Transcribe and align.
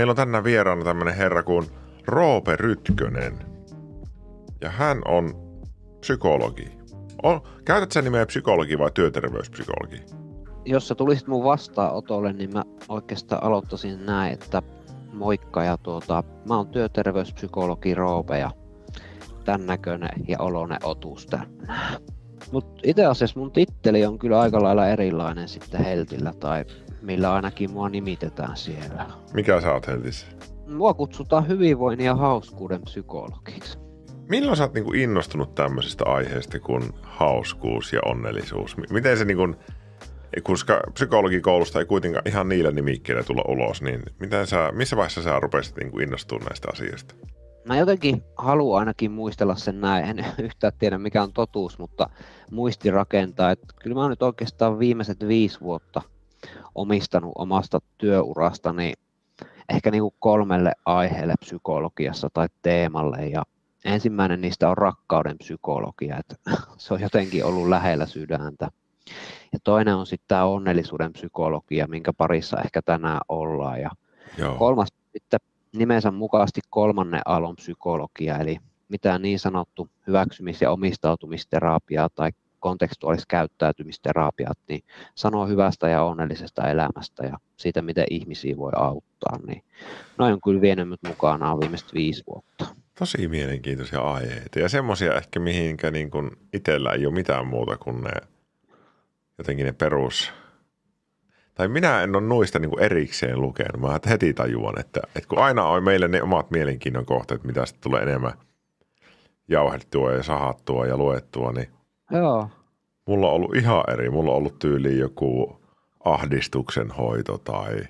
Meillä 0.00 0.10
on 0.10 0.16
tänään 0.16 0.44
vieraana 0.44 0.84
tämmöinen 0.84 1.14
herra 1.14 1.42
kuin 1.42 1.66
Roope 2.06 2.56
Rytkönen. 2.56 3.38
Ja 4.60 4.70
hän 4.70 5.02
on 5.08 5.34
psykologi. 6.00 6.72
On, 7.22 7.40
käytät 7.64 7.92
sä 7.92 8.02
nimeä 8.02 8.26
psykologi 8.26 8.78
vai 8.78 8.90
työterveyspsykologi? 8.94 10.02
Jos 10.64 10.88
sä 10.88 10.94
tulisit 10.94 11.26
mun 11.26 11.44
vastaanotolle, 11.44 12.32
niin 12.32 12.52
mä 12.52 12.64
oikeastaan 12.88 13.44
aloittaisin 13.44 14.06
näin, 14.06 14.32
että 14.32 14.62
moikka 15.12 15.64
ja 15.64 15.76
tuota, 15.76 16.24
mä 16.48 16.56
oon 16.56 16.68
työterveyspsykologi 16.68 17.94
Roope 17.94 18.38
ja 18.38 18.50
tän 19.44 19.66
näköinen 19.66 20.24
ja 20.28 20.38
olone 20.38 20.76
otus 20.82 21.26
tänään. 21.26 22.02
Mut 22.52 22.80
itse 22.84 23.06
asiassa 23.06 23.40
mun 23.40 23.52
titteli 23.52 24.06
on 24.06 24.18
kyllä 24.18 24.40
aika 24.40 24.62
lailla 24.62 24.88
erilainen 24.88 25.48
sitten 25.48 25.84
Heltillä 25.84 26.32
tai 26.40 26.64
millä 27.02 27.32
ainakin 27.32 27.70
mua 27.70 27.88
nimitetään 27.88 28.56
siellä. 28.56 29.06
Mikä 29.34 29.60
sä 29.60 29.72
oot 29.72 29.86
Heltissä? 29.86 30.26
Mua 30.66 30.94
kutsutaan 30.94 31.48
hyvinvoinnin 31.48 32.06
ja 32.06 32.14
hauskuuden 32.14 32.82
psykologiksi. 32.82 33.78
Milloin 34.28 34.56
sä 34.56 34.64
oot 34.64 34.74
niinku 34.74 34.92
innostunut 34.92 35.54
tämmöisestä 35.54 36.04
aiheesta 36.06 36.60
kuin 36.60 36.82
hauskuus 37.02 37.92
ja 37.92 38.00
onnellisuus? 38.04 38.76
Miten 38.90 39.18
se 39.18 39.24
niinku, 39.24 39.54
koska 40.42 40.80
psykologikoulusta 40.92 41.78
ei 41.78 41.84
kuitenkaan 41.84 42.28
ihan 42.28 42.48
niillä 42.48 42.70
nimikkeillä 42.70 43.22
tulla 43.22 43.44
ulos, 43.48 43.82
niin 43.82 44.02
miten 44.18 44.46
sä, 44.46 44.72
missä 44.72 44.96
vaiheessa 44.96 45.22
sä 45.22 45.40
rupesit 45.40 45.76
niinku 45.76 45.98
innostumaan 45.98 46.46
näistä 46.46 46.68
asioista? 46.72 47.14
Mä 47.64 47.76
jotenkin 47.76 48.22
haluan 48.36 48.78
ainakin 48.78 49.10
muistella 49.10 49.56
sen 49.56 49.80
näin, 49.80 50.04
en 50.04 50.26
yhtään 50.44 50.72
tiedä 50.78 50.98
mikä 50.98 51.22
on 51.22 51.32
totuus, 51.32 51.78
mutta 51.78 52.10
muisti 52.50 52.90
rakentaa, 52.90 53.50
että 53.50 53.66
kyllä 53.82 53.94
mä 53.94 54.00
oon 54.00 54.10
nyt 54.10 54.22
oikeastaan 54.22 54.78
viimeiset 54.78 55.28
viisi 55.28 55.60
vuotta 55.60 56.02
omistanut 56.74 57.32
omasta 57.34 57.78
työurastani 57.98 58.92
ehkä 59.68 59.90
niin 59.90 60.02
kuin 60.02 60.14
kolmelle 60.18 60.72
aiheelle 60.86 61.34
psykologiassa 61.40 62.28
tai 62.34 62.48
teemalle 62.62 63.26
ja 63.26 63.42
ensimmäinen 63.84 64.40
niistä 64.40 64.70
on 64.70 64.78
rakkauden 64.78 65.38
psykologia, 65.38 66.16
että 66.18 66.36
se 66.78 66.94
on 66.94 67.00
jotenkin 67.00 67.44
ollut 67.44 67.68
lähellä 67.68 68.06
sydäntä. 68.06 68.68
Ja 69.52 69.58
toinen 69.64 69.94
on 69.94 70.06
sitten 70.06 70.28
tämä 70.28 70.44
onnellisuuden 70.44 71.12
psykologia, 71.12 71.86
minkä 71.86 72.12
parissa 72.12 72.60
ehkä 72.64 72.82
tänään 72.82 73.20
ollaan. 73.28 73.80
Ja 73.80 73.90
Joo. 74.38 74.54
kolmas 74.54 74.88
sitten 75.12 75.40
nimensä 75.72 76.10
mukaisesti 76.10 76.60
kolmannen 76.70 77.22
aallon 77.24 77.56
psykologia, 77.56 78.38
eli 78.38 78.56
mitään 78.88 79.22
niin 79.22 79.38
sanottu 79.38 79.88
hyväksymis- 80.06 80.62
ja 80.62 80.70
omistautumisterapiaa 80.70 82.08
tai 82.08 82.30
kontekstuaalista 82.60 83.26
käyttäytymisterapiat, 83.28 84.58
niin 84.68 84.82
sanoo 85.14 85.46
hyvästä 85.46 85.88
ja 85.88 86.02
onnellisesta 86.02 86.68
elämästä 86.68 87.26
ja 87.26 87.38
siitä, 87.56 87.82
miten 87.82 88.06
ihmisiä 88.10 88.56
voi 88.56 88.72
auttaa. 88.76 89.38
Niin 89.46 89.62
noin 90.18 90.32
on 90.32 90.40
kyllä 90.44 90.60
vienyt 90.60 90.88
mukanaan 91.06 91.60
viimeiset 91.60 91.94
viisi 91.94 92.24
vuotta. 92.26 92.66
Tosi 92.98 93.28
mielenkiintoisia 93.28 94.00
aiheita 94.00 94.58
ja 94.58 94.68
semmoisia 94.68 95.14
ehkä 95.14 95.40
mihinkä 95.40 95.90
niin 95.90 96.10
kuin 96.10 96.30
itsellä 96.52 96.92
ei 96.92 97.06
ole 97.06 97.14
mitään 97.14 97.46
muuta 97.46 97.76
kuin 97.76 98.00
ne 98.00 98.10
jotenkin 99.38 99.66
ne 99.66 99.72
perus 99.72 100.32
tai 101.60 101.68
minä 101.68 102.02
en 102.02 102.16
ole 102.16 102.26
noista 102.26 102.58
niin 102.58 102.70
kuin 102.70 102.82
erikseen 102.82 103.40
lukenut. 103.40 103.80
Mä 103.80 104.00
heti 104.08 104.34
tajuan, 104.34 104.80
että, 104.80 105.00
että 105.16 105.28
kun 105.28 105.38
aina 105.38 105.64
on 105.64 105.84
meille 105.84 106.08
ne 106.08 106.22
omat 106.22 106.50
mielenkiinnon 106.50 107.06
kohteet, 107.06 107.44
mitä 107.44 107.66
sitten 107.66 107.82
tulee 107.82 108.02
enemmän 108.02 108.32
jauhettua 109.48 110.12
ja 110.12 110.22
sahattua 110.22 110.86
ja 110.86 110.96
luettua, 110.96 111.52
niin 111.52 111.68
Joo. 112.10 112.50
mulla 113.06 113.28
on 113.28 113.34
ollut 113.34 113.56
ihan 113.56 113.84
eri. 113.92 114.10
Mulla 114.10 114.30
on 114.30 114.36
ollut 114.36 114.58
tyyli 114.58 114.98
joku 114.98 115.60
ahdistuksen 116.04 116.90
hoito 116.90 117.38
tai, 117.38 117.82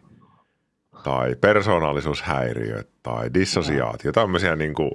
tai 1.03 1.37
persoonallisuushäiriö 1.41 2.85
tai 3.03 3.35
dissosiaatio. 3.35 4.13
Tämmöisiä 4.13 4.57
niin 4.57 4.75
kuin, 4.75 4.91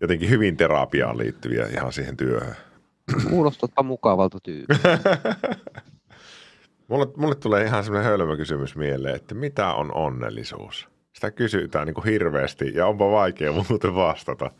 jotenkin 0.00 0.30
hyvin 0.30 0.56
terapiaan 0.56 1.18
liittyviä 1.18 1.66
ihan 1.66 1.92
siihen 1.92 2.16
työhön. 2.16 2.56
Kuulostaa 3.30 3.82
mukavalta 3.84 4.38
tyyppiä. 4.42 4.78
Mulle, 6.88 7.06
mulle 7.16 7.34
tulee 7.34 7.64
ihan 7.64 7.84
semmoinen 7.84 8.10
hölmö 8.10 8.36
kysymys 8.36 8.76
mieleen, 8.76 9.16
että 9.16 9.34
mitä 9.34 9.72
on 9.74 9.94
onnellisuus? 9.94 10.88
Sitä 11.12 11.30
kysytään 11.30 11.86
niin 11.86 11.94
kuin 11.94 12.04
hirveästi 12.04 12.72
ja 12.74 12.86
onpa 12.86 13.10
vaikea 13.10 13.52
muuten 13.68 13.94
vastata. 13.94 14.50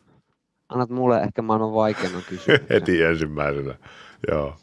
Annat 0.68 0.90
mulle 0.90 1.20
ehkä 1.20 1.42
maailman 1.42 1.74
vaikeimman 1.74 2.22
kysymyksen. 2.28 2.66
Heti 2.76 3.02
ensimmäisenä, 3.02 3.74
joo. 4.30 4.56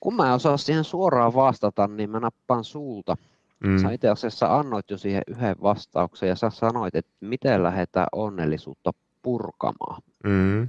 Kun 0.00 0.16
mä 0.16 0.26
en 0.26 0.34
osaa 0.34 0.56
siihen 0.56 0.84
suoraan 0.84 1.34
vastata, 1.34 1.86
niin 1.86 2.10
mä 2.10 2.20
nappaan 2.20 2.64
sulta. 2.64 3.16
Mm. 3.60 3.78
Sä 3.78 3.90
itse 3.90 4.08
asiassa 4.08 4.58
annoit 4.58 4.90
jo 4.90 4.98
siihen 4.98 5.22
yhden 5.26 5.56
vastauksen 5.62 6.28
ja 6.28 6.36
sä 6.36 6.50
sanoit, 6.50 6.94
että 6.94 7.12
miten 7.20 7.62
lähdetään 7.62 8.06
onnellisuutta 8.12 8.90
purkamaan. 9.22 10.02
Mm. 10.24 10.68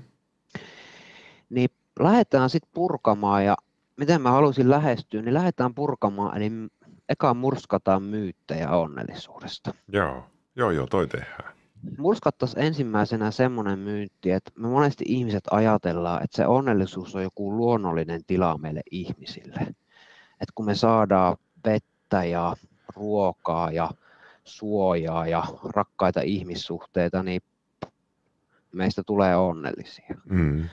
Niin 1.50 1.70
lähdetään 2.00 2.50
sitten 2.50 2.72
purkamaan 2.74 3.46
ja 3.46 3.56
miten 3.98 4.22
mä 4.22 4.32
haluaisin 4.32 4.70
lähestyä, 4.70 5.22
niin 5.22 5.34
lähdetään 5.34 5.74
purkamaan, 5.74 6.38
eli 6.38 6.52
eka 7.10 7.34
murskataan 7.34 8.04
myyttejä 8.04 8.70
onnellisuudesta. 8.70 9.74
Joo, 9.88 10.24
joo, 10.56 10.72
joo, 10.72 10.88
toi 10.88 11.08
tehdään. 11.08 11.54
Murskattaisiin 11.98 12.66
ensimmäisenä 12.66 13.32
semmoinen 13.32 13.80
myytti, 13.80 14.32
että 14.32 14.52
me 14.56 14.68
monesti 14.68 15.04
ihmiset 15.08 15.44
ajatellaan, 15.52 16.24
että 16.24 16.38
se 16.38 16.48
onnellisuus 16.48 17.16
on 17.16 17.24
joku 17.24 17.58
luonnollinen 17.58 18.22
tila 18.28 18.58
meille 18.58 18.82
ihmisille. 18.92 19.60
Että 20.32 20.54
kun 20.56 20.66
me 20.66 20.76
saadaan 20.76 21.38
vettä 21.66 22.24
ja 22.24 22.56
ruokaa 22.96 23.72
ja 23.72 23.92
suojaa 24.44 25.28
ja 25.28 25.44
rakkaita 25.76 26.22
ihmissuhteita, 26.22 27.24
niin 27.24 27.42
meistä 28.72 29.04
tulee 29.06 29.36
onnellisia. 29.36 30.16
Mm. 30.30 30.70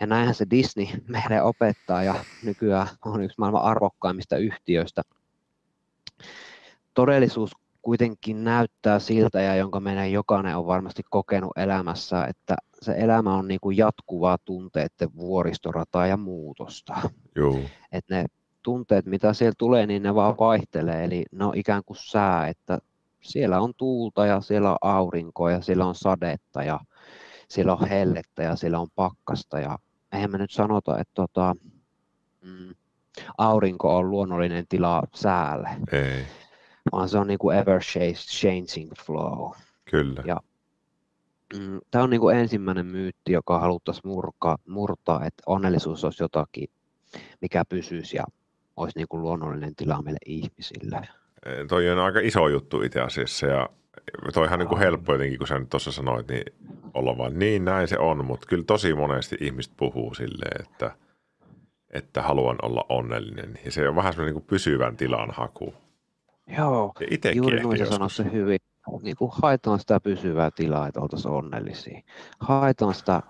Ja 0.00 0.06
näinhän 0.06 0.34
se 0.34 0.46
Disney 0.50 0.86
meille 1.08 1.42
opettaa 1.42 2.02
ja 2.02 2.14
nykyään 2.44 2.88
on 3.04 3.22
yksi 3.22 3.34
maailman 3.38 3.62
arvokkaimmista 3.62 4.36
yhtiöistä. 4.36 5.02
Todellisuus 6.94 7.52
kuitenkin 7.86 8.44
näyttää 8.44 8.98
siltä 8.98 9.40
ja 9.40 9.56
jonka 9.56 9.80
meidän 9.80 10.12
jokainen 10.12 10.56
on 10.56 10.66
varmasti 10.66 11.02
kokenut 11.10 11.50
elämässä, 11.56 12.24
että 12.24 12.56
se 12.82 12.94
elämä 12.98 13.34
on 13.34 13.48
niin 13.48 13.60
kuin 13.60 13.76
jatkuvaa 13.76 14.38
tunteiden 14.44 15.08
vuoristorataa 15.16 16.06
ja 16.06 16.16
muutosta. 16.16 16.94
Joo. 17.36 17.58
Et 17.92 18.04
ne 18.10 18.24
tunteet, 18.62 19.06
mitä 19.06 19.32
siellä 19.32 19.54
tulee, 19.58 19.86
niin 19.86 20.02
ne 20.02 20.14
vaan 20.14 20.34
vaihtelee, 20.40 21.04
eli 21.04 21.24
ne 21.32 21.44
on 21.44 21.56
ikään 21.56 21.82
kuin 21.86 21.96
sää, 22.00 22.48
että 22.48 22.78
siellä 23.22 23.60
on 23.60 23.72
tuulta 23.76 24.26
ja 24.26 24.40
siellä 24.40 24.70
on 24.70 24.78
aurinkoa 24.80 25.50
ja 25.50 25.60
siellä 25.60 25.86
on 25.86 25.94
sadetta 25.94 26.62
ja 26.62 26.80
siellä 27.48 27.74
on 27.74 27.88
hellettä 27.88 28.42
ja 28.42 28.56
siellä 28.56 28.78
on 28.78 28.88
pakkasta 28.94 29.60
ja 29.60 29.78
eihän 30.12 30.30
me 30.30 30.38
nyt 30.38 30.50
sanota, 30.50 30.98
että 30.98 31.14
tota, 31.14 31.54
mm, 32.42 32.74
aurinko 33.38 33.96
on 33.96 34.10
luonnollinen 34.10 34.64
tila 34.68 35.02
säälle. 35.14 35.68
Ei. 35.92 36.26
Vaan 36.92 37.08
se 37.08 37.18
on 37.18 37.26
niin 37.26 37.38
kuin 37.38 37.58
ever 37.58 37.80
changing 38.14 38.92
flow. 39.06 39.50
Kyllä. 39.90 40.22
Ja, 40.26 40.36
mm, 41.58 41.80
tämä 41.90 42.04
on 42.04 42.10
niin 42.10 42.20
kuin 42.20 42.36
ensimmäinen 42.36 42.86
myytti, 42.86 43.32
joka 43.32 43.58
haluttaisiin 43.60 44.08
murkaa, 44.08 44.56
murtaa, 44.68 45.24
että 45.24 45.42
onnellisuus 45.46 46.04
olisi 46.04 46.22
jotakin, 46.22 46.68
mikä 47.40 47.64
pysyisi 47.68 48.16
ja 48.16 48.24
olisi 48.76 48.98
niin 48.98 49.08
kuin 49.08 49.22
luonnollinen 49.22 49.76
tila 49.76 50.02
meille 50.02 50.18
ihmisille. 50.26 51.08
Toi 51.68 51.90
on 51.90 51.98
aika 51.98 52.20
iso 52.20 52.48
juttu 52.48 52.82
itse 52.82 53.00
asiassa 53.00 53.46
ja 53.46 53.68
toihan 54.34 54.58
niin 54.58 54.68
kuin 54.68 54.78
helppo 54.78 55.12
jotenkin, 55.12 55.38
kun 55.38 55.46
sä 55.46 55.58
nyt 55.58 55.70
tuossa 55.70 55.92
sanoit, 55.92 56.28
niin 56.28 56.44
olla 56.94 57.18
vaan 57.18 57.38
niin 57.38 57.64
näin 57.64 57.88
se 57.88 57.98
on, 57.98 58.24
mutta 58.24 58.46
kyllä 58.46 58.64
tosi 58.64 58.94
monesti 58.94 59.36
ihmiset 59.40 59.72
puhuu 59.76 60.14
silleen, 60.14 60.62
että, 60.62 60.96
että 61.90 62.22
haluan 62.22 62.56
olla 62.62 62.86
onnellinen. 62.88 63.58
Ja 63.64 63.72
se 63.72 63.88
on 63.88 63.96
vähän 63.96 64.12
semmoinen 64.12 64.34
niin 64.34 64.44
pysyvän 64.46 64.96
tilan 64.96 65.30
haku. 65.30 65.74
Joo, 66.46 66.94
juuri 67.34 67.62
noin 67.62 67.78
sä 67.78 67.86
sanoit 67.86 68.12
se 68.12 68.32
hyvin. 68.32 68.58
Niin 69.02 69.16
kuin 69.16 69.30
haetaan 69.34 69.78
sitä 69.78 70.00
pysyvää 70.00 70.50
tilaa, 70.50 70.88
että 70.88 71.00
oltaisiin 71.00 71.34
onnellisia. 71.34 72.00
Haetaan 72.40 72.94
sitä, 72.94 73.22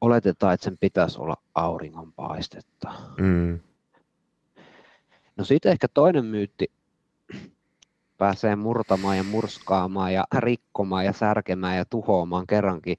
oletetaan, 0.00 0.54
että 0.54 0.64
sen 0.64 0.78
pitäisi 0.78 1.20
olla 1.20 1.36
auringonpaistetta. 1.54 2.92
Mm. 3.18 3.60
No 5.36 5.44
sitten 5.44 5.72
ehkä 5.72 5.88
toinen 5.88 6.24
myytti, 6.24 6.70
pääsee 8.18 8.56
murtamaan 8.56 9.16
ja 9.16 9.22
murskaamaan 9.22 10.14
ja 10.14 10.24
rikkomaan 10.38 11.04
ja 11.04 11.12
särkemään 11.12 11.76
ja 11.76 11.84
tuhoamaan 11.84 12.46
kerrankin. 12.46 12.96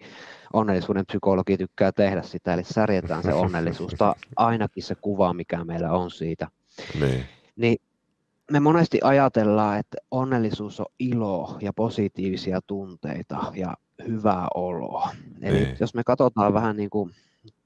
Onnellisuuden 0.53 1.05
psykologi 1.05 1.57
tykkää 1.57 1.91
tehdä 1.91 2.21
sitä, 2.21 2.53
eli 2.53 2.63
särjetään 2.63 3.23
se 3.23 3.33
onnellisuus, 3.43 3.93
tai 3.97 4.13
ainakin 4.35 4.83
se 4.83 4.95
kuva, 4.95 5.33
mikä 5.33 5.63
meillä 5.63 5.91
on 5.91 6.11
siitä. 6.11 6.47
Niin. 6.99 7.25
niin 7.55 7.77
me 8.51 8.59
monesti 8.59 8.99
ajatellaan, 9.03 9.79
että 9.79 9.97
onnellisuus 10.11 10.79
on 10.79 10.85
ilo 10.99 11.57
ja 11.61 11.73
positiivisia 11.73 12.59
tunteita 12.67 13.51
ja 13.55 13.73
hyvää 14.07 14.47
oloa. 14.55 15.09
Eli 15.41 15.59
niin. 15.59 15.77
jos 15.79 15.93
me 15.93 16.03
katsotaan 16.03 16.53
vähän 16.53 16.77
niin 16.77 16.89
kuin 16.89 17.11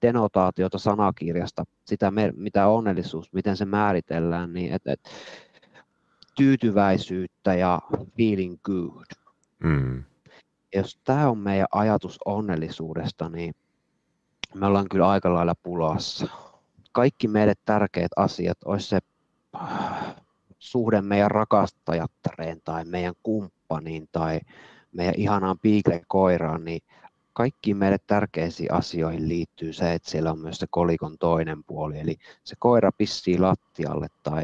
denotaatiota 0.01 0.77
sanakirjasta, 0.77 1.63
sitä 1.85 2.11
mitä 2.35 2.67
onnellisuus, 2.67 3.33
miten 3.33 3.57
se 3.57 3.65
määritellään, 3.65 4.53
niin 4.53 4.73
että 4.73 4.91
et, 4.91 4.99
tyytyväisyyttä 6.35 7.53
ja 7.53 7.81
feeling 8.17 8.57
good. 8.63 9.05
Mm. 9.59 10.03
Jos 10.75 10.99
tämä 11.03 11.29
on 11.29 11.37
meidän 11.37 11.67
ajatus 11.71 12.19
onnellisuudesta, 12.25 13.29
niin 13.29 13.55
me 14.53 14.65
ollaan 14.65 14.89
kyllä 14.91 15.09
aika 15.09 15.33
lailla 15.33 15.55
pulassa. 15.63 16.27
Kaikki 16.91 17.27
meille 17.27 17.53
tärkeät 17.65 18.11
asiat, 18.15 18.57
olisi 18.65 18.87
se 18.87 18.99
suhde 20.61 21.01
meidän 21.01 21.31
rakastajattareen 21.31 22.61
tai 22.63 22.85
meidän 22.85 23.13
kumppaniin 23.23 24.09
tai 24.11 24.39
meidän 24.91 25.15
ihanaan 25.17 25.59
piikle-koiraan, 25.59 26.65
niin 26.65 26.81
kaikkiin 27.33 27.77
meille 27.77 27.97
tärkeisiin 28.07 28.73
asioihin 28.73 29.29
liittyy 29.29 29.73
se, 29.73 29.93
että 29.93 30.11
siellä 30.11 30.31
on 30.31 30.39
myös 30.39 30.57
se 30.57 30.67
kolikon 30.69 31.17
toinen 31.17 31.63
puoli. 31.63 31.99
Eli 31.99 32.17
se 32.43 32.55
koira 32.59 32.91
pissii 32.97 33.39
lattialle 33.39 34.07
tai 34.23 34.43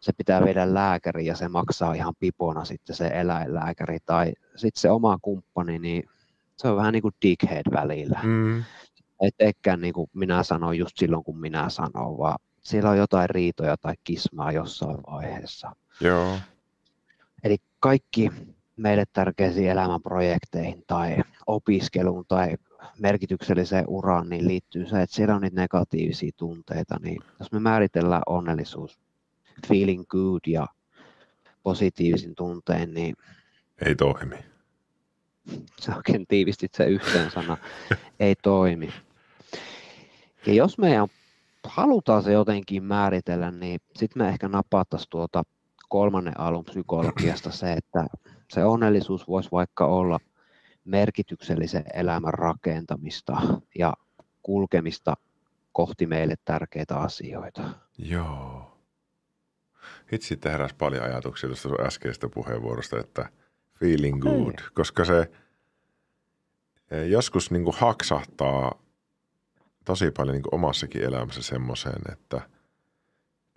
se 0.00 0.12
pitää 0.12 0.44
viedä 0.44 0.74
lääkäri 0.74 1.26
ja 1.26 1.36
se 1.36 1.48
maksaa 1.48 1.94
ihan 1.94 2.14
pipona 2.18 2.64
sitten 2.64 2.96
se 2.96 3.06
eläinlääkäri. 3.06 3.98
Tai 4.06 4.32
sitten 4.56 4.80
se 4.80 4.90
oma 4.90 5.18
kumppani, 5.22 5.78
niin 5.78 6.04
se 6.56 6.68
on 6.68 6.76
vähän 6.76 6.92
niin 6.92 7.02
kuin 7.02 7.14
dickhead 7.22 7.72
välillä. 7.72 8.20
Mm. 8.22 8.64
Et 9.20 9.56
niin 9.76 9.94
kuin 9.94 10.10
minä 10.14 10.42
sanon 10.42 10.78
just 10.78 10.98
silloin, 10.98 11.24
kun 11.24 11.38
minä 11.38 11.68
sanon, 11.68 12.18
vaan 12.18 12.38
siellä 12.62 12.90
on 12.90 12.98
jotain 12.98 13.30
riitoja 13.30 13.76
tai 13.76 13.94
kismaa 14.04 14.52
jossain 14.52 14.98
vaiheessa. 15.10 15.76
Joo. 16.00 16.38
Eli 17.44 17.56
kaikki 17.80 18.30
meille 18.76 19.04
tärkeisiin 19.12 19.70
elämänprojekteihin 19.70 20.84
tai 20.86 21.16
opiskeluun 21.46 22.24
tai 22.28 22.54
merkitykselliseen 22.98 23.84
uraan, 23.88 24.28
niin 24.28 24.48
liittyy 24.48 24.86
se, 24.86 25.02
että 25.02 25.16
siellä 25.16 25.34
on 25.34 25.42
niitä 25.42 25.60
negatiivisia 25.60 26.30
tunteita, 26.36 26.96
niin 27.02 27.22
jos 27.38 27.52
me 27.52 27.60
määritellään 27.60 28.22
onnellisuus 28.26 28.98
feeling 29.68 30.04
good 30.08 30.40
ja 30.46 30.66
positiivisin 31.62 32.34
tunteen, 32.34 32.94
niin 32.94 33.14
Ei 33.86 33.94
toimi. 33.94 34.36
se 35.80 35.92
oikein 35.96 36.26
tiivistit 36.26 36.74
se 36.74 36.84
yhteen 36.84 37.30
sana, 37.30 37.56
ei 38.20 38.34
toimi. 38.42 38.90
Ja 40.46 40.52
jos 40.52 40.78
meidän 40.78 41.08
halutaan 41.64 42.22
se 42.22 42.32
jotenkin 42.32 42.84
määritellä, 42.84 43.50
niin 43.50 43.80
sitten 43.96 44.22
me 44.22 44.28
ehkä 44.28 44.48
napattaisiin 44.48 45.10
tuota 45.10 45.42
kolmannen 45.88 46.40
alun 46.40 46.64
psykologiasta 46.64 47.50
se, 47.50 47.72
että 47.72 48.06
se 48.50 48.64
onnellisuus 48.64 49.28
voisi 49.28 49.48
vaikka 49.52 49.86
olla 49.86 50.18
merkityksellisen 50.84 51.84
elämän 51.94 52.34
rakentamista 52.34 53.42
ja 53.78 53.94
kulkemista 54.42 55.14
kohti 55.72 56.06
meille 56.06 56.34
tärkeitä 56.44 56.96
asioita. 56.96 57.62
Joo. 57.98 58.78
Hitsi 60.12 60.38
heräsi 60.44 60.74
paljon 60.74 61.04
ajatuksia 61.04 61.48
tuosta 61.48 61.68
äskeisestä 61.86 62.28
puheenvuorosta, 62.28 63.00
että 63.00 63.28
feeling 63.74 64.20
good, 64.20 64.54
koska 64.74 65.04
se 65.04 65.30
eh, 66.90 67.08
joskus 67.08 67.50
niin 67.50 67.64
kuin 67.64 67.76
haksahtaa 67.78 68.82
tosi 69.84 70.10
paljon 70.10 70.34
niin 70.34 70.54
omassakin 70.54 71.04
elämässä 71.04 71.42
semmoiseen, 71.42 72.02
että, 72.12 72.40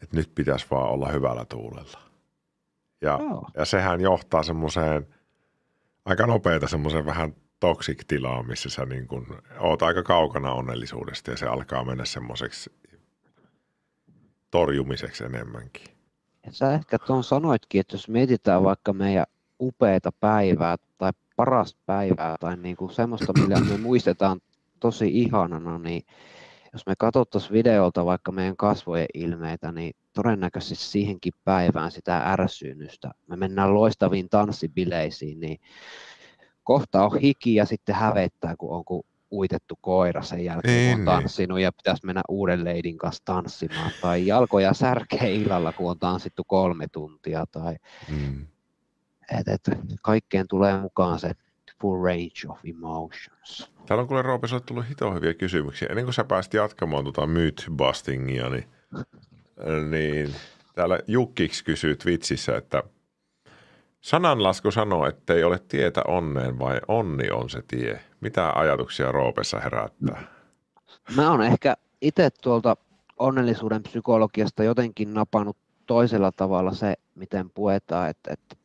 että 0.01 0.15
nyt 0.15 0.31
pitäisi 0.35 0.65
vaan 0.71 0.89
olla 0.89 1.07
hyvällä 1.07 1.45
tuulella. 1.45 1.99
Ja, 3.01 3.19
Joo. 3.21 3.47
ja 3.55 3.65
sehän 3.65 4.01
johtaa 4.01 4.43
semmoiseen 4.43 5.07
aika 6.05 6.27
nopeita 6.27 6.67
semmoiseen 6.67 7.05
vähän 7.05 7.35
toxic 7.59 8.03
tilaan, 8.07 8.47
missä 8.47 8.69
sä 8.69 8.85
niin 8.85 9.07
kuin 9.07 9.25
oot 9.59 9.81
aika 9.81 10.03
kaukana 10.03 10.53
onnellisuudesta 10.53 11.31
ja 11.31 11.37
se 11.37 11.45
alkaa 11.45 11.85
mennä 11.85 12.05
semmoiseksi 12.05 12.71
torjumiseksi 14.51 15.23
enemmänkin. 15.23 15.85
Ja 16.45 16.51
sä 16.51 16.73
ehkä 16.73 16.99
tuon 16.99 17.23
sanoitkin, 17.23 17.81
että 17.81 17.95
jos 17.95 18.09
mietitään 18.09 18.63
vaikka 18.63 18.93
meidän 18.93 19.25
upeita 19.59 20.11
päivää 20.11 20.77
tai 20.97 21.11
parasta 21.35 21.79
päivää 21.85 22.35
tai 22.39 22.57
niin 22.57 22.75
kuin 22.75 22.91
semmoista, 22.91 23.33
millä 23.33 23.59
me 23.59 23.77
muistetaan 23.77 24.39
tosi 24.83 25.07
ihanana, 25.19 25.79
niin 25.79 26.03
jos 26.73 26.85
me 26.85 26.93
katsottaisiin 26.97 27.53
videolta 27.53 28.05
vaikka 28.05 28.31
meidän 28.31 28.57
kasvojen 28.57 29.07
ilmeitä, 29.13 29.71
niin 29.71 29.93
todennäköisesti 30.13 30.85
siihenkin 30.85 31.33
päivään 31.43 31.91
sitä 31.91 32.17
ärsynystä. 32.17 33.11
Me 33.27 33.35
mennään 33.35 33.73
loistaviin 33.73 34.29
tanssibileisiin, 34.29 35.39
niin 35.39 35.59
kohta 36.63 37.03
on 37.05 37.19
hiki 37.19 37.55
ja 37.55 37.65
sitten 37.65 37.95
hävettää, 37.95 38.55
kun 38.57 38.75
on 38.75 38.85
kuin 38.85 39.03
uitettu 39.31 39.75
koira 39.81 40.21
sen 40.21 40.45
jälkeen, 40.45 40.73
Niin, 40.75 40.85
kun 40.87 40.93
on 40.93 41.15
niin. 41.15 41.21
tanssinut 41.23 41.59
ja 41.59 41.71
pitäisi 41.71 42.05
mennä 42.05 42.21
uuden 42.29 42.63
leidin 42.63 42.97
kanssa 42.97 43.21
tanssimaan. 43.25 43.91
Tai 44.01 44.27
jalkoja 44.27 44.73
särkee 44.73 45.35
illalla, 45.35 45.73
kun 45.73 45.89
on 45.89 45.99
tanssittu 45.99 46.43
kolme 46.47 46.87
tuntia. 46.91 47.45
Tai 47.51 47.75
Mm. 48.09 48.47
et, 49.39 49.47
et, 49.47 49.61
kaikkeen 50.01 50.47
tulee 50.49 50.79
mukaan 50.81 51.19
se 51.19 51.31
full 51.81 52.03
range 52.05 52.47
of 52.49 52.57
emotions. 52.65 53.72
Täällä 53.85 54.01
on 54.01 54.07
kuule 54.07 54.21
Roope, 54.21 54.47
sulle 54.47 54.61
tullut 54.65 54.89
hito 54.89 55.13
hyviä 55.13 55.33
kysymyksiä. 55.33 55.87
Ennen 55.89 56.05
kuin 56.05 56.13
sä 56.13 56.23
pääsit 56.23 56.53
jatkamaan 56.53 57.03
tuota 57.03 57.21
myth-bustingia, 57.21 58.49
niin, 58.49 58.65
niin 59.89 60.35
täällä 60.75 60.99
Jukkiksi 61.07 61.63
kysyy 61.63 61.95
Twitchissä, 61.95 62.57
että 62.57 62.83
sananlasku 64.01 64.71
sanoo, 64.71 65.05
että 65.05 65.33
ei 65.33 65.43
ole 65.43 65.59
tietä 65.67 66.01
onneen, 66.07 66.59
vai 66.59 66.79
onni 66.87 67.29
on 67.31 67.49
se 67.49 67.61
tie. 67.67 67.99
Mitä 68.21 68.51
ajatuksia 68.55 69.11
Roopessa 69.11 69.59
herättää? 69.59 70.23
Mä 71.15 71.31
oon 71.31 71.41
ehkä 71.41 71.75
itse 72.01 72.29
tuolta 72.29 72.77
onnellisuuden 73.19 73.83
psykologiasta 73.83 74.63
jotenkin 74.63 75.13
napannut 75.13 75.57
toisella 75.85 76.31
tavalla 76.31 76.71
se, 76.71 76.93
miten 77.15 77.49
puetaan, 77.49 78.09
että, 78.09 78.33
että 78.33 78.55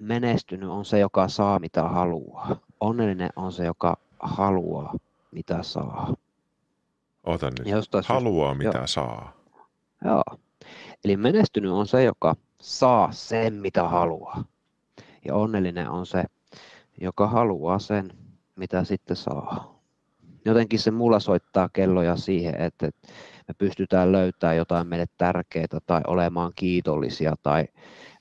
menestynyt 0.00 0.68
on 0.68 0.84
se, 0.84 0.98
joka 0.98 1.28
saa 1.28 1.58
mitä 1.58 1.82
haluaa. 1.82 2.56
Onnellinen 2.80 3.30
on 3.36 3.52
se, 3.52 3.64
joka 3.64 3.96
haluaa 4.20 4.94
mitä 5.30 5.62
saa. 5.62 6.14
Ota 7.24 7.46
nyt. 7.46 7.66
Jostain 7.68 8.04
syystä- 8.04 8.14
Haluaa 8.14 8.54
mitä 8.54 8.78
joo. 8.78 8.86
saa. 8.86 9.32
Joo. 10.04 10.22
Eli 11.04 11.16
menestynyt 11.16 11.72
on 11.72 11.86
se, 11.86 12.04
joka 12.04 12.36
saa 12.60 13.12
sen, 13.12 13.54
mitä 13.54 13.88
haluaa. 13.88 14.44
Ja 15.24 15.34
onnellinen 15.34 15.90
on 15.90 16.06
se, 16.06 16.24
joka 17.00 17.26
haluaa 17.26 17.78
sen, 17.78 18.10
mitä 18.56 18.84
sitten 18.84 19.16
saa. 19.16 19.80
Jotenkin 20.44 20.78
se 20.78 20.90
mulla 20.90 21.20
soittaa 21.20 21.68
kelloja 21.72 22.16
siihen, 22.16 22.54
että 22.60 22.86
että 22.86 23.62
me 23.62 23.66
pystytään 23.66 24.12
löytämään 24.12 24.56
jotain 24.56 24.86
meille 24.86 25.06
tärkeää 25.18 25.66
tai 25.86 26.00
olemaan 26.06 26.52
kiitollisia 26.56 27.34
tai 27.42 27.64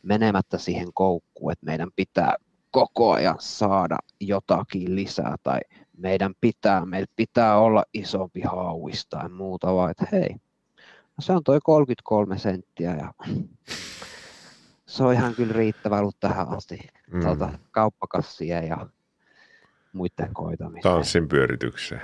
menemättä 0.04 0.58
siihen 0.58 0.88
koukkuun, 0.94 1.52
että 1.52 1.66
meidän 1.66 1.90
pitää 1.96 2.34
koko 2.71 3.12
ajan 3.12 3.36
saada 3.39 3.98
jotakin 4.20 4.96
lisää 4.96 5.36
tai 5.44 5.60
meidän 5.98 6.34
pitää, 6.41 6.86
meillä 6.86 7.08
pitää 7.15 7.58
olla 7.58 7.84
isompi 7.94 8.41
hauis 8.41 9.05
tai 9.10 9.29
muuta, 9.29 9.75
vaan 9.75 9.91
että 9.91 10.08
hei, 10.12 10.29
No 11.17 11.22
se 11.22 11.34
on 11.34 11.44
toi 11.44 11.60
33 11.63 12.38
senttiä 12.38 12.96
ja 12.96 13.13
se 14.86 15.03
on 15.03 15.13
ihan 15.13 15.36
kyllä 15.36 15.53
riittävä 15.53 16.00
ollut 16.00 16.20
tähän 16.20 16.50
asti 16.50 16.79
Mm. 17.12 17.22
tuota, 17.22 17.50
kauppakassien 17.72 18.67
ja 18.67 18.88
muiden 19.94 20.34
koitamiseen. 20.34 20.94
Tanssin 20.94 21.27
pyöritykseen. 21.27 22.01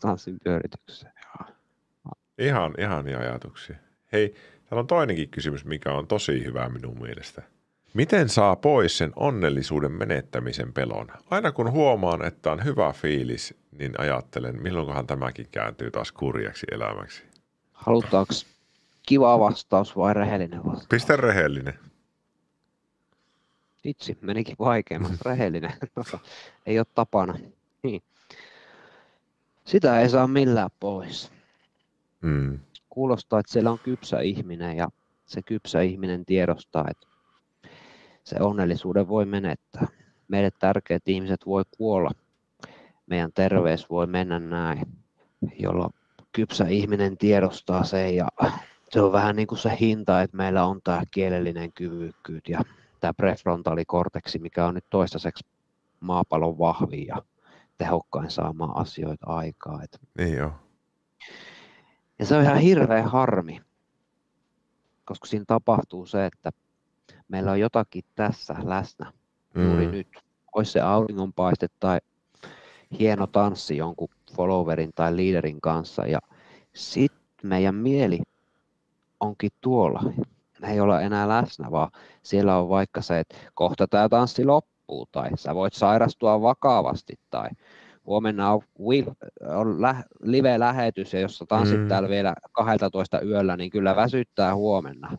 Tanssin 0.00 0.38
pyöritykseen. 0.44 1.12
Ihan, 2.38 2.74
ihania 2.78 3.18
ajatuksia. 3.18 3.76
Hei, 4.12 4.34
täällä 4.68 4.80
on 4.80 4.86
toinenkin 4.86 5.28
kysymys, 5.28 5.64
mikä 5.64 5.92
on 5.92 6.06
tosi 6.06 6.44
hyvä 6.44 6.68
minun 6.68 6.98
mielestä. 7.02 7.42
Miten 7.98 8.28
saa 8.28 8.56
pois 8.56 8.98
sen 8.98 9.12
onnellisuuden 9.16 9.92
menettämisen 9.92 10.72
pelon? 10.72 11.08
Aina 11.30 11.52
kun 11.52 11.72
huomaan, 11.72 12.24
että 12.24 12.52
on 12.52 12.64
hyvä 12.64 12.92
fiilis, 12.92 13.54
niin 13.78 14.00
ajattelen, 14.00 14.62
milloinkohan 14.62 15.06
tämäkin 15.06 15.46
kääntyy 15.50 15.90
taas 15.90 16.12
kurjaksi 16.12 16.66
elämäksi. 16.72 17.24
Halutaanko 17.72 18.32
kiva 19.06 19.38
vastaus 19.38 19.96
vai 19.96 20.14
rehellinen 20.14 20.64
vastaus? 20.64 20.86
Pistä 20.88 21.16
rehellinen. 21.16 21.78
Itse 23.84 24.16
menikin 24.20 24.56
vaikeammaksi. 24.58 25.18
Rehellinen. 25.24 25.72
ei 26.66 26.78
ole 26.78 26.86
tapana. 26.94 27.38
Niin. 27.82 28.02
Sitä 29.64 30.00
ei 30.00 30.08
saa 30.08 30.26
millään 30.26 30.70
pois. 30.80 31.32
Mm. 32.20 32.58
kuulostaa, 32.88 33.40
että 33.40 33.52
siellä 33.52 33.70
on 33.70 33.78
kypsä 33.78 34.20
ihminen 34.20 34.76
ja 34.76 34.88
se 35.26 35.42
kypsä 35.42 35.80
ihminen 35.80 36.24
tiedostaa, 36.24 36.84
että 36.90 37.08
se 38.28 38.36
onnellisuuden 38.40 39.08
voi 39.08 39.26
menettää. 39.26 39.86
Meille 40.28 40.50
tärkeät 40.58 41.08
ihmiset 41.08 41.46
voi 41.46 41.62
kuolla. 41.76 42.10
Meidän 43.06 43.32
terveys 43.34 43.90
voi 43.90 44.06
mennä 44.06 44.38
näin, 44.38 44.82
jolla 45.58 45.90
kypsä 46.32 46.66
ihminen 46.68 47.18
tiedostaa 47.18 47.84
sen 47.84 48.16
ja 48.16 48.28
se 48.90 49.00
on 49.00 49.12
vähän 49.12 49.36
niin 49.36 49.46
kuin 49.46 49.58
se 49.58 49.76
hinta, 49.80 50.22
että 50.22 50.36
meillä 50.36 50.64
on 50.64 50.80
tämä 50.84 51.02
kielellinen 51.10 51.72
kyvykkyys 51.72 52.42
ja 52.48 52.62
tämä 53.00 53.14
prefrontaalikorteksi, 53.14 54.38
mikä 54.38 54.66
on 54.66 54.74
nyt 54.74 54.84
toistaiseksi 54.90 55.46
maapallon 56.00 56.58
vahvin 56.58 57.06
ja 57.06 57.22
tehokkain 57.78 58.30
saamaan 58.30 58.76
asioita 58.76 59.26
aikaa. 59.26 59.82
Et 59.82 60.00
Niin 60.18 60.36
joo. 60.36 60.52
ja 62.18 62.26
se 62.26 62.36
on 62.36 62.42
ihan 62.42 62.58
hirveä 62.58 63.02
harmi, 63.02 63.60
koska 65.04 65.26
siinä 65.26 65.44
tapahtuu 65.48 66.06
se, 66.06 66.26
että 66.26 66.50
meillä 67.28 67.50
on 67.50 67.60
jotakin 67.60 68.02
tässä 68.14 68.56
läsnä 68.64 69.12
juuri 69.54 69.86
Mm. 69.86 69.92
nyt. 69.92 70.08
Olisi 70.54 70.72
se 70.72 70.80
auringonpaiste 70.80 71.66
tai 71.80 71.98
hieno 73.00 73.26
tanssi 73.26 73.76
jonkun 73.76 74.08
followerin 74.36 74.90
tai 74.94 75.16
leaderin 75.16 75.60
kanssa 75.60 76.06
ja 76.06 76.18
sitten 76.74 77.18
meidän 77.42 77.74
mieli 77.74 78.18
onkin 79.20 79.50
tuolla. 79.60 80.02
Me 80.60 80.72
ei 80.72 80.80
olla 80.80 81.00
enää 81.00 81.28
läsnä, 81.28 81.70
vaan 81.70 81.90
siellä 82.22 82.56
on 82.58 82.68
vaikka 82.68 83.00
se, 83.02 83.18
että 83.18 83.36
kohta 83.54 83.86
tämä 83.88 84.08
tanssi 84.08 84.44
loppuu 84.44 85.06
tai 85.12 85.28
sä 85.34 85.54
voit 85.54 85.72
sairastua 85.74 86.40
vakavasti 86.42 87.14
tai 87.30 87.48
huomenna 88.06 88.52
on, 88.52 88.60
on 89.56 89.82
lä, 89.82 90.04
live-lähetys 90.22 91.12
ja 91.14 91.20
jos 91.20 91.38
sä 91.38 91.44
tanssit 91.48 91.80
Mm. 91.80 91.88
täällä 91.88 92.08
vielä 92.08 92.34
12 92.52 93.20
yöllä, 93.20 93.56
niin 93.56 93.70
kyllä 93.70 93.96
väsyttää 93.96 94.54
huomenna. 94.54 95.18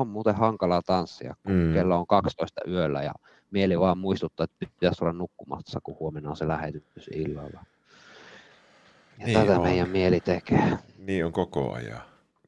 On 0.00 0.08
muuten 0.08 0.34
hankalaa 0.34 0.82
tanssia, 0.82 1.34
kun 1.42 1.52
Mm. 1.52 1.72
kello 1.72 1.96
on 1.98 2.06
12 2.06 2.60
yöllä 2.68 3.02
ja 3.02 3.12
mieli 3.50 3.80
vaan 3.80 3.98
muistuttaa, 3.98 4.44
että 4.44 4.56
pitäisi 4.80 5.04
olla 5.04 5.12
nukkumassa, 5.12 5.80
kun 5.82 5.96
huomenna 6.00 6.30
on 6.30 6.36
se 6.36 6.48
lähetys 6.48 7.10
illalla. 7.14 7.60
Ja 9.18 9.26
Niin 9.26 9.40
tätä 9.40 9.56
on. 9.56 9.62
meidän 9.62 9.88
mieli 9.88 10.20
tekee. 10.20 10.78
Niin 10.98 11.24
on 11.26 11.32
koko 11.32 11.72
ajan. 11.72 12.00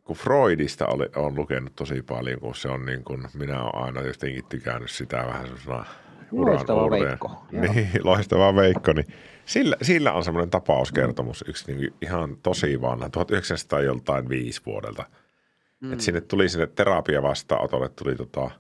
Kun 0.05 0.17
Freudista 0.17 0.87
oli, 0.87 1.07
on 1.17 1.37
lukenut 1.37 1.73
tosi 1.77 2.03
paljon, 2.03 2.41
kun 2.41 2.55
se 2.55 2.69
on 2.69 2.87
niin 2.87 3.05
kuin, 3.05 3.25
minä 3.35 3.63
olen 3.63 3.85
aina 3.85 4.01
jotenkin 4.01 4.45
tykännyt 4.49 4.91
sitä 4.91 5.17
vähän 5.17 5.47
sellaisena 5.47 5.85
uran 6.33 6.55
Loistava. 6.55 6.91
Veikko. 6.91 7.45
Niin, 7.53 7.89
loistava 8.05 8.55
Veikko. 8.57 8.93
Niin 8.93 9.07
sillä, 9.45 9.77
sillä 9.83 10.13
on 10.13 10.25
semmoinen 10.25 10.51
tapauskertomus, 10.51 11.45
yksi 11.49 11.73
niin 11.75 11.95
ihan 12.03 12.37
tosi 12.43 12.81
vanha, 12.81 13.09
1900 13.11 13.81
joltain 13.81 14.29
viisi 14.29 14.61
vuodelta. 14.67 15.05
Mm. 15.81 15.93
Että 15.93 16.05
sinne 16.05 16.21
tuli 16.21 16.49
sinne 16.49 16.67
terapia 16.67 17.23
vastaanotolle 17.23 17.89
tuli 17.89 18.15
tota, 18.15 18.51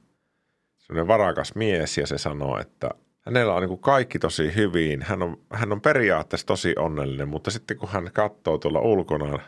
semmoinen 0.78 1.08
varakas 1.08 1.54
mies 1.54 1.98
ja 1.98 2.06
se 2.06 2.18
sanoi, 2.18 2.60
että 2.60 2.90
hänellä 3.20 3.54
on 3.54 3.62
niin 3.62 3.68
kuin 3.68 3.80
kaikki 3.80 4.18
tosi 4.18 4.54
hyvin. 4.54 5.02
Hän 5.02 5.22
on, 5.22 5.36
hän 5.52 5.72
on 5.72 5.80
periaatteessa 5.80 6.46
tosi 6.46 6.74
onnellinen, 6.78 7.28
mutta 7.28 7.50
sitten 7.50 7.76
kun 7.76 7.88
hän 7.88 8.10
katsoo 8.12 8.58
tuolla 8.58 8.80
ulkona 8.80 9.38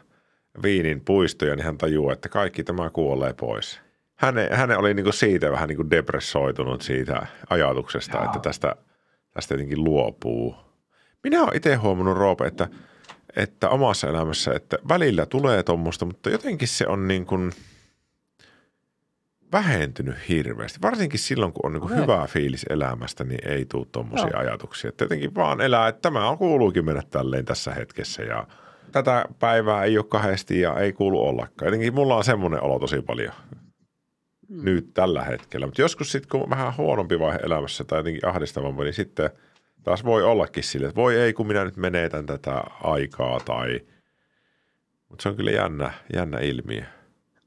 Viinin 0.63 1.01
puistoja, 1.01 1.57
niin 1.57 1.65
hän 1.65 1.79
tajuaa, 1.79 2.13
että 2.13 2.29
kaikki 2.29 2.65
tämä 2.65 2.91
kuolee 2.91 3.35
pois. 3.35 3.81
Häne, 4.15 4.49
hänen 4.53 4.79
oli 4.79 4.95
niin 4.95 5.05
kuin 5.05 5.15
siitä 5.15 5.53
vähän 5.53 5.69
niin 5.69 5.77
kuin 5.77 5.91
depressoitunut 5.91 6.83
siitä 6.83 7.27
ajatuksesta, 7.51 8.17
Joo. 8.17 8.25
että 8.25 8.39
tästä, 8.39 8.77
tästä 9.35 9.55
jotenkin 9.55 9.85
luopuu. 9.85 10.57
Minä 11.23 11.43
olen 11.43 11.57
itse 11.57 11.75
huomannut, 11.75 12.17
Roope, 12.17 12.47
että, 12.47 12.69
että 13.37 13.69
omassa 13.69 14.09
elämässä, 14.09 14.53
että 14.55 14.79
välillä 14.89 15.27
tulee 15.27 15.63
tuommoista, 15.63 16.05
mutta 16.05 16.31
jotenkin 16.31 16.69
se 16.69 16.87
on 16.87 17.09
niin 17.09 17.27
kuin 17.27 17.53
vähentynyt 19.53 20.17
hirveästi. 20.29 20.79
Varsinkin 20.83 21.19
silloin, 21.19 21.53
kun 21.53 21.67
on 21.67 21.73
niin 21.73 21.81
kuin 21.81 21.97
hyvä 21.97 22.27
fiilis 22.27 22.67
elämästä, 22.71 23.25
niin 23.25 23.49
ei 23.49 23.65
tule 23.65 23.87
tuommoisia 23.93 24.39
ajatuksia. 24.39 24.89
Että 24.89 25.05
jotenkin 25.05 25.35
vaan 25.35 25.61
elää, 25.61 25.89
että 25.89 26.01
tämä 26.03 26.29
on 26.29 26.39
kuuluukin 26.39 26.85
mennä 26.85 27.03
tälleen 27.11 27.45
tässä 27.45 27.75
hetkessä 27.75 28.23
ja 28.23 28.47
tätä 28.93 29.25
päivää 29.39 29.85
ei 29.85 29.99
ole 29.99 30.07
kahdesti 30.09 30.61
ja 30.61 30.79
ei 30.79 30.93
kuulu 30.93 31.27
ollakaan. 31.27 31.67
Jotenkin 31.67 31.95
mulla 31.95 32.17
on 32.17 32.25
semmoinen 32.25 32.63
olo 32.63 32.79
tosi 32.79 33.03
paljon 33.03 33.33
Mm. 34.53 34.65
nyt 34.65 34.95
tällä 34.95 35.25
hetkellä. 35.25 35.67
Mutta 35.67 35.81
joskus 35.83 36.13
sitten, 36.13 36.29
kun 36.29 36.43
on 36.43 36.51
vähän 36.51 36.77
huonompi 36.77 37.19
vaihe 37.19 37.39
elämässä 37.43 37.85
tai 37.85 37.99
jotenkin 37.99 38.27
ahdistavampi, 38.27 38.85
niin 38.85 38.95
sitten 38.95 39.31
taas 39.83 40.05
voi 40.05 40.23
ollakin 40.23 40.65
sille, 40.65 40.87
että 40.87 41.01
voi 41.01 41.17
ei, 41.17 41.33
kun 41.33 41.47
minä 41.47 41.65
nyt 41.65 41.77
menetän 41.77 42.27
tätä 42.27 42.63
aikaa 42.83 43.41
tai... 43.41 43.81
Mutta 45.09 45.23
se 45.23 45.29
on 45.29 45.37
kyllä 45.37 45.51
jännä, 45.51 45.93
jännä 46.15 46.39
ilmiö. 46.39 46.83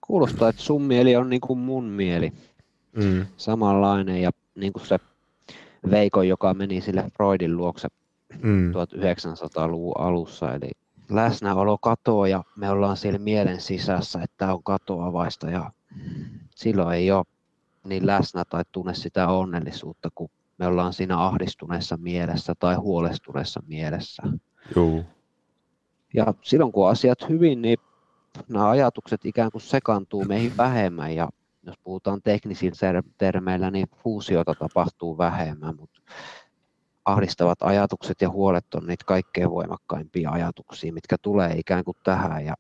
Kuulostaa, 0.01 0.49
että 0.49 0.61
sun 0.61 0.81
mieli 0.81 1.15
on 1.15 1.29
niin 1.29 1.41
kuin 1.41 1.59
mun 1.59 1.83
mieli. 1.83 2.33
Mm. 2.95 3.25
Samanlainen 3.37 4.21
ja 4.21 4.31
niin 4.55 4.73
kuin 4.73 4.85
se 4.85 4.99
Veiko, 5.91 6.21
joka 6.21 6.53
meni 6.53 6.81
sille 6.81 7.03
Freudin 7.17 7.57
luokse 7.57 7.87
Mm. 8.41 8.71
1900-luvun 8.71 9.97
alussa, 9.97 10.53
eli 10.53 10.71
läsnäolo 11.09 11.77
katoaa 11.77 12.27
ja 12.27 12.43
me 12.55 12.69
ollaan 12.69 12.97
siellä 12.97 13.19
mielen 13.19 13.61
sisässä, 13.61 14.21
että 14.21 14.35
tämä 14.37 14.53
on 14.53 14.63
katoavaista 14.63 15.49
ja 15.49 15.71
silloin 16.55 16.97
ei 16.97 17.11
ole 17.11 17.25
niin 17.83 18.07
läsnä 18.07 18.43
tai 18.49 18.63
tunne 18.71 18.93
sitä 18.93 19.27
onnellisuutta, 19.27 20.09
kun 20.15 20.29
me 20.57 20.67
ollaan 20.67 20.93
siinä 20.93 21.19
ahdistuneessa 21.19 21.97
mielessä 21.97 22.53
tai 22.59 22.75
huolestuneessa 22.75 23.63
mielessä. 23.67 24.23
Juu. 24.75 25.03
Ja 26.13 26.33
silloin 26.41 26.71
kun 26.71 26.89
asiat 26.89 27.29
hyvin, 27.29 27.61
niin 27.61 27.77
nämä 28.49 28.69
ajatukset 28.69 29.25
ikään 29.25 29.51
kuin 29.51 29.61
sekaantuu 29.61 30.25
meihin 30.25 30.57
vähemmän 30.57 31.15
ja 31.15 31.29
jos 31.63 31.75
puhutaan 31.83 32.21
teknisillä 32.21 32.75
ter- 32.79 33.03
termeillä, 33.17 33.71
niin 33.71 33.87
fuusiota 34.03 34.55
tapahtuu 34.59 35.17
vähemmän, 35.17 35.75
mutta 35.75 36.01
ahdistavat 37.05 37.61
ajatukset 37.61 38.21
ja 38.21 38.29
huolet 38.29 38.73
on 38.75 38.87
niitä 38.87 39.05
kaikkein 39.05 39.51
voimakkaimpia 39.51 40.31
ajatuksia, 40.31 40.93
mitkä 40.93 41.15
tulee 41.21 41.53
ikään 41.57 41.83
kuin 41.83 41.97
tähän 42.03 42.45
ja 42.45 42.55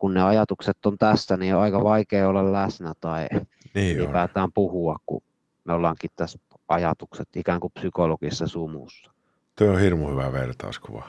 kun 0.00 0.14
ne 0.14 0.22
ajatukset 0.22 0.86
on 0.86 0.98
tästä, 0.98 1.36
niin 1.36 1.54
on 1.54 1.62
aika 1.62 1.84
vaikea 1.84 2.28
olla 2.28 2.52
läsnä 2.52 2.92
tai 3.00 3.28
Niin 3.74 3.96
ylipäätään 3.96 4.52
puhua, 4.52 4.96
kun 5.06 5.22
me 5.64 5.72
ollaankin 5.72 6.10
tässä 6.16 6.38
ajatukset 6.70 7.36
ikään 7.36 7.60
kuin 7.60 7.72
psykologisessa 7.72 8.46
sumussa. 8.46 9.10
Tuo 9.58 9.68
on 9.68 9.80
hirmu 9.80 10.10
hyvä 10.10 10.32
vertauskuva. 10.32 11.08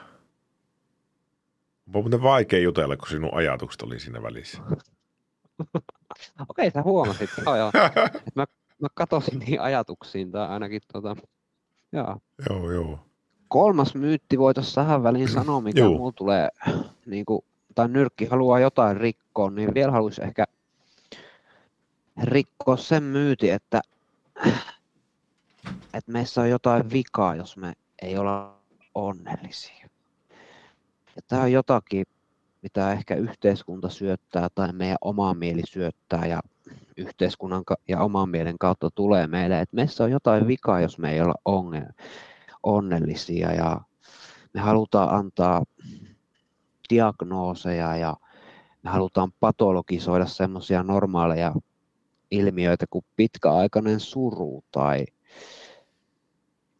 On 1.93 2.03
muuten 2.03 2.23
vaikea 2.23 2.59
jutella, 2.59 2.97
kun 2.97 3.07
sinun 3.07 3.33
ajatukset 3.33 3.81
oli 3.81 3.99
siinä 3.99 4.23
välissä. 4.23 4.57
Okei, 6.49 6.71
sä 6.71 6.81
huomasit. 6.81 7.29
Joo, 7.45 7.55
joo. 7.55 7.71
Mä, 8.35 8.45
mä 8.81 8.87
katosin 8.93 9.39
niihin 9.39 9.61
ajatuksiin 9.61 10.31
tai 10.31 10.47
ainakin 10.47 10.81
tota, 10.93 11.15
joo. 11.91 12.17
joo, 12.49 12.71
joo. 12.71 12.99
Kolmas 13.47 13.95
myytti 13.95 14.39
voitaisiin 14.39 14.75
tähän 14.75 15.03
väliin 15.03 15.29
sanoa, 15.39 15.61
mikä 15.61 15.83
mulla 15.83 16.11
tulee, 16.11 16.49
niin 17.05 17.25
kuin, 17.25 17.41
tai 17.75 17.87
nyrkki 17.87 18.25
haluaa 18.25 18.59
jotain 18.59 18.97
rikkoa, 18.97 19.49
niin 19.49 19.73
vielä 19.73 19.91
haluaisi 19.91 20.23
ehkä 20.23 20.45
rikkoa 22.23 22.77
sen 22.77 23.03
myyti, 23.03 23.49
että, 23.49 23.81
että 25.93 26.11
meissä 26.11 26.41
on 26.41 26.49
jotain 26.49 26.91
vikaa, 26.91 27.35
jos 27.35 27.57
me 27.57 27.73
ei 28.01 28.17
olla 28.17 28.61
onnellisia. 28.95 29.89
Ja 31.15 31.21
tämä 31.27 31.41
on 31.41 31.51
jotakin, 31.51 32.05
mitä 32.61 32.91
ehkä 32.91 33.15
yhteiskunta 33.15 33.89
syöttää 33.89 34.47
tai 34.55 34.73
meidän 34.73 34.97
oma 35.01 35.33
mieli 35.33 35.61
syöttää 35.67 36.25
ja 36.25 36.39
yhteiskunnan 36.97 37.63
ja 37.87 38.01
oman 38.01 38.29
mielen 38.29 38.57
kautta 38.59 38.89
tulee 38.95 39.27
meille, 39.27 39.61
että 39.61 39.75
meissä 39.75 40.03
on 40.03 40.11
jotain 40.11 40.47
vikaa, 40.47 40.81
jos 40.81 40.97
me 40.97 41.11
ei 41.11 41.21
olla 41.21 41.35
onnellisia 42.63 43.53
ja 43.53 43.81
me 44.53 44.61
halutaan 44.61 45.15
antaa 45.15 45.63
diagnooseja 46.89 47.95
ja 47.95 48.17
me 48.83 48.89
halutaan 48.89 49.31
patologisoida 49.39 50.25
semmoisia 50.25 50.83
normaaleja 50.83 51.53
ilmiöitä 52.31 52.85
kuin 52.89 53.05
pitkäaikainen 53.15 53.99
suru 53.99 54.63
tai 54.71 55.05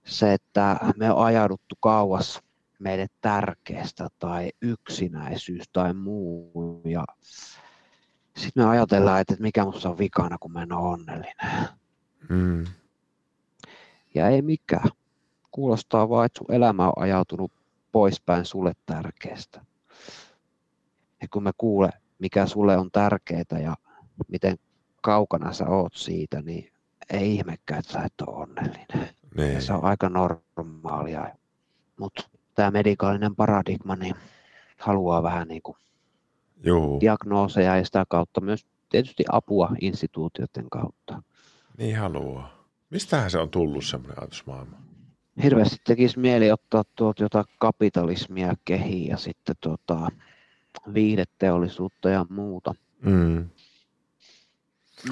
se, 0.06 0.34
että 0.34 0.80
me 0.98 1.12
on 1.12 1.26
ajauduttu 1.26 1.76
kauas 1.80 2.42
meille 2.80 3.08
tärkeästä 3.22 4.08
tai 4.20 4.52
yksinäisyys 4.62 5.70
tai 5.74 5.94
muu. 5.94 6.82
Ja 6.86 7.06
sitten 8.38 8.64
me 8.64 8.70
ajatellaan, 8.70 9.22
että 9.22 9.36
mikä 9.40 9.66
minussa 9.66 9.90
on 9.90 9.98
vikana, 9.98 10.38
kun 10.38 10.52
mä 10.52 10.64
en 10.64 10.72
ole 10.74 10.88
onnellinen. 10.88 11.68
Mm. 12.30 12.66
Ja 14.16 14.30
ei 14.30 14.42
mikään. 14.42 14.90
Kuulostaa 15.52 16.10
vaan, 16.10 16.26
että 16.26 16.38
sun 16.38 16.56
elämä 16.56 16.88
on 16.88 16.94
ajautunut 16.96 17.52
poispäin 17.92 18.46
sulle 18.46 18.74
tärkeästä. 18.86 19.66
Ja 21.22 21.28
kun 21.34 21.44
me 21.44 21.52
kuule, 21.58 21.90
mikä 22.20 22.46
sulle 22.46 22.78
on 22.78 22.92
tärkeää 22.92 23.60
ja 23.64 23.76
miten 24.28 24.58
kaukana 25.02 25.54
sä 25.54 25.68
oot 25.68 25.94
siitä, 25.94 26.42
niin 26.42 26.72
ei 27.10 27.36
ihmekään, 27.36 27.80
että 27.80 27.94
sä 27.94 28.04
et 28.04 28.14
ole 28.28 28.38
onnellinen. 28.38 29.10
Niin. 29.38 29.62
Se 29.62 29.74
on 29.74 29.84
aika 29.84 30.10
normaalia. 30.10 31.30
Mutta 32.00 32.30
tämä 32.56 32.72
medikaalinen 32.72 33.36
paradigma 33.36 33.96
niin 33.96 34.16
haluaa 34.78 35.24
vähän 35.24 35.48
niin 35.48 35.62
kuin 35.62 35.78
Juu. 36.64 37.00
diagnooseja 37.00 37.78
ja 37.78 37.86
sitä 37.86 38.06
kautta 38.10 38.42
myös 38.42 38.66
tietysti 38.90 39.24
apua 39.32 39.70
instituutioiden 39.82 40.70
kautta. 40.70 41.24
Niin 41.78 41.98
haluaa. 41.98 42.68
Mistähän 42.90 43.32
se 43.32 43.40
on 43.40 43.50
tullut 43.50 43.86
semmoinen 43.86 44.20
ajatusmaailma? 44.20 44.78
Hirveästi 45.44 45.78
tekisi 45.86 46.20
mieli 46.20 46.52
ottaa 46.52 46.84
tuolta 46.96 47.24
jotain 47.24 47.46
kapitalismia 47.60 48.54
kehiin 48.66 49.08
ja 49.08 49.18
sitten 49.18 49.56
tota, 49.62 50.08
viihdeteollisuutta 50.94 52.10
ja 52.10 52.26
muuta. 52.30 52.76
Mm. 53.02 53.50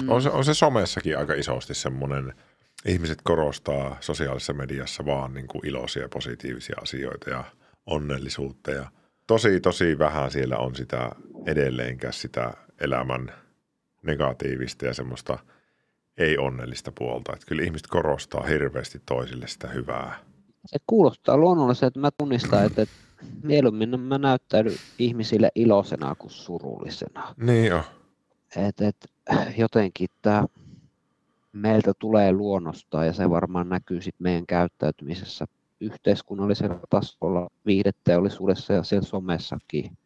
Mm. 0.02 0.08
On, 0.08 0.22
se, 0.22 0.30
on 0.30 0.44
se 0.44 0.54
somessakin 0.54 1.18
aika 1.18 1.34
isosti 1.34 1.74
semmoinen, 1.74 2.34
ihmiset 2.86 3.18
korostaa 3.22 3.96
sosiaalisessa 4.00 4.52
mediassa 4.52 5.06
vaan 5.06 5.34
niin 5.34 5.46
kuin 5.46 5.66
iloisia 5.66 6.02
ja 6.02 6.08
positiivisia 6.08 6.76
asioita 6.82 7.30
ja 7.30 7.44
onnellisuutta 7.86 8.70
ja 8.70 8.90
tosi 9.26 9.60
tosi 9.60 9.98
vähän 9.98 10.30
siellä 10.30 10.56
on 10.56 10.74
sitä 10.74 11.10
edelleenkään 11.46 12.12
sitä 12.12 12.54
elämän 12.80 13.32
negatiivista 14.02 14.86
ja 14.86 14.94
semmoista 14.94 15.38
ei-onnellista 16.16 16.92
puolta. 16.98 17.32
Että 17.32 17.46
kyllä 17.46 17.62
ihmiset 17.62 17.86
korostaa 17.86 18.42
hirveästi 18.42 19.02
toisille 19.06 19.46
sitä 19.46 19.68
hyvää. 19.68 20.18
Se 20.66 20.78
kuulostaa 20.86 21.36
luonnollisesti, 21.36 21.86
että 21.86 22.00
mä 22.00 22.10
tunnistan, 22.18 22.66
että, 22.66 22.82
että 22.82 22.94
mieluummin 23.42 24.00
mä 24.00 24.18
näyttäydyn 24.18 24.74
ihmisille 24.98 25.50
iloisena 25.54 26.14
kuin 26.14 26.30
surullisena. 26.30 27.34
Niin 27.36 27.66
jo. 27.66 27.84
Et, 28.56 28.80
et, 28.80 28.96
jotenkin 29.56 30.08
tämä 30.22 30.44
meiltä 31.52 31.92
tulee 31.98 32.32
luonnosta 32.32 33.04
ja 33.04 33.12
se 33.12 33.30
varmaan 33.30 33.68
näkyy 33.68 34.02
sitten 34.02 34.22
meidän 34.22 34.46
käyttäytymisessä 34.46 35.44
yhteiskunnallisella 35.80 36.80
tasolla, 36.90 37.48
viideteollisuudessa 37.66 38.72
ja 38.72 38.82
siellä 38.82 39.06
somessakin. 39.06 39.98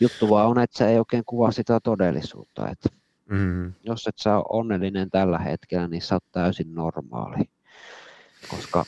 Juttu 0.00 0.30
vaan 0.30 0.48
on, 0.48 0.58
että 0.58 0.78
se 0.78 0.88
ei 0.88 0.98
oikein 0.98 1.24
kuvaa 1.26 1.52
sitä 1.52 1.80
todellisuutta. 1.82 2.68
Että 2.68 2.88
Mm. 3.30 3.72
jos 3.82 4.06
et 4.06 4.18
sä 4.18 4.36
ole 4.36 4.44
onnellinen 4.48 5.10
tällä 5.10 5.38
hetkellä, 5.38 5.88
niin 5.88 6.02
sä 6.02 6.14
oot 6.14 6.24
täysin 6.32 6.74
normaali. 6.74 7.44
Koska 8.50 8.84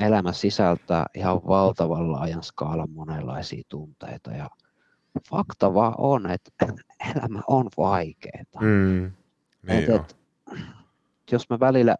elämä 0.00 0.32
sisältää 0.32 1.06
ihan 1.14 1.40
valtavan 1.46 2.12
laajan 2.12 2.42
skaalan 2.42 2.90
monenlaisia 2.90 3.62
tunteita. 3.68 4.30
Ja 4.30 4.50
fakta 5.30 5.74
vaan 5.74 5.94
on, 5.98 6.30
että 6.30 6.50
elämä 7.16 7.40
on 7.48 7.68
vaikeaa. 7.76 8.60
Mm. 8.60 9.12
Niin 9.68 9.82
Et, 9.82 9.88
et, 9.88 10.16
jos 11.32 11.50
mä 11.50 11.60
välillä 11.60 11.96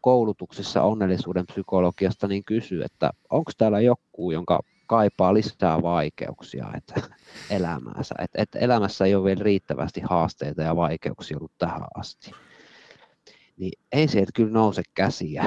koulutuksissa 0.00 0.82
onnellisuuden 0.82 1.46
psykologiasta 1.46 2.28
niin 2.28 2.44
kysy, 2.44 2.82
että 2.82 3.10
onko 3.30 3.52
täällä 3.58 3.80
joku, 3.80 4.30
jonka 4.30 4.60
kaipaa 4.86 5.34
lisää 5.34 5.82
vaikeuksia 5.82 6.66
että 6.76 7.02
elämäänsä. 7.50 8.14
Et, 8.18 8.30
et 8.34 8.48
elämässä 8.54 9.04
ei 9.04 9.14
ole 9.14 9.24
vielä 9.24 9.42
riittävästi 9.42 10.00
haasteita 10.00 10.62
ja 10.62 10.76
vaikeuksia 10.76 11.36
ollut 11.36 11.52
tähän 11.58 11.82
asti. 11.94 12.30
Niin 13.56 13.72
ei 13.92 14.08
sieltä 14.08 14.30
kyllä 14.34 14.52
nouse 14.52 14.82
käsiä. 14.94 15.46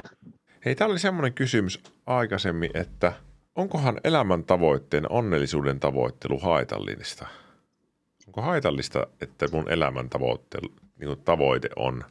Hei, 0.66 0.76
täällä 0.76 0.94
oli 0.94 1.00
semmoinen 1.00 1.34
kysymys 1.34 1.84
aikaisemmin, 2.06 2.70
että 2.74 3.14
onkohan 3.56 4.00
elämän 4.04 4.44
tavoitteen 4.44 5.12
onnellisuuden 5.12 5.80
tavoittelu 5.80 6.40
haitallista? 6.40 7.28
Onko 8.28 8.42
haitallista, 8.42 9.08
että 9.22 9.48
mun 9.52 9.72
elämän 9.72 10.10
tavoittelu, 10.10 10.76
niin 11.00 11.20
tavoite 11.26 11.70
on, 11.76 12.04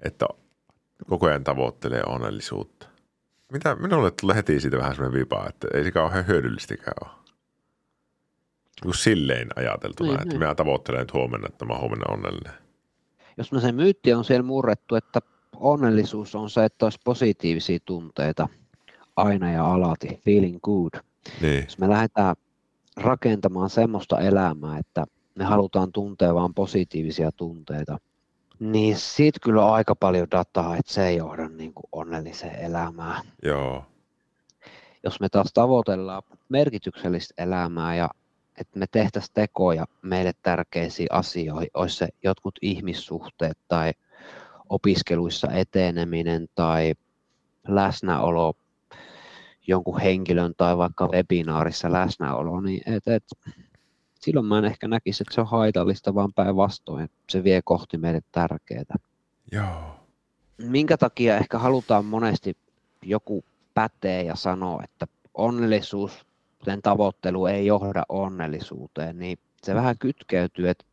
että 0.00 0.26
koko 1.08 1.26
ajan 1.26 1.44
tavoittelee 1.44 2.02
onnellisuutta? 2.06 2.88
Mitä, 3.52 3.74
minulle 3.74 4.10
tulee 4.20 4.36
heti 4.36 4.60
siitä 4.60 4.78
vähän 4.78 4.94
semmoinen 4.94 5.20
vipa, 5.20 5.46
että 5.48 5.68
ei 5.74 5.84
se 5.84 5.90
kauhean 5.90 6.26
hyödyllistäkään 6.26 6.94
ole. 7.04 7.10
Niin 8.84 8.94
silleen 8.94 9.48
ajateltuna, 9.56 10.08
Niin, 10.08 10.20
että 10.20 10.28
niin. 10.28 10.38
minä 10.38 10.54
tavoittelen 10.54 11.00
nyt 11.00 11.12
huomenna, 11.12 11.48
että 11.48 11.64
mä 11.64 11.72
oon 11.72 11.80
huomenna 11.80 12.14
onnellinen. 12.14 12.52
Jos 13.36 13.50
se 13.62 13.72
myytti 13.72 14.12
on 14.12 14.24
siellä 14.24 14.42
murrettu, 14.42 14.94
että 14.94 15.20
onnellisuus 15.56 16.34
on 16.34 16.50
se, 16.50 16.64
että 16.64 16.86
olisi 16.86 16.98
positiivisia 17.04 17.78
tunteita 17.84 18.48
aina 19.16 19.52
ja 19.52 19.72
alati, 19.72 20.20
feeling 20.24 20.58
good. 20.62 20.90
Niin, 21.40 21.64
Jos 21.64 21.78
me 21.78 21.88
lähdetään 21.88 22.36
rakentamaan 22.96 23.70
semmoista 23.70 24.20
elämää, 24.20 24.78
että 24.78 25.04
me 25.34 25.44
halutaan 25.44 25.92
tuntea 25.92 26.34
vain 26.34 26.54
positiivisia 26.54 27.32
tunteita, 27.32 27.98
niin 28.58 28.96
siitä 28.96 29.38
kyllä 29.42 29.64
on 29.64 29.74
aika 29.74 29.94
paljon 29.94 30.30
dataa, 30.30 30.76
että 30.76 30.92
se 30.92 31.06
ei 31.06 31.16
johda 31.16 31.48
niin 31.48 31.74
kuin 31.74 31.86
onnelliseen 31.92 32.60
elämään. 32.60 33.22
joo. 33.42 33.84
Jos 35.04 35.20
me 35.20 35.28
taas 35.28 35.52
tavoitellaan 35.54 36.22
merkityksellistä 36.48 37.42
elämää 37.42 37.96
ja 37.96 38.10
että 38.60 38.78
me 38.78 38.86
tehtäisiin 38.90 39.34
tekoja 39.34 39.86
meille 40.02 40.32
tärkeisiin 40.42 41.08
asioihin, 41.10 41.70
olisi 41.74 41.96
se 41.96 42.08
jotkut 42.22 42.54
ihmissuhteet 42.62 43.58
tai 43.68 43.92
opiskeluissa 44.68 45.52
eteneminen 45.52 46.46
tai 46.54 46.94
läsnäolo 47.68 48.54
jonkun 49.66 50.00
henkilön 50.00 50.54
tai 50.56 50.78
vaikka 50.78 51.08
webinaarissa 51.08 51.92
läsnäolo, 51.92 52.60
niin 52.60 52.82
et, 52.86 53.08
et, 53.08 53.24
silloin 54.20 54.46
mä 54.46 54.58
en 54.58 54.64
ehkä 54.64 54.88
näkisi, 54.88 55.22
että 55.22 55.34
se 55.34 55.40
on 55.40 55.46
haitallista, 55.46 56.14
vaan 56.14 56.32
päinvastoin 56.32 57.10
se 57.30 57.44
vie 57.44 57.60
kohti 57.64 57.98
meille 57.98 58.20
tärkeää. 58.32 58.96
Joo. 59.52 60.00
Minkä 60.58 60.96
takia 60.96 61.36
ehkä 61.36 61.58
halutaan 61.58 62.04
monesti 62.04 62.56
joku 63.02 63.44
pätee 63.74 64.22
ja 64.22 64.34
sanoo, 64.34 64.80
että 64.84 65.06
onnellisuus, 65.34 66.26
sen 66.64 66.82
tavoittelu 66.82 67.46
ei 67.46 67.66
johda 67.66 68.02
onnellisuuteen, 68.08 69.18
niin 69.18 69.38
se 69.62 69.74
vähän 69.74 69.98
kytkeytyy, 69.98 70.68
että 70.68 70.84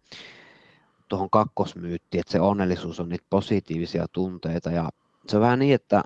tuohon 1.08 1.30
kakkosmyyttiin, 1.30 2.20
että 2.20 2.32
se 2.32 2.40
onnellisuus 2.40 3.00
on 3.00 3.10
niitä 3.10 3.26
positiivisia 3.30 4.06
tunteita 4.12 4.72
ja 4.72 4.90
se 5.28 5.38
on 5.38 5.42
vähän 5.42 5.60
niin, 5.60 5.76
että 5.76 6.04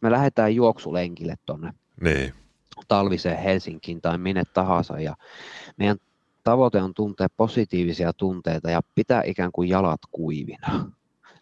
me 0.00 0.10
lähdetään 0.10 0.54
juoksulenkille 0.54 1.34
tuonne 1.46 1.72
Niin, 2.00 2.34
talviseen 2.88 3.38
Helsinkiin 3.38 4.00
tai 4.00 4.18
minne 4.18 4.42
tahansa 4.54 5.00
ja 5.00 5.16
meidän 5.76 5.96
tavoite 6.44 6.82
on 6.82 6.94
tuntea 6.94 7.28
positiivisia 7.36 8.12
tunteita 8.12 8.70
ja 8.70 8.80
pitää 8.94 9.22
ikään 9.26 9.52
kuin 9.52 9.68
jalat 9.68 10.00
kuivina, 10.12 10.90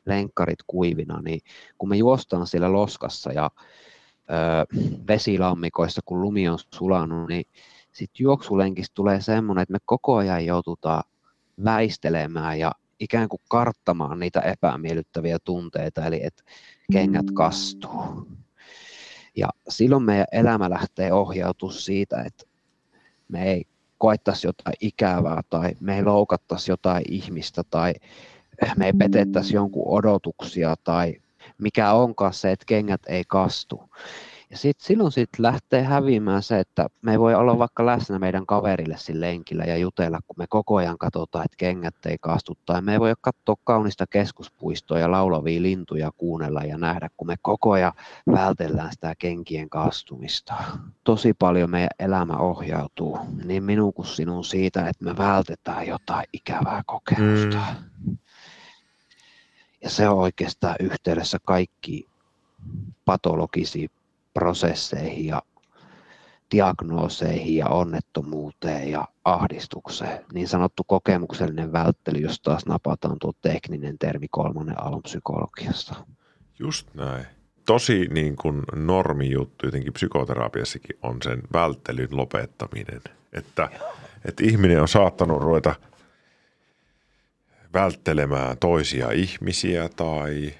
lenkkarit 0.07 0.59
kuivina, 0.67 1.21
niin 1.23 1.41
kun 1.79 1.89
me 1.89 1.97
juostaan 1.97 2.47
siellä 2.47 2.73
loskassa 2.73 3.33
ja 3.33 3.51
ö, 4.31 4.77
vesilammikoissa, 5.09 6.01
kun 6.05 6.21
lumi 6.23 6.49
on 6.49 6.59
sulanut, 6.75 7.29
niin 7.29 7.45
sitten 7.93 8.25
juoksulenkistä 8.25 8.95
tulee 8.95 9.21
semmoinen, 9.21 9.63
että 9.63 9.73
me 9.73 9.79
koko 9.85 10.17
ajan 10.17 10.47
joututaan 10.47 11.03
väistelemään 11.65 12.59
ja 12.59 12.73
ikään 13.01 13.29
kuin 13.29 13.41
karttamaan 13.49 14.19
niitä 14.19 14.41
epämiellyttäviä 14.41 15.39
tunteita, 15.45 16.07
eli 16.07 16.21
että 16.25 16.43
kengät 16.93 17.31
kastuu. 17.35 18.29
Ja 19.37 19.49
silloin 19.69 20.03
meidän 20.03 20.27
elämä 20.33 20.71
lähtee 20.71 21.13
ohjautumaan 21.13 21.79
siitä, 21.79 22.23
että 22.23 22.45
me 23.29 23.51
ei 23.51 23.65
koettaisi 23.99 24.47
jotain 24.47 24.77
ikävää 24.81 25.41
tai 25.51 25.73
me 25.81 25.97
ei 25.97 26.05
loukattaisi 26.05 26.73
jotain 26.73 27.05
ihmistä 27.09 27.63
tai 27.71 27.95
me 28.77 28.87
ei 28.87 28.93
petettäisi 28.93 29.55
jonkun 29.55 29.89
odotuksia 29.99 30.77
tai 30.85 31.15
mikä 31.59 31.93
onkaan 31.93 32.35
se, 32.35 32.53
että 32.53 32.67
kengät 32.67 33.01
ei 33.09 33.25
kastu. 33.29 33.91
Ja 34.51 34.57
sit, 34.57 34.81
silloin 34.81 35.13
sitten 35.13 35.43
lähtee 35.43 35.83
häviämään 35.83 36.43
se, 36.43 36.61
että 36.61 36.87
me 37.03 37.13
ei 37.13 37.19
voi 37.19 37.35
olla 37.35 37.59
vaikka 37.59 37.87
läsnä 37.87 38.19
meidän 38.19 38.47
kaverille 38.47 38.97
sillä 38.99 39.27
lenkillä 39.27 39.65
ja 39.65 39.77
jutella, 39.77 40.21
kun 40.27 40.35
me 40.39 40.47
koko 40.49 40.77
ajan 40.77 40.99
katsotaan, 40.99 41.45
että 41.45 41.57
kengät 41.57 42.07
ei 42.07 42.17
kastu. 42.21 42.59
Tai 42.67 42.83
me 42.83 42.93
ei 42.93 43.01
voi 43.01 43.15
katsoa 43.21 43.57
kaunista 43.65 44.07
keskuspuistoa 44.07 44.99
ja 44.99 45.11
laulavia 45.11 45.63
lintuja 45.63 46.11
kuunnella 46.17 46.61
ja 46.61 46.79
nähdä, 46.79 47.09
kun 47.17 47.27
me 47.27 47.37
koko 47.43 47.73
ajan 47.73 47.93
vältellään 48.33 48.93
sitä 48.93 49.15
kenkien 49.19 49.71
kastumista. 49.71 50.55
Tosi 51.05 51.35
paljon 51.35 51.71
meidän 51.71 51.91
elämä 51.99 52.37
ohjautuu 52.37 53.19
niin 53.45 53.65
minun 53.65 53.93
kuin 53.93 54.07
sinun 54.07 54.45
siitä, 54.45 54.89
että 54.89 55.05
me 55.05 55.17
vältetään 55.17 55.87
jotain 55.87 56.27
ikävää 56.33 56.83
kokemusta. 56.87 57.59
Mm. 58.07 58.19
Ja 59.83 59.91
se 59.91 60.09
on 60.09 60.19
oikeastaan 60.19 60.77
yhteydessä 60.81 61.39
kaikki 61.47 62.09
patologisiin 63.05 63.91
prosesseihin 64.35 65.27
ja 65.27 65.43
diagnooseihin 66.51 67.57
ja 67.57 67.67
onnettomuuteen 67.67 68.91
ja 68.91 69.09
ahdistukseen. 69.25 70.25
Niin 70.33 70.49
sanottu 70.49 70.85
kokemuksellinen 70.87 71.73
välttely, 71.73 72.19
jos 72.19 72.41
taas 72.41 72.67
napataan 72.67 73.17
tuo 73.21 73.33
tekninen 73.43 73.99
termi 73.99 74.29
kolmannen 74.31 74.83
aallon 74.83 75.03
psykologiassa. 75.03 75.95
just 76.59 76.95
näin. 76.95 77.27
Tosi 77.67 78.09
niin 78.11 78.37
kuin 78.37 78.63
normijuttu 78.75 79.67
jotenkin 79.67 79.93
psykoterapiassakin 79.93 80.99
on 81.03 81.17
sen 81.23 81.43
välttelyn 81.53 82.09
lopettaminen. 82.11 83.01
Että, 83.33 83.69
että 84.25 84.45
ihminen 84.45 84.81
on 84.83 84.89
saattanut 84.89 85.43
ruveta 85.43 85.75
välttelemään 87.75 88.59
toisia 88.59 89.11
ihmisiä 89.11 89.89
tai, 89.89 90.55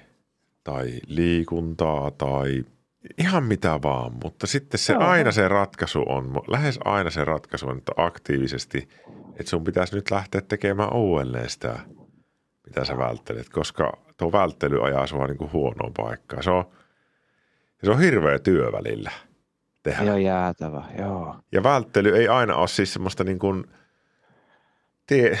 tai 0.63 0.99
liikuntaa 1.07 2.11
tai 2.11 2.63
ihan 3.17 3.43
mitä 3.43 3.79
vaan, 3.83 4.11
mutta 4.23 4.47
sitten 4.47 4.79
se 4.79 4.93
Joo. 4.93 5.03
aina 5.03 5.31
se 5.31 5.47
ratkaisu 5.47 6.03
on, 6.07 6.33
lähes 6.47 6.79
aina 6.85 7.09
se 7.09 7.25
ratkaisu 7.25 7.67
on, 7.67 7.77
että 7.77 7.91
aktiivisesti, 7.97 8.89
että 9.39 9.49
sun 9.49 9.63
pitäisi 9.63 9.95
nyt 9.95 10.11
lähteä 10.11 10.41
tekemään 10.41 10.93
uudelleen 10.93 11.49
sitä, 11.49 11.79
mitä 12.65 12.85
sä 12.85 12.97
välttelet, 12.97 13.49
koska 13.49 13.97
tuo 14.17 14.31
välttely 14.31 14.85
ajaa 14.85 15.07
sua 15.07 15.27
niin 15.27 15.37
kuin 15.37 15.51
huonoon 15.51 15.93
paikkaan. 15.93 16.43
Se 16.43 16.51
on, 16.51 16.65
se 17.83 17.91
on 17.91 17.99
hirveä 17.99 18.39
työ 18.39 18.71
välillä 18.71 19.11
tehdä. 19.83 20.03
Joo, 20.03 20.17
jäätävä, 20.17 20.83
joo. 20.97 21.35
Ja 21.51 21.63
välttely 21.63 22.17
ei 22.17 22.27
aina 22.27 22.55
ole 22.55 22.67
siis 22.67 22.93
semmoista 22.93 23.23
niin 23.23 23.39
kuin, 23.39 23.63
tie, 25.07 25.39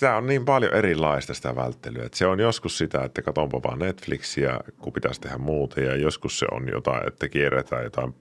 sitä 0.00 0.16
on 0.16 0.26
niin 0.26 0.44
paljon 0.44 0.74
erilaista 0.74 1.34
sitä 1.34 1.56
välttelyä. 1.56 2.04
Että 2.04 2.18
se 2.18 2.26
on 2.26 2.40
joskus 2.40 2.78
sitä, 2.78 3.04
että 3.04 3.22
katonpa 3.22 3.62
vaan 3.62 3.78
Netflixiä, 3.78 4.60
kun 4.78 4.92
pitäisi 4.92 5.20
tehdä 5.20 5.38
muuta. 5.38 5.80
Ja 5.80 5.96
joskus 5.96 6.38
se 6.38 6.46
on 6.50 6.68
jotain, 6.72 7.08
että 7.08 7.28
kierretään 7.28 7.84
jotain. 7.84 8.14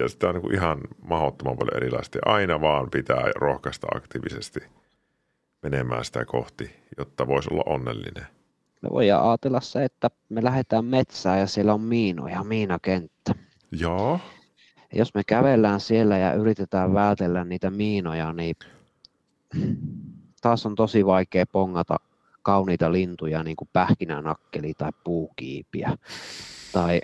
Ja 0.00 0.08
sitä 0.08 0.28
on 0.28 0.34
niin 0.34 0.42
kuin 0.42 0.54
ihan 0.54 0.80
mahdottoman 1.04 1.56
paljon 1.56 1.76
erilaista. 1.76 2.18
Ja 2.18 2.32
aina 2.32 2.60
vaan 2.60 2.90
pitää 2.90 3.30
rohkaista 3.36 3.86
aktiivisesti 3.94 4.60
menemään 5.62 6.04
sitä 6.04 6.24
kohti, 6.24 6.70
jotta 6.98 7.26
voisi 7.26 7.48
olla 7.52 7.62
onnellinen. 7.66 8.26
Me 8.82 8.88
voidaan 8.92 9.28
ajatella 9.28 9.60
se, 9.60 9.84
että 9.84 10.10
me 10.28 10.44
lähdetään 10.44 10.84
metsään 10.84 11.38
ja 11.38 11.46
siellä 11.46 11.74
on 11.74 11.80
miinoja, 11.80 12.44
miinakenttä. 12.44 13.34
Joo. 13.72 14.20
Jos 14.92 15.14
me 15.14 15.24
kävellään 15.24 15.80
siellä 15.80 16.18
ja 16.18 16.32
yritetään 16.32 16.94
vältellä 16.94 17.44
niitä 17.44 17.70
miinoja, 17.70 18.32
niin 18.32 18.56
taas 20.40 20.66
on 20.66 20.74
tosi 20.74 21.06
vaikea 21.06 21.46
pongata 21.46 21.96
kauniita 22.42 22.92
lintuja, 22.92 23.42
niin 23.42 23.56
kuin 23.56 23.68
pähkinänakkeli 23.72 24.74
tai 24.78 24.90
puukiipiä, 25.04 25.98
tai 26.72 27.00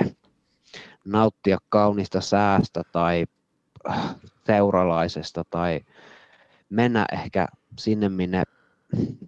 nauttia 1.04 1.58
kaunista 1.68 2.20
säästä 2.20 2.82
tai 2.92 3.26
seuralaisesta, 4.46 5.44
tai 5.50 5.80
mennä 6.70 7.06
ehkä 7.12 7.48
sinne, 7.78 8.08
minne 8.08 8.42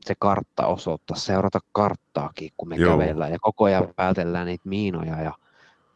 se 0.00 0.14
kartta 0.18 0.66
osoittaa, 0.66 1.16
seurata 1.16 1.60
karttaakin, 1.72 2.50
kun 2.56 2.68
me 2.68 2.76
Joo. 2.76 2.92
kävellään 2.98 3.32
ja 3.32 3.38
koko 3.40 3.64
ajan 3.64 3.88
päätellään 3.96 4.46
niitä 4.46 4.68
miinoja. 4.68 5.22
Ja 5.22 5.32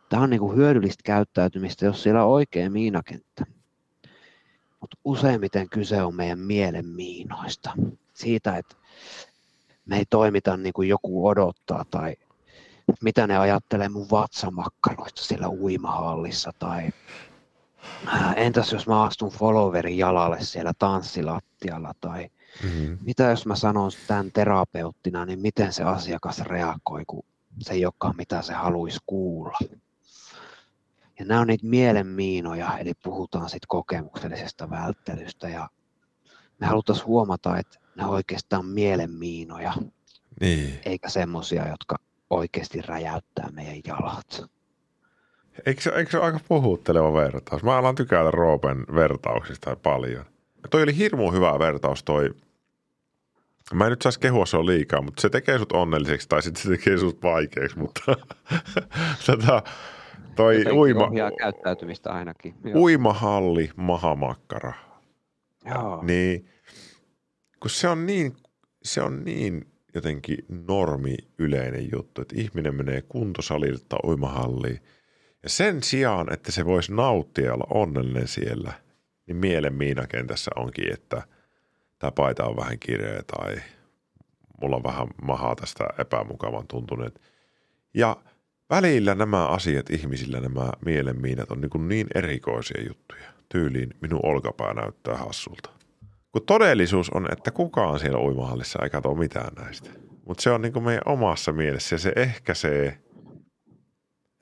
tämä 0.09 0.23
on 0.23 0.31
niin 0.31 0.41
kuin 0.41 0.57
hyödyllistä 0.57 1.03
käyttäytymistä, 1.05 1.85
jos 1.85 2.03
siellä 2.03 2.25
on 2.25 2.31
oikea 2.31 2.71
miinakenttä. 2.71 3.47
Mutta 4.81 4.97
useimmiten 5.05 5.69
kyse 5.69 6.03
on 6.03 6.15
meidän 6.15 6.39
mielen 6.39 6.87
miinoista. 6.87 7.73
Siitä, 8.21 8.57
että 8.57 8.77
me 9.87 9.97
ei 9.97 10.05
toimita 10.11 10.57
niin 10.57 10.73
kuin 10.73 10.89
joku 10.89 11.27
odottaa 11.27 11.85
tai 11.91 12.17
mitä 13.03 13.27
ne 13.27 13.39
ajattelee 13.39 13.89
mun 13.89 14.11
vatsamakkaroista 14.11 15.23
siellä 15.23 15.49
uimahallissa 15.49 16.51
tai 16.59 16.91
äh, 18.09 18.33
entäs 18.37 18.73
jos 18.73 18.87
mä 18.87 19.03
astun 19.03 19.31
followerin 19.31 19.99
jalalle 19.99 20.41
siellä 20.41 20.73
tanssilattialla 20.79 21.95
tai 22.01 22.31
mm-hmm. 22.65 22.99
mitä 23.01 23.23
jos 23.23 23.47
mä 23.47 23.57
sanon 23.57 23.91
tämän 24.07 24.33
terapeuttina, 24.33 25.25
niin 25.25 25.41
miten 25.41 25.73
se 25.73 25.83
asiakas 25.83 26.41
reagoi, 26.41 27.05
kun 27.07 27.25
se 27.61 27.73
ei 27.73 27.85
olekaan 27.85 28.17
mitä 28.17 28.43
se 28.43 28.53
haluaisi 28.53 29.01
kuulla. 29.07 29.59
Ja 31.19 31.25
nämä 31.25 31.41
on 31.41 31.47
niitä 31.47 31.67
mielenmiinoja, 31.67 32.79
eli 32.79 32.93
puhutaan 33.03 33.49
sitten 33.49 33.69
kokemuksellisesta 33.69 34.71
välttelystä 34.71 35.49
ja 35.49 35.69
me 36.59 36.67
haluttaisiin 36.67 37.07
huomata, 37.07 37.59
että 37.59 37.80
ne 37.97 38.07
oikeastaan 38.07 38.67
mielenmiinoja, 38.67 39.73
niin. 40.41 40.81
eikä 40.85 41.09
semmoisia, 41.09 41.69
jotka 41.69 41.97
oikeasti 42.31 42.83
räjäyttää 42.83 43.49
meidän 43.53 43.81
jalat. 43.87 44.51
Eikö 45.67 45.81
se, 45.81 45.91
eikö 45.91 46.11
se 46.11 46.17
ole 46.17 46.27
aika 46.27 46.41
puhutteleva 46.49 47.13
vertaus? 47.13 47.63
Mä 47.63 47.79
alan 47.79 47.95
tykätä 47.95 48.31
Roopen 48.31 48.85
vertauksista 48.95 49.77
paljon. 49.77 50.25
Ja 50.63 50.69
toi 50.69 50.83
oli 50.83 50.97
hirmu 50.97 51.33
hyvä 51.33 51.59
vertaus 51.59 52.05
toi. 52.05 52.31
Mä 53.75 53.85
en 53.85 53.91
nyt 53.91 54.03
saisi 54.03 54.21
kehua 54.21 54.47
se 54.47 54.57
on 54.57 54.67
liikaa, 54.67 55.03
mutta 55.03 55.21
se 55.21 55.31
tekee 55.31 55.59
sut 55.59 55.73
onnelliseksi 55.73 56.29
tai 56.29 56.43
sitten 56.43 56.63
se 56.63 56.69
tekee 56.69 56.99
sut 56.99 57.23
vaikeaksi, 57.23 57.79
mutta 57.79 58.03
tätä, 59.27 59.63
toi 60.37 60.65
uima, 60.73 61.11
käyttäytymistä 61.39 62.13
ainakin. 62.13 62.55
Joo. 62.65 62.81
Uimahalli, 62.81 63.71
mahamakkara. 63.77 64.73
Joo. 65.65 66.03
Niin, 66.03 66.49
kun 67.61 67.71
se 67.71 67.89
on 67.89 68.07
niin, 68.07 68.37
se 68.83 69.03
on 69.03 69.25
niin 69.25 69.67
jotenkin 69.95 70.45
normi 70.49 71.17
yleinen 71.39 71.89
juttu, 71.93 72.23
että 72.23 72.35
ihminen 72.39 72.75
menee 72.75 73.03
kuntosalilta 73.03 73.97
uimahalliin 74.05 74.81
ja 75.43 75.49
sen 75.49 75.83
sijaan, 75.83 76.33
että 76.33 76.53
se 76.53 76.65
voisi 76.65 76.93
nauttia 76.95 77.45
ja 77.45 77.55
olla 77.55 77.67
onnellinen 77.71 78.29
siellä, 78.29 78.73
niin 79.27 79.37
mielen 79.37 79.75
miinakentässä 79.75 80.51
onkin, 80.57 80.93
että 80.93 81.23
tämä 81.99 82.11
paita 82.11 82.45
on 82.45 82.57
vähän 82.57 82.79
kireä 82.79 83.23
tai 83.23 83.57
mulla 84.61 84.77
on 84.77 84.83
vähän 84.83 85.09
mahaa 85.23 85.57
tästä 85.57 85.85
epämukavan 85.99 86.67
tuntuneet. 86.69 87.21
Ja 87.95 88.17
välillä 88.71 89.15
nämä 89.15 89.47
asiat 89.47 89.91
ihmisillä, 89.91 90.41
nämä 90.41 90.73
mielenmiinat 90.85 91.51
on 91.51 91.61
niin, 91.61 91.89
niin 91.89 92.07
erikoisia 92.15 92.83
juttuja. 92.89 93.25
Tyyliin 93.49 93.95
minun 94.01 94.21
olkapää 94.23 94.75
näyttää 94.75 95.17
hassulta. 95.17 95.80
Kun 96.33 96.43
todellisuus 96.47 97.11
on, 97.11 97.33
että 97.33 97.51
kukaan 97.51 97.99
siellä 97.99 98.19
uimahallissa 98.19 98.79
ei 98.83 98.91
katso 98.91 99.15
mitään 99.15 99.55
näistä. 99.55 99.91
Mutta 100.27 100.43
se 100.43 100.51
on 100.51 100.63
niin 100.63 100.73
kuin 100.73 100.85
meidän 100.85 101.03
omassa 101.07 101.53
mielessä 101.53 101.95
ja 101.95 101.99
se 101.99 102.13
ehkäisee, 102.17 102.99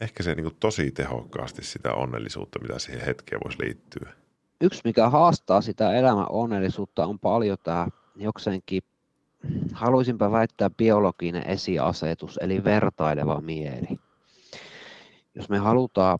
ehkäisee 0.00 0.34
niin 0.34 0.44
kuin 0.44 0.56
tosi 0.60 0.90
tehokkaasti 0.90 1.64
sitä 1.64 1.94
onnellisuutta, 1.94 2.58
mitä 2.62 2.78
siihen 2.78 3.06
hetkeen 3.06 3.40
voisi 3.44 3.62
liittyä. 3.62 4.12
Yksi, 4.60 4.80
mikä 4.84 5.10
haastaa 5.10 5.60
sitä 5.60 5.92
elämän 5.94 6.26
onnellisuutta, 6.28 7.06
on 7.06 7.18
paljon 7.18 7.58
tämä 7.62 7.88
jokseenkin, 8.16 8.82
haluaisinpa 9.72 10.30
väittää 10.30 10.70
biologinen 10.70 11.46
esiasetus, 11.46 12.38
eli 12.42 12.64
vertaileva 12.64 13.40
mieli. 13.40 13.98
Jos 15.34 15.48
me 15.48 15.58
halutaan 15.58 16.18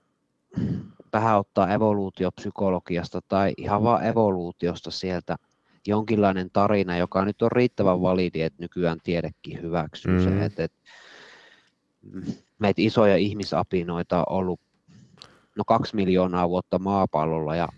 vähän 1.13 1.39
ottaa 1.39 1.73
evoluutiopsykologiasta 1.73 3.21
tai 3.29 3.53
ihan 3.57 3.83
vaan 3.83 4.07
evoluutiosta 4.07 4.91
sieltä 4.91 5.37
jonkinlainen 5.87 6.51
tarina, 6.53 6.97
joka 6.97 7.25
nyt 7.25 7.43
on 7.43 7.53
riittävän 7.53 8.01
validi, 8.01 8.43
että 8.43 8.63
nykyään 8.63 8.99
tiedekin 9.03 9.63
hyväksyy 9.63 10.19
mm. 10.19 10.25
se, 10.25 10.45
että, 10.45 10.65
että 10.65 10.79
meitä 12.59 12.83
isoja 12.83 13.17
ihmisapinoita 13.17 14.19
on 14.19 14.25
ollut 14.29 14.61
no 15.57 15.65
kaksi 15.67 15.97
miljoonaa 15.97 16.49
vuotta 16.49 16.79
maapallolla 16.79 17.57
ja 17.57 17.69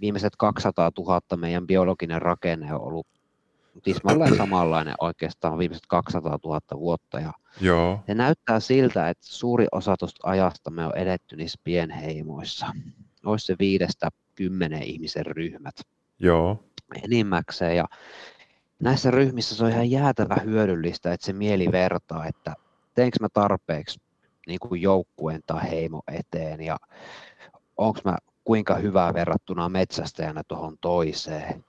viimeiset 0.00 0.32
200 0.38 0.90
000 0.98 1.20
meidän 1.36 1.66
biologinen 1.66 2.22
rakenne 2.22 2.74
on 2.74 2.80
ollut 2.80 3.06
tismalleen 3.82 4.36
samanlainen 4.46 4.94
oikeastaan 5.00 5.58
viimeiset 5.58 5.86
200 5.88 6.38
000 6.44 6.60
vuotta. 6.76 7.20
Ja 7.20 7.32
Joo. 7.60 8.00
Se 8.06 8.14
näyttää 8.14 8.60
siltä, 8.60 9.08
että 9.08 9.26
suuri 9.26 9.66
osa 9.72 9.96
tuosta 9.96 10.28
ajasta 10.28 10.70
me 10.70 10.86
on 10.86 10.96
edetty 10.96 11.36
niissä 11.36 11.60
pienheimoissa. 11.64 12.66
Olisi 13.24 13.46
se 13.46 13.56
viidestä 13.58 14.08
kymmenen 14.34 14.82
ihmisen 14.82 15.26
ryhmät. 15.26 15.74
Joo 16.18 16.64
enimmäkseen. 17.04 17.76
Ja 17.76 17.84
näissä 18.78 19.10
ryhmissä 19.10 19.54
se 19.54 19.64
on 19.64 19.70
ihan 19.70 19.90
jäätävä 19.90 20.36
hyödyllistä, 20.44 21.12
että 21.12 21.26
se 21.26 21.32
mieli 21.32 21.72
vertaa, 21.72 22.26
että 22.26 22.54
teenkö 22.94 23.16
mä 23.20 23.28
tarpeeksi 23.32 24.00
niin 24.46 24.60
kuin 24.60 24.82
joukkueen 24.82 25.40
tai 25.46 25.70
heimo 25.70 26.02
eteen 26.12 26.60
ja 26.60 26.76
onko 27.76 28.00
mä 28.04 28.18
kuinka 28.44 28.74
hyvää 28.74 29.14
verrattuna 29.14 29.68
metsästäjänä 29.68 30.42
tuohon 30.48 30.76
toiseen. 30.80 31.64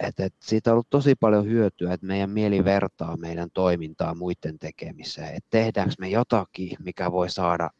Et, 0.00 0.20
et 0.20 0.34
siitä 0.40 0.70
on 0.70 0.72
ollut 0.72 0.90
tosi 0.90 1.14
paljon 1.14 1.46
hyötyä, 1.46 1.92
että 1.92 2.06
meidän 2.06 2.30
mieli 2.30 2.64
vertaa 2.64 3.16
meidän 3.16 3.48
toimintaa 3.54 4.14
muiden 4.14 4.58
tekemiseen. 4.58 5.34
Et 5.34 5.44
tehdäänkö 5.50 5.94
me 5.98 6.08
jotakin, 6.08 6.76
mikä 6.84 7.12
voi 7.12 7.30
saada 7.30 7.70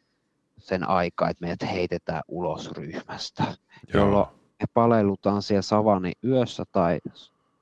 sen 0.57 0.89
aikaa, 0.89 1.29
että 1.29 1.45
meidät 1.45 1.71
heitetään 1.71 2.23
ulos 2.27 2.71
ryhmästä, 2.71 3.43
Joo. 3.43 4.03
jolloin 4.03 4.36
me 4.59 4.65
palellutaan 4.73 5.41
siellä 5.41 5.61
savani 5.61 6.11
yössä 6.23 6.63
tai 6.71 6.99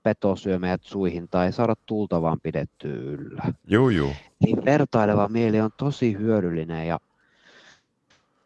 peto 0.03 0.35
syö 0.35 0.59
meidät 0.59 0.83
suihin 0.83 1.27
tai 1.27 1.51
saada 1.51 1.75
tulta 1.85 2.21
vaan 2.21 2.39
pidettyä 2.43 2.95
yllä. 2.95 3.43
Joo, 3.67 3.89
joo. 3.89 4.11
Niin 4.43 4.65
vertaileva 4.65 5.27
mieli 5.27 5.61
on 5.61 5.71
tosi 5.77 6.13
hyödyllinen 6.13 6.87
ja 6.87 6.99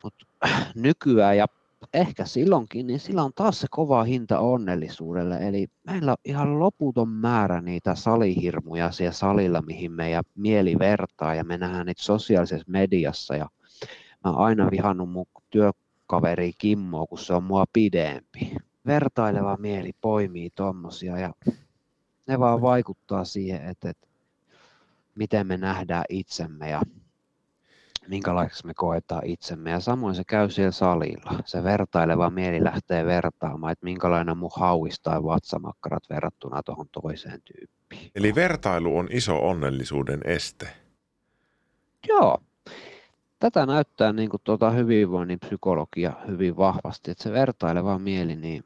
mutta 0.03 0.25
nykyään 0.75 1.37
ja 1.37 1.45
ehkä 1.93 2.25
silloinkin, 2.25 2.87
niin 2.87 2.99
sillä 2.99 3.23
on 3.23 3.31
taas 3.35 3.59
se 3.59 3.67
kova 3.69 4.03
hinta 4.03 4.39
onnellisuudelle. 4.39 5.47
Eli 5.47 5.67
meillä 5.83 6.11
on 6.11 6.17
ihan 6.25 6.59
loputon 6.59 7.09
määrä 7.09 7.61
niitä 7.61 7.95
salihirmuja 7.95 8.91
siellä 8.91 9.11
salilla, 9.11 9.61
mihin 9.61 9.91
meidän 9.91 10.23
mieli 10.35 10.79
vertaa 10.79 11.35
ja 11.35 11.43
me 11.43 11.57
nähdään 11.57 11.85
niitä 11.85 12.03
sosiaalisessa 12.03 12.65
mediassa. 12.67 13.35
Ja 13.35 13.49
mä 14.25 14.31
oon 14.31 14.37
aina 14.37 14.71
vihannut 14.71 15.09
mun 15.09 15.25
työ, 15.49 15.71
kaveri 16.09 16.51
Kimmo, 16.57 17.07
kun 17.07 17.19
se 17.19 17.33
on 17.33 17.43
mua 17.43 17.65
pidempi. 17.73 18.55
Vertaileva 18.85 19.57
mieli 19.59 19.91
poimii 20.01 20.49
tommosia 20.49 21.17
ja 21.17 21.33
ne 22.27 22.39
vaan 22.39 22.61
vaikuttaa 22.61 23.25
siihen, 23.25 23.65
että, 23.65 23.89
että 23.89 24.07
miten 25.15 25.47
me 25.47 25.57
nähdään 25.57 26.05
itsemme 26.09 26.69
ja 26.69 26.81
minkälaiseksi 28.07 28.65
me 28.65 28.73
koetaan 28.73 29.25
itsemme. 29.25 29.71
Ja 29.71 29.79
samoin 29.79 30.15
se 30.15 30.23
käy 30.23 30.49
siellä 30.49 30.71
salilla. 30.71 31.39
Se 31.45 31.63
vertaileva 31.63 32.29
mieli 32.29 32.63
lähtee 32.63 33.05
vertaamaan, 33.05 33.71
että 33.71 33.85
minkälainen 33.85 34.37
mun 34.37 34.51
hauis 34.55 34.99
tai 35.01 35.23
vatsamakkarat 35.23 36.03
verrattuna 36.09 36.63
tuohon 36.63 36.89
toiseen 36.91 37.41
tyyppiin. 37.41 38.11
Eli 38.15 38.35
vertailu 38.35 38.97
on 38.97 39.07
iso 39.11 39.37
onnellisuuden 39.49 40.21
este. 40.25 40.67
Joo, 42.07 42.37
tätä 43.39 43.65
näyttää 43.65 44.13
niin 44.13 44.29
kuin 44.29 44.41
tuota 44.43 44.69
hyvinvoinnin 44.69 45.39
psykologia 45.39 46.13
hyvin 46.27 46.57
vahvasti, 46.57 47.11
että 47.11 47.23
se 47.23 47.31
vertaileva 47.31 47.99
mieli, 47.99 48.35
niin 48.35 48.63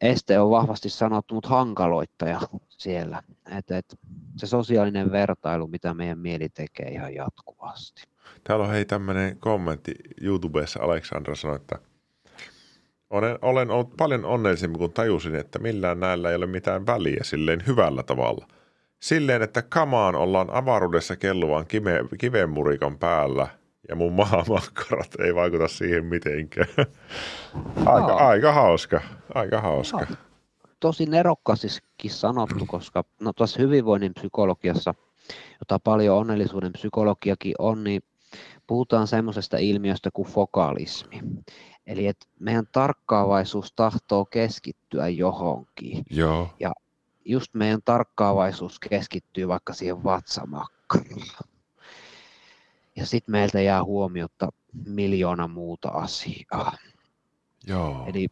este 0.00 0.38
on 0.40 0.50
vahvasti 0.50 0.88
sanottu, 0.88 1.34
mutta 1.34 1.48
hankaloittaja 1.48 2.40
siellä. 2.68 3.22
että 3.58 3.78
et 3.78 3.98
se 4.36 4.46
sosiaalinen 4.46 5.12
vertailu, 5.12 5.66
mitä 5.66 5.94
meidän 5.94 6.18
mieli 6.18 6.48
tekee 6.48 6.88
ihan 6.88 7.14
jatkuvasti. 7.14 8.02
Täällä 8.44 8.64
on 8.64 8.70
hei 8.70 8.84
tämmöinen 8.84 9.38
kommentti 9.38 9.94
YouTubessa, 10.22 10.82
Aleksandra 10.82 11.34
sanoi, 11.34 11.56
että 11.56 11.78
Olen, 13.10 13.38
olen 13.42 13.70
ollut 13.70 13.96
paljon 13.96 14.24
onnellisempi, 14.24 14.78
kun 14.78 14.92
tajusin, 14.92 15.34
että 15.34 15.58
millään 15.58 16.00
näillä 16.00 16.30
ei 16.30 16.36
ole 16.36 16.46
mitään 16.46 16.86
väliä 16.86 17.20
silleen 17.22 17.62
hyvällä 17.66 18.02
tavalla. 18.02 18.46
Silleen, 19.00 19.42
että 19.42 19.62
kamaan 19.62 20.14
ollaan 20.14 20.50
avaruudessa 20.50 21.16
kelluvan 21.16 21.66
kive, 21.66 22.00
kivenmurikan 22.18 22.98
päällä 22.98 23.48
ja 23.88 23.96
mun 23.96 24.12
maamakkarat 24.12 25.14
ei 25.20 25.34
vaikuta 25.34 25.68
siihen 25.68 26.04
mitenkään. 26.04 26.68
Aika, 27.86 28.08
no. 28.08 28.16
aika 28.16 28.52
hauska, 28.52 29.00
aika 29.34 29.60
hauska. 29.60 30.06
No, 30.10 30.16
tosi 30.80 31.06
nerokkaaskin 31.06 32.10
sanottu, 32.10 32.66
koska 32.66 33.04
no 33.20 33.32
tuossa 33.32 33.62
hyvinvoinnin 33.62 34.14
psykologiassa, 34.14 34.94
jota 35.60 35.78
paljon 35.78 36.16
onnellisuuden 36.16 36.72
psykologiakin 36.72 37.54
on, 37.58 37.84
niin 37.84 38.02
puhutaan 38.66 39.06
semmoisesta 39.06 39.56
ilmiöstä 39.58 40.10
kuin 40.10 40.28
fokalismi. 40.28 41.20
Eli 41.86 42.06
että 42.06 42.26
meidän 42.40 42.66
tarkkaavaisuus 42.72 43.72
tahtoo 43.72 44.24
keskittyä 44.24 45.08
johonkin. 45.08 46.04
Joo. 46.10 46.48
Ja 46.60 46.72
just 47.26 47.54
meidän 47.54 47.80
tarkkaavaisuus 47.84 48.78
keskittyy 48.78 49.48
vaikka 49.48 49.72
siihen 49.72 50.04
vatsamakkaraan. 50.04 51.46
Ja 52.96 53.06
sitten 53.06 53.32
meiltä 53.32 53.60
jää 53.60 53.84
huomiota 53.84 54.48
miljoona 54.86 55.48
muuta 55.48 55.88
asiaa. 55.88 56.76
Joo. 57.66 58.04
Eli 58.06 58.28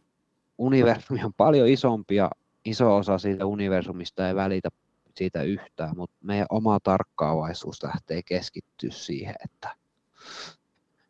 universumi 0.57 1.23
on 1.23 1.33
paljon 1.33 1.67
isompi 1.67 2.15
ja 2.15 2.31
iso 2.65 2.95
osa 2.95 3.17
siitä 3.17 3.45
universumista 3.45 4.27
ei 4.27 4.35
välitä 4.35 4.69
siitä 5.15 5.43
yhtään, 5.43 5.97
mutta 5.97 6.15
meidän 6.23 6.47
oma 6.49 6.79
tarkkaavaisuus 6.79 7.83
lähtee 7.83 8.23
keskittyä 8.23 8.91
siihen, 8.91 9.35
että 9.43 9.75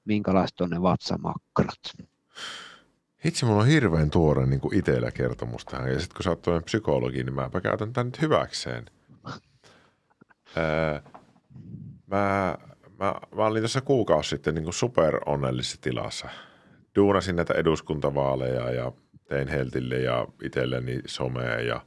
minkälaiset 0.06 0.62
on 0.62 0.69
ne 0.69 0.82
vatsamakkarat. 0.82 1.82
Itse 3.26 3.46
mulla 3.46 3.62
on 3.62 3.68
hirveän 3.68 4.10
tuore 4.10 4.46
niin 4.46 4.60
kuin 4.60 4.76
itsellä 4.76 5.12
kertomus 5.12 5.66
tähän. 5.66 5.92
Ja 5.92 6.00
sitten 6.00 6.16
kun 6.16 6.24
sä 6.24 6.30
oot 6.30 6.66
psykologi, 6.66 7.24
niin 7.24 7.34
mäpä 7.34 7.62
käytän 7.62 7.94
tämän 7.94 8.08
nyt 8.08 8.22
hyväkseen. 8.22 8.86
Öö, 10.58 11.00
mä, 12.08 12.58
mä, 13.00 13.16
mä 13.36 13.46
olin 13.46 13.62
tässä 13.62 13.82
kuukausi 13.82 14.30
sitten 14.30 14.56
niin 14.56 14.64
kuin 14.64 14.74
super 14.74 15.20
onnellisessa 15.26 15.82
tilassa. 15.82 16.30
Duunasin 16.96 17.36
näitä 17.36 17.54
eduskuntavaaleja 17.54 18.72
ja 18.72 18.92
tein 19.30 19.48
Heltille 19.48 19.98
ja 19.98 20.28
itselleni 20.44 21.02
somea 21.06 21.62
ja 21.62 21.82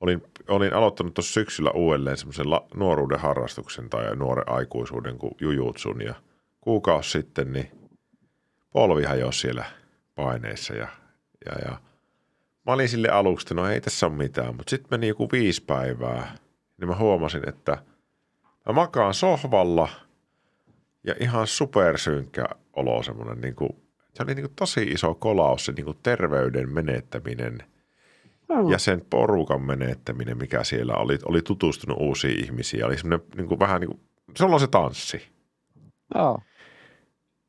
olin, 0.00 0.22
olin 0.48 0.74
aloittanut 0.74 1.14
tuossa 1.14 1.32
syksyllä 1.32 1.70
uudelleen 1.70 2.16
semmoisen 2.16 2.50
la, 2.50 2.66
nuoruuden 2.74 3.20
harrastuksen 3.20 3.90
tai 3.90 4.16
nuoren 4.16 4.48
aikuisuuden 4.48 5.18
kuin 5.18 5.34
jujutsun 5.40 6.02
ja 6.02 6.14
kuukausi 6.60 7.10
sitten 7.10 7.52
niin 7.52 7.70
polvi 8.72 9.04
hajosi 9.04 9.40
siellä 9.40 9.79
paineissa 10.24 10.74
ja, 10.74 10.88
ja, 11.46 11.52
ja 11.64 11.80
mä 12.66 12.72
olin 12.72 12.88
sille 12.88 13.08
aluksi, 13.08 13.44
että 13.44 13.54
no 13.54 13.68
ei 13.68 13.80
tässä 13.80 14.06
ole 14.06 14.14
mitään, 14.14 14.56
mutta 14.56 14.70
sitten 14.70 14.88
meni 14.90 15.08
joku 15.08 15.28
viisi 15.32 15.64
päivää, 15.64 16.34
niin 16.78 16.88
mä 16.88 16.96
huomasin, 16.96 17.48
että 17.48 17.78
mä 18.66 18.72
makaan 18.72 19.14
sohvalla 19.14 19.88
ja 21.04 21.14
ihan 21.20 21.46
supersynkkä 21.46 22.44
olo 22.72 23.02
semmoinen 23.02 23.40
niin 23.40 23.54
kuin 23.54 23.70
se 24.14 24.22
oli 24.22 24.34
niin 24.34 24.46
kuin 24.46 24.56
tosi 24.56 24.82
iso 24.82 25.14
kolaus 25.14 25.64
se 25.64 25.72
niin 25.72 25.84
kuin 25.84 25.98
terveyden 26.02 26.74
menettäminen 26.74 27.62
ja 28.70 28.78
sen 28.78 29.06
porukan 29.10 29.62
menettäminen, 29.62 30.38
mikä 30.38 30.64
siellä 30.64 30.94
oli. 30.94 31.18
Oli 31.24 31.42
tutustunut 31.42 31.98
uusiin 32.00 32.44
ihmisiin. 32.44 32.84
Oli 32.84 32.98
semmoinen 32.98 33.26
niin 33.36 33.48
kuin 33.48 33.58
vähän 33.58 33.80
niin 33.80 33.88
kuin, 33.88 34.00
se 34.36 34.44
on 34.44 34.60
se 34.60 34.66
tanssi. 34.66 35.28
Joo. 36.14 36.38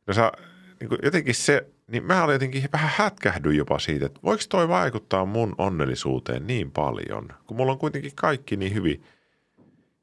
No 0.08 0.14
sä, 0.14 0.32
niin 0.80 0.90
kuin 0.90 1.00
jotenkin 1.04 1.36
se, 1.36 1.68
niin 1.88 2.04
mä 2.04 2.28
jotenkin 2.32 2.70
vähän 2.74 2.91
hätkähdyin 2.96 3.58
jopa 3.58 3.80
siitä, 3.80 4.06
että 4.06 4.20
voiko 4.24 4.44
toi 4.50 4.67
vaikuttaa 4.67 5.26
mun 5.26 5.56
onnellisuuteen 5.58 6.48
niin 6.48 6.72
paljon, 6.72 7.28
kun 7.48 7.58
mulla 7.58 7.72
on 7.72 7.80
kuitenkin 7.80 8.12
kaikki 8.15 8.58
niin 8.58 8.74
hyvin. 8.74 9.04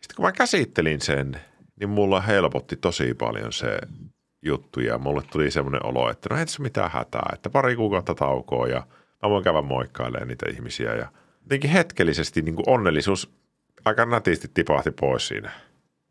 Sitten 0.00 0.16
kun 0.16 0.24
mä 0.24 0.32
käsittelin 0.32 1.00
sen, 1.00 1.40
niin 1.80 1.90
mulla 1.90 2.20
helpotti 2.20 2.76
tosi 2.76 3.14
paljon 3.14 3.52
se 3.52 3.78
juttu 4.42 4.80
ja 4.80 4.98
mulle 4.98 5.22
tuli 5.30 5.50
semmoinen 5.50 5.86
olo, 5.86 6.10
että 6.10 6.28
no 6.30 6.38
ei 6.38 6.46
tässä 6.46 6.62
mitään 6.62 6.90
hätää, 6.90 7.30
että 7.32 7.50
pari 7.50 7.76
kuukautta 7.76 8.14
taukoa 8.14 8.66
ja 8.66 8.86
mä 9.22 9.30
voin 9.30 9.44
käydä 9.44 9.62
moikkailemaan 9.62 10.28
niitä 10.28 10.46
ihmisiä 10.50 10.94
ja 10.94 11.08
jotenkin 11.42 11.70
hetkellisesti 11.70 12.42
niin 12.42 12.54
kuin 12.54 12.68
onnellisuus 12.68 13.32
aika 13.84 14.04
nätisti 14.04 14.48
tipahti 14.54 14.90
pois 14.90 15.28
siinä. 15.28 15.50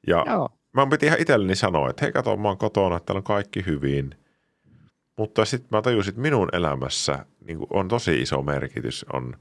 Ja 0.08 0.26
Joo. 0.28 0.50
mä 0.74 0.88
piti 0.88 1.06
ihan 1.06 1.22
itselleni 1.22 1.56
sanoa, 1.56 1.90
että 1.90 2.06
hei 2.06 2.12
kato, 2.12 2.38
mä 2.38 2.48
oon 2.48 2.58
kotona, 2.58 2.98
että 2.98 3.06
täällä 3.06 3.20
on 3.20 3.24
kaikki 3.24 3.66
hyvin. 3.66 4.16
Mutta 5.18 5.46
sitten 5.46 5.68
mä 5.72 5.82
tajusin, 5.82 6.12
että 6.12 6.22
minun 6.22 6.50
elämässä 6.54 7.26
niin 7.48 7.60
on 7.70 7.88
tosi 7.88 8.22
iso 8.22 8.42
merkitys 8.42 9.06
on 9.14 9.34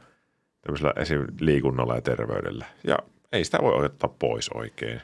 tämmöisellä 0.60 0.92
esim. 0.96 1.24
liikunnalla 1.40 1.94
ja 1.94 2.00
terveydellä. 2.00 2.66
Ja 2.84 2.98
ei 3.32 3.44
sitä 3.44 3.58
voi 3.62 3.84
ottaa 3.84 4.14
pois 4.18 4.48
oikein. 4.48 5.02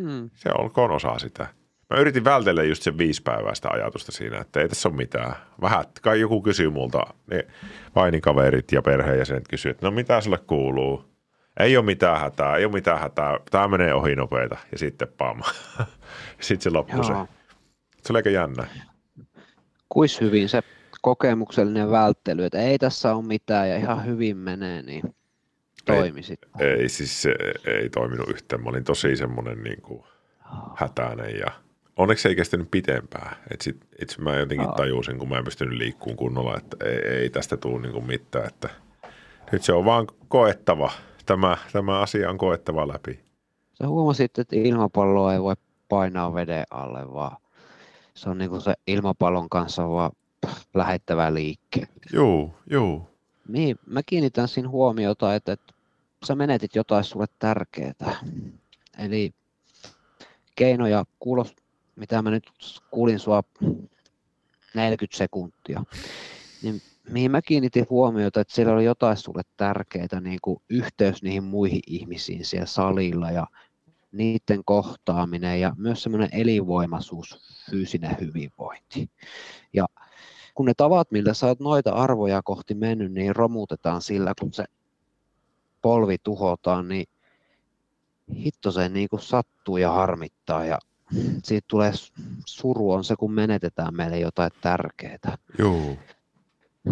Hmm. 0.00 0.30
Se 0.34 0.50
olkoon 0.58 0.90
osa 0.90 1.18
sitä. 1.18 1.46
Mä 1.90 2.00
yritin 2.00 2.24
vältellä 2.24 2.62
just 2.62 2.82
sen 2.82 2.98
viisi 2.98 3.22
päivää 3.22 3.54
sitä 3.54 3.68
ajatusta 3.68 4.12
siinä, 4.12 4.38
että 4.38 4.60
ei 4.60 4.68
tässä 4.68 4.88
ole 4.88 4.96
mitään. 4.96 5.34
Vähän, 5.60 5.84
kai 6.02 6.20
joku 6.20 6.42
kysyy 6.42 6.70
multa, 6.70 7.02
ne 7.30 7.46
vainikaverit 7.94 8.72
ja 8.72 8.82
perheenjäsenet 8.82 9.48
kysyy, 9.48 9.70
että 9.70 9.86
no 9.86 9.90
mitä 9.90 10.20
sulle 10.20 10.38
kuuluu? 10.38 11.04
Ei 11.60 11.76
ole 11.76 11.84
mitään 11.84 12.20
hätää, 12.20 12.56
ei 12.56 12.64
ole 12.64 12.72
mitään 12.72 13.00
hätää. 13.00 13.38
Tämä 13.50 13.68
menee 13.68 13.94
ohi 13.94 14.16
nopeita 14.16 14.56
ja 14.72 14.78
sitten 14.78 15.08
pam. 15.18 15.42
sitten 16.40 16.60
se 16.60 16.70
loppuu 16.70 17.02
se. 17.02 17.12
Se 18.02 18.12
oli 18.12 18.18
aika 18.18 18.30
jännä. 18.30 18.66
Kuis 19.88 20.20
hyvin 20.20 20.48
se 20.48 20.62
kokemuksellinen 21.02 21.90
välttely, 21.90 22.44
että 22.44 22.58
ei 22.58 22.78
tässä 22.78 23.14
ole 23.14 23.26
mitään 23.26 23.70
ja 23.70 23.76
ihan 23.76 24.06
hyvin 24.06 24.36
menee, 24.36 24.82
niin 24.82 25.14
toimi 25.84 26.22
sitten. 26.22 26.50
Ei, 26.58 26.88
siis 26.88 27.22
se 27.22 27.34
ei 27.64 27.90
toiminut 27.90 28.28
yhtään. 28.28 28.62
Mä 28.62 28.70
olin 28.70 28.84
tosi 28.84 29.16
semmoinen 29.16 29.62
niin 29.62 29.82
kuin 29.82 30.04
hätäinen 30.76 31.38
ja– 31.38 31.52
onneksi 31.98 32.28
ei 32.28 32.36
kestänyt 32.36 32.70
pitempään. 32.70 33.36
Et 33.50 33.60
sit, 33.60 33.76
itse 34.02 34.22
mä 34.22 34.36
jotenkin 34.36 34.68
tajusin, 34.76 35.18
kun 35.18 35.28
mä 35.28 35.38
en 35.38 35.44
pystynyt 35.44 35.78
liikkumaan 35.78 36.16
kunnolla, 36.16 36.56
että 36.56 36.76
ei, 36.84 36.98
ei 36.98 37.30
tästä 37.30 37.56
tule 37.56 37.80
niinku 37.80 38.00
mitään. 38.00 38.46
Että 38.46 38.68
nyt 39.52 39.62
se 39.62 39.72
on 39.72 39.84
vaan 39.84 40.06
koettava. 40.28 40.90
Tämä, 41.26 41.56
tämä 41.72 42.00
asia 42.00 42.30
on 42.30 42.38
koettava 42.38 42.88
läpi. 42.88 43.20
Sä 43.74 43.88
huomasit, 43.88 44.38
että 44.38 44.56
ilmapalloa 44.56 45.32
ei 45.32 45.42
voi 45.42 45.54
painaa 45.88 46.34
veden 46.34 46.64
alle, 46.70 47.12
vaan 47.12 47.36
se 48.18 48.30
on 48.30 48.38
niinku 48.38 48.60
se 48.60 48.74
ilmapallon 48.86 49.48
kanssa 49.48 49.88
vaan 49.88 50.10
lähettävä 50.74 51.34
liikke. 51.34 51.88
Joo, 52.12 52.54
joo. 52.70 53.10
Niin, 53.48 53.76
mä 53.86 54.02
kiinnitän 54.02 54.48
siinä 54.48 54.68
huomiota, 54.68 55.34
että, 55.34 55.52
että 55.52 55.74
sä 56.26 56.34
menetit 56.34 56.74
jotain 56.74 57.04
sulle 57.04 57.26
tärkeää. 57.38 58.20
Eli 58.98 59.34
keinoja 60.54 61.04
kuulos, 61.18 61.56
mitä 61.96 62.22
mä 62.22 62.30
nyt 62.30 62.50
kuulin 62.90 63.18
sua 63.18 63.42
40 64.74 65.18
sekuntia, 65.18 65.84
niin 66.62 66.82
mihin 67.10 67.30
mä 67.30 67.42
kiinnitin 67.42 67.86
huomiota, 67.90 68.40
että 68.40 68.54
siellä 68.54 68.72
oli 68.72 68.84
jotain 68.84 69.16
sulle 69.16 69.42
tärkeää, 69.56 70.20
niin 70.20 70.38
kuin 70.42 70.62
yhteys 70.68 71.22
niihin 71.22 71.44
muihin 71.44 71.80
ihmisiin 71.86 72.44
siellä 72.44 72.66
salilla 72.66 73.30
ja 73.30 73.46
niiden 74.12 74.64
kohtaaminen 74.64 75.60
ja 75.60 75.72
myös 75.76 76.02
semmoinen 76.02 76.28
elinvoimaisuus, 76.32 77.38
fyysinen 77.70 78.16
hyvinvointi. 78.20 79.10
Ja 79.72 79.86
kun 80.54 80.66
ne 80.66 80.72
tavat, 80.76 81.10
millä 81.10 81.34
sä 81.34 81.46
oot 81.46 81.60
noita 81.60 81.92
arvoja 81.92 82.42
kohti 82.42 82.74
mennyt, 82.74 83.12
niin 83.12 83.36
romutetaan 83.36 84.02
sillä, 84.02 84.32
kun 84.40 84.52
se 84.52 84.64
polvi 85.82 86.16
tuhotaan, 86.22 86.88
niin 86.88 87.06
hitto 88.34 88.70
se 88.70 88.88
niin 88.88 89.08
kuin 89.08 89.22
sattuu 89.22 89.76
ja 89.76 89.92
harmittaa 89.92 90.64
ja 90.64 90.78
siitä 91.44 91.64
tulee 91.68 91.92
suru 92.46 92.92
on 92.92 93.04
se, 93.04 93.16
kun 93.16 93.32
menetetään 93.32 93.94
meille 93.94 94.18
jotain 94.18 94.50
tärkeää. 94.60 95.38
Joo. 95.58 95.96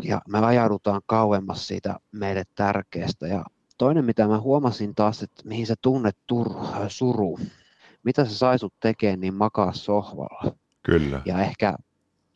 Ja 0.03 0.23
me 0.29 0.39
ajaudutaan 0.39 1.03
kauemmas 1.07 1.67
siitä 1.69 2.01
meille 2.13 2.45
tärkeästä. 2.55 3.27
Ja 3.27 3.45
toinen, 3.79 4.05
mitä 4.05 4.29
mä 4.29 4.41
huomasin 4.41 4.95
taas, 4.95 5.23
että 5.23 5.43
mihin 5.45 5.67
sä 5.67 5.75
tunnet 5.83 6.17
tur- 6.33 6.89
suru, 6.89 7.39
mitä 8.03 8.25
sä 8.25 8.35
saisut 8.35 8.75
tekemään, 8.81 9.21
niin 9.21 9.35
makaa 9.35 9.73
sohvalla. 9.73 10.57
Kyllä. 10.83 11.23
Ja 11.25 11.41
ehkä 11.41 11.75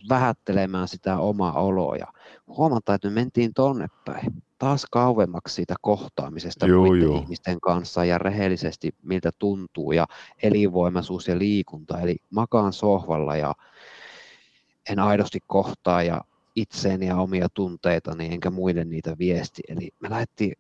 vähättelemään 0.09 0.88
sitä 0.88 1.18
omaa 1.18 1.53
oloa 1.53 1.96
ja 1.96 2.07
huomata, 2.46 2.94
että 2.94 3.09
me 3.09 3.14
mentiin 3.14 3.55
tonne 3.55 3.87
päin 4.05 4.42
taas 4.59 4.87
kauemmaksi 4.90 5.55
siitä 5.55 5.74
kohtaamisesta 5.81 6.66
joo, 6.66 6.85
muiden 6.85 7.03
joo. 7.03 7.18
ihmisten 7.18 7.61
kanssa 7.61 8.05
ja 8.05 8.18
rehellisesti 8.18 8.94
miltä 9.03 9.31
tuntuu 9.38 9.92
ja 9.92 10.07
elinvoimaisuus 10.42 11.29
ja 11.29 11.38
liikunta. 11.38 12.00
Eli 12.00 12.16
makaan 12.31 12.72
sohvalla 12.72 13.37
ja 13.37 13.55
en 14.90 14.98
aidosti 14.98 15.38
kohtaa 15.46 16.03
ja 16.03 16.20
itseeni 16.57 17.07
ja 17.07 17.16
omia 17.16 17.48
tunteitani 17.55 18.26
enkä 18.33 18.50
muiden 18.50 18.90
niitä 18.90 19.18
viesti. 19.18 19.62
Eli 19.68 19.90
me 20.00 20.11
lähdettiin 20.11 20.53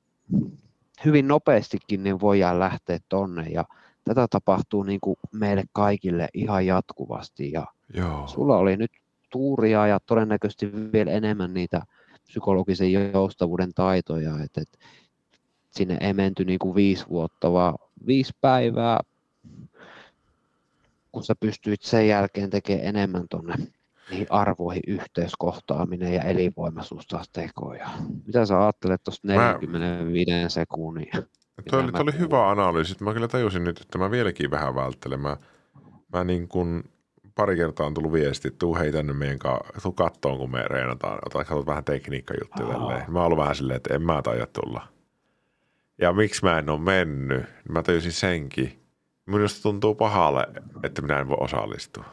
hyvin 1.04 1.28
nopeastikin, 1.28 2.02
niin 2.02 2.20
voidaan 2.20 2.58
lähteä 2.58 2.98
tonne. 3.08 3.46
Ja 3.48 3.64
tätä 4.04 4.26
tapahtuu 4.30 4.82
niin 4.82 5.00
kuin 5.00 5.16
meille 5.32 5.64
kaikille 5.72 6.28
ihan 6.34 6.66
jatkuvasti. 6.66 7.52
Ja 7.52 7.66
Joo. 7.94 8.26
sulla 8.26 8.56
oli 8.56 8.76
nyt 8.76 8.90
tuuria 9.30 9.86
ja 9.86 10.00
todennäköisesti 10.06 10.72
vielä 10.92 11.10
enemmän 11.10 11.54
niitä 11.54 11.82
psykologisen 12.26 12.92
joustavuuden 12.92 13.74
taitoja, 13.74 14.42
että, 14.44 14.60
että 14.60 14.78
sinne 15.70 15.98
ei 16.00 16.12
menty 16.12 16.44
niin 16.44 16.58
kuin 16.58 16.74
viisi 16.74 17.04
vuotta, 17.08 17.52
vaan 17.52 17.74
viisi 18.06 18.32
päivää, 18.40 19.00
kun 21.12 21.24
sä 21.24 21.34
pystyit 21.40 21.82
sen 21.82 22.08
jälkeen 22.08 22.50
tekemään 22.50 22.86
enemmän 22.86 23.26
tuonne 23.30 23.54
niihin 24.10 24.26
arvoihin 24.30 24.82
yhteiskohtaaminen 24.86 26.14
ja 26.14 26.22
elinvoimaisuus 26.22 27.06
taas 27.06 27.28
tekoja. 27.28 27.88
Mitä 28.26 28.46
sä 28.46 28.62
ajattelet 28.62 29.02
tuosta 29.04 29.28
45 29.28 30.30
mä... 30.30 30.48
sekunnin? 30.48 31.10
Tuo 31.70 31.78
oli, 31.78 31.90
oli 31.94 32.18
hyvä 32.18 32.50
analyysi. 32.50 32.96
Mä 33.00 33.12
kyllä 33.12 33.28
tajusin 33.28 33.64
nyt, 33.64 33.80
että 33.80 33.98
mä 33.98 34.10
vieläkin 34.10 34.50
vähän 34.50 34.74
välttelen. 34.74 35.20
Mä, 35.20 35.36
mä 36.12 36.24
niin 36.24 36.48
kuin 36.48 36.84
pari 37.34 37.56
kertaa 37.56 37.86
on 37.86 37.94
tullut 37.94 38.12
viesti, 38.12 38.48
että 38.48 38.58
tuu 38.58 38.76
hei 38.76 38.92
tänne 38.92 39.12
meidän 39.12 39.38
kanssa, 39.38 39.80
tuu 39.82 39.92
kattoon, 39.92 40.38
kun 40.38 40.50
me 40.50 40.68
reenataan, 40.68 41.18
ota, 41.26 41.44
katsot 41.44 41.66
vähän 41.66 41.84
tekniikkajuttuja 41.84 42.68
tälleen. 42.68 43.12
Mä 43.12 43.18
oon 43.18 43.26
ollut 43.26 43.38
vähän 43.38 43.54
silleen, 43.54 43.76
että 43.76 43.94
en 43.94 44.02
mä 44.02 44.22
taida 44.22 44.46
tulla. 44.46 44.88
Ja 46.00 46.12
miksi 46.12 46.44
mä 46.44 46.58
en 46.58 46.70
ole 46.70 46.80
mennyt, 46.80 47.44
mä 47.68 47.82
tajusin 47.82 48.12
senkin. 48.12 48.80
Minusta 49.26 49.62
tuntuu 49.62 49.94
pahalle, 49.94 50.46
että 50.82 51.02
minä 51.02 51.20
en 51.20 51.28
voi 51.28 51.36
osallistua. 51.40 52.04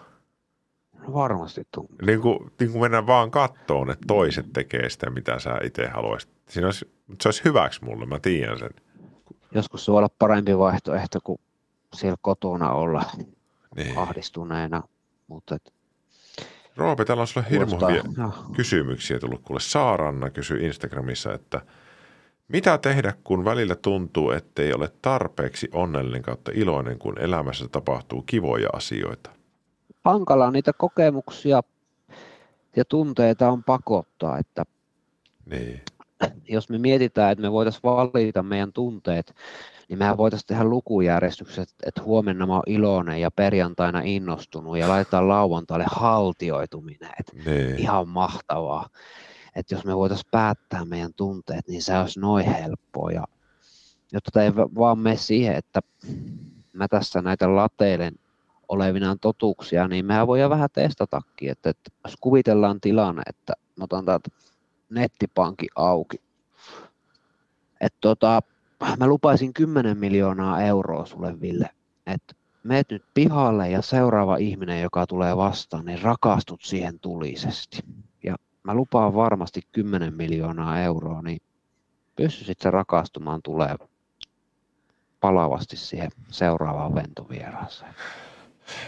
Varmasti 1.14 1.68
tuntuu. 1.72 1.96
Niin 2.06 2.22
kuin, 2.22 2.52
niin 2.60 2.72
kuin 2.72 2.82
mennään 2.82 3.08
vaan 3.08 3.32
kattoon, 3.32 3.92
että 3.92 4.06
toiset 4.08 4.46
tekee 4.54 4.90
sitä, 4.90 5.10
mitä 5.10 5.40
sä 5.40 5.60
itse 5.64 5.88
haluaisit. 5.88 6.30
Siinä 6.50 6.68
olisi, 6.68 6.92
se 7.22 7.28
olisi 7.28 7.44
hyväksi 7.46 7.86
mulle, 7.86 8.06
mä 8.06 8.20
tiedän 8.20 8.60
sen. 8.60 8.70
Joskus 9.52 9.86
se 9.86 9.92
voi 9.92 9.98
olla 9.98 10.10
parempi 10.20 10.58
vaihtoehto 10.58 11.20
kuin 11.24 11.40
siellä 11.94 12.18
kotona 12.22 12.72
olla 12.72 13.04
niin. 13.76 13.98
ahdistuneena. 13.98 14.84
Mutta 15.28 15.56
et, 15.56 15.74
Roope, 16.78 17.06
täällä 17.06 17.22
on 17.22 17.28
sulle 17.28 17.48
hirmu 17.50 17.76
hyviä 17.76 18.04
no. 18.18 18.34
kysymyksiä 18.56 19.20
tullut. 19.20 19.42
Kuule 19.42 19.60
Saaranna 19.60 20.30
kysyi 20.30 20.66
Instagramissa, 20.66 21.34
että 21.34 21.62
mitä 22.48 22.78
tehdä, 22.78 23.14
kun 23.24 23.46
välillä 23.46 23.76
tuntuu, 23.76 24.32
ettei 24.32 24.74
ole 24.74 24.92
tarpeeksi 25.02 25.70
onnellinen 25.72 26.22
kautta 26.22 26.52
iloinen, 26.54 27.00
kun 27.00 27.20
elämässä 27.20 27.68
tapahtuu 27.68 28.22
kivoja 28.22 28.70
asioita? 28.74 29.37
Hankala 30.08 30.52
niitä 30.52 30.74
kokemuksia 30.74 31.62
ja 32.76 32.86
tunteita 32.86 33.52
on 33.52 33.64
pakottaa, 33.64 34.38
että 34.38 34.66
niin. 35.46 35.82
jos 36.50 36.70
me 36.70 36.78
mietitään, 36.78 37.32
että 37.32 37.42
me 37.42 37.52
voitaisiin 37.52 37.84
valita 37.84 38.44
meidän 38.44 38.74
tunteet, 38.74 39.36
niin 39.90 40.00
mehän 40.00 40.18
voitaisiin 40.18 40.48
tehdä 40.48 40.64
lukujärjestykset, 40.64 41.70
että 41.86 42.02
huomenna 42.02 42.46
mä 42.46 42.54
oon 42.54 42.64
iloinen 42.68 43.22
ja 43.22 43.32
perjantaina 43.32 44.02
innostunut 44.04 44.78
ja 44.78 44.90
laitetaan 44.90 45.28
lauantaille 45.28 45.86
haltioituminen. 45.92 47.10
Että 47.20 47.52
niin. 47.52 47.80
Ihan 47.80 48.08
mahtavaa. 48.08 48.90
Että 49.56 49.76
jos 49.76 49.86
me 49.86 49.98
voitaisiin 49.98 50.32
päättää 50.32 50.86
meidän 50.86 51.14
tunteet, 51.14 51.68
niin 51.68 51.84
se 51.84 51.98
olisi 51.98 52.20
noin 52.20 52.46
helppoa. 52.46 53.12
Ja, 53.12 53.24
jotta 54.14 54.44
ei 54.44 54.56
vaan 54.56 55.00
mene 55.00 55.18
siihen, 55.18 55.56
että 55.56 55.82
mä 56.74 56.88
tässä 56.88 57.22
näitä 57.22 57.56
lateilen 57.56 58.14
olevinaan 58.70 59.20
totuuksia, 59.20 59.88
niin 59.88 60.06
mehän 60.06 60.28
voidaan 60.28 60.50
vähän 60.50 60.70
testatakin, 60.74 61.52
että, 61.52 61.70
että 61.70 61.92
jos 62.04 62.16
kuvitellaan 62.22 62.82
tilanne, 62.82 63.22
että 63.30 63.54
mä 63.76 63.84
otan 63.84 64.06
täältä 64.06 64.30
nettipankin 64.90 65.70
auki, 65.76 66.18
että 67.82 67.98
tota, 68.02 68.42
mä 69.00 69.08
lupaisin 69.08 69.54
10 69.54 69.98
miljoonaa 69.98 70.62
euroa 70.62 71.06
sulle 71.06 71.42
Ville, 71.42 71.70
että 72.06 72.36
meet 72.64 72.90
nyt 72.90 73.04
pihalle 73.14 73.70
ja 73.70 73.82
seuraava 73.82 74.38
ihminen, 74.38 74.82
joka 74.82 75.08
tulee 75.08 75.38
vastaan, 75.38 75.86
niin 75.86 76.02
rakastut 76.02 76.62
siihen 76.62 77.00
tulisesti. 77.00 77.80
Ja 78.24 78.36
mä 78.64 78.74
lupaan 78.74 79.14
varmasti 79.16 79.62
10 79.72 80.14
miljoonaa 80.14 80.80
euroa, 80.80 81.22
niin 81.22 81.42
pystyisit 82.16 82.60
sä 82.60 82.72
rakastumaan 82.72 83.42
tulee 83.44 83.76
palavasti 85.20 85.78
siihen 85.78 86.10
seuraavaan 86.30 86.96
ventovieraaseen. 86.96 87.94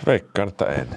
Veikkaan, 0.05 0.47
että 0.47 0.65
en. 0.65 0.87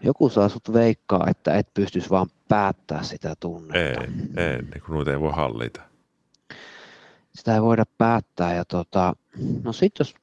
Joku 0.00 0.28
saa 0.28 0.48
sut 0.48 0.72
veikkaa, 0.72 1.26
että 1.30 1.54
et 1.54 1.74
pystyisi 1.74 2.10
vaan 2.10 2.26
päättää 2.48 3.02
sitä 3.02 3.34
tunnetta. 3.40 4.04
En, 4.04 4.30
en, 4.36 4.82
kun 4.86 4.94
noita 4.94 5.10
ei 5.10 5.20
voi 5.20 5.32
hallita. 5.32 5.80
Sitä 7.34 7.54
ei 7.54 7.62
voida 7.62 7.84
päättää. 7.98 8.54
Ja 8.54 8.64
tota, 8.64 9.16
no 9.64 9.72
sit 9.72 9.92
jos 9.98 10.14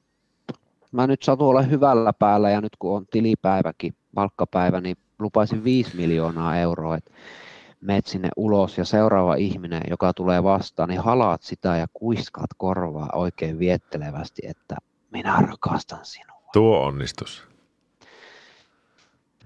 mä 0.92 1.06
nyt 1.06 1.22
satun 1.22 1.48
olla 1.48 1.62
hyvällä 1.62 2.12
päällä 2.12 2.50
ja 2.50 2.60
nyt 2.60 2.76
kun 2.78 2.96
on 2.96 3.06
tilipäiväkin, 3.10 3.94
palkkapäivä, 4.14 4.80
niin 4.80 4.96
lupaisin 5.18 5.64
5 5.64 5.96
miljoonaa 5.96 6.56
euroa, 6.56 6.96
että 6.96 7.10
meet 7.80 8.06
sinne 8.06 8.28
ulos 8.36 8.78
ja 8.78 8.84
seuraava 8.84 9.34
ihminen, 9.34 9.82
joka 9.90 10.12
tulee 10.14 10.42
vastaan, 10.42 10.88
niin 10.88 11.00
halaat 11.00 11.42
sitä 11.42 11.76
ja 11.76 11.86
kuiskaat 11.92 12.50
korvaa 12.56 13.08
oikein 13.12 13.58
viettelevästi, 13.58 14.42
että 14.44 14.76
minä 15.10 15.38
rakastan 15.50 16.04
sinua. 16.04 16.33
Tuo 16.54 16.84
onnistus. 16.84 17.42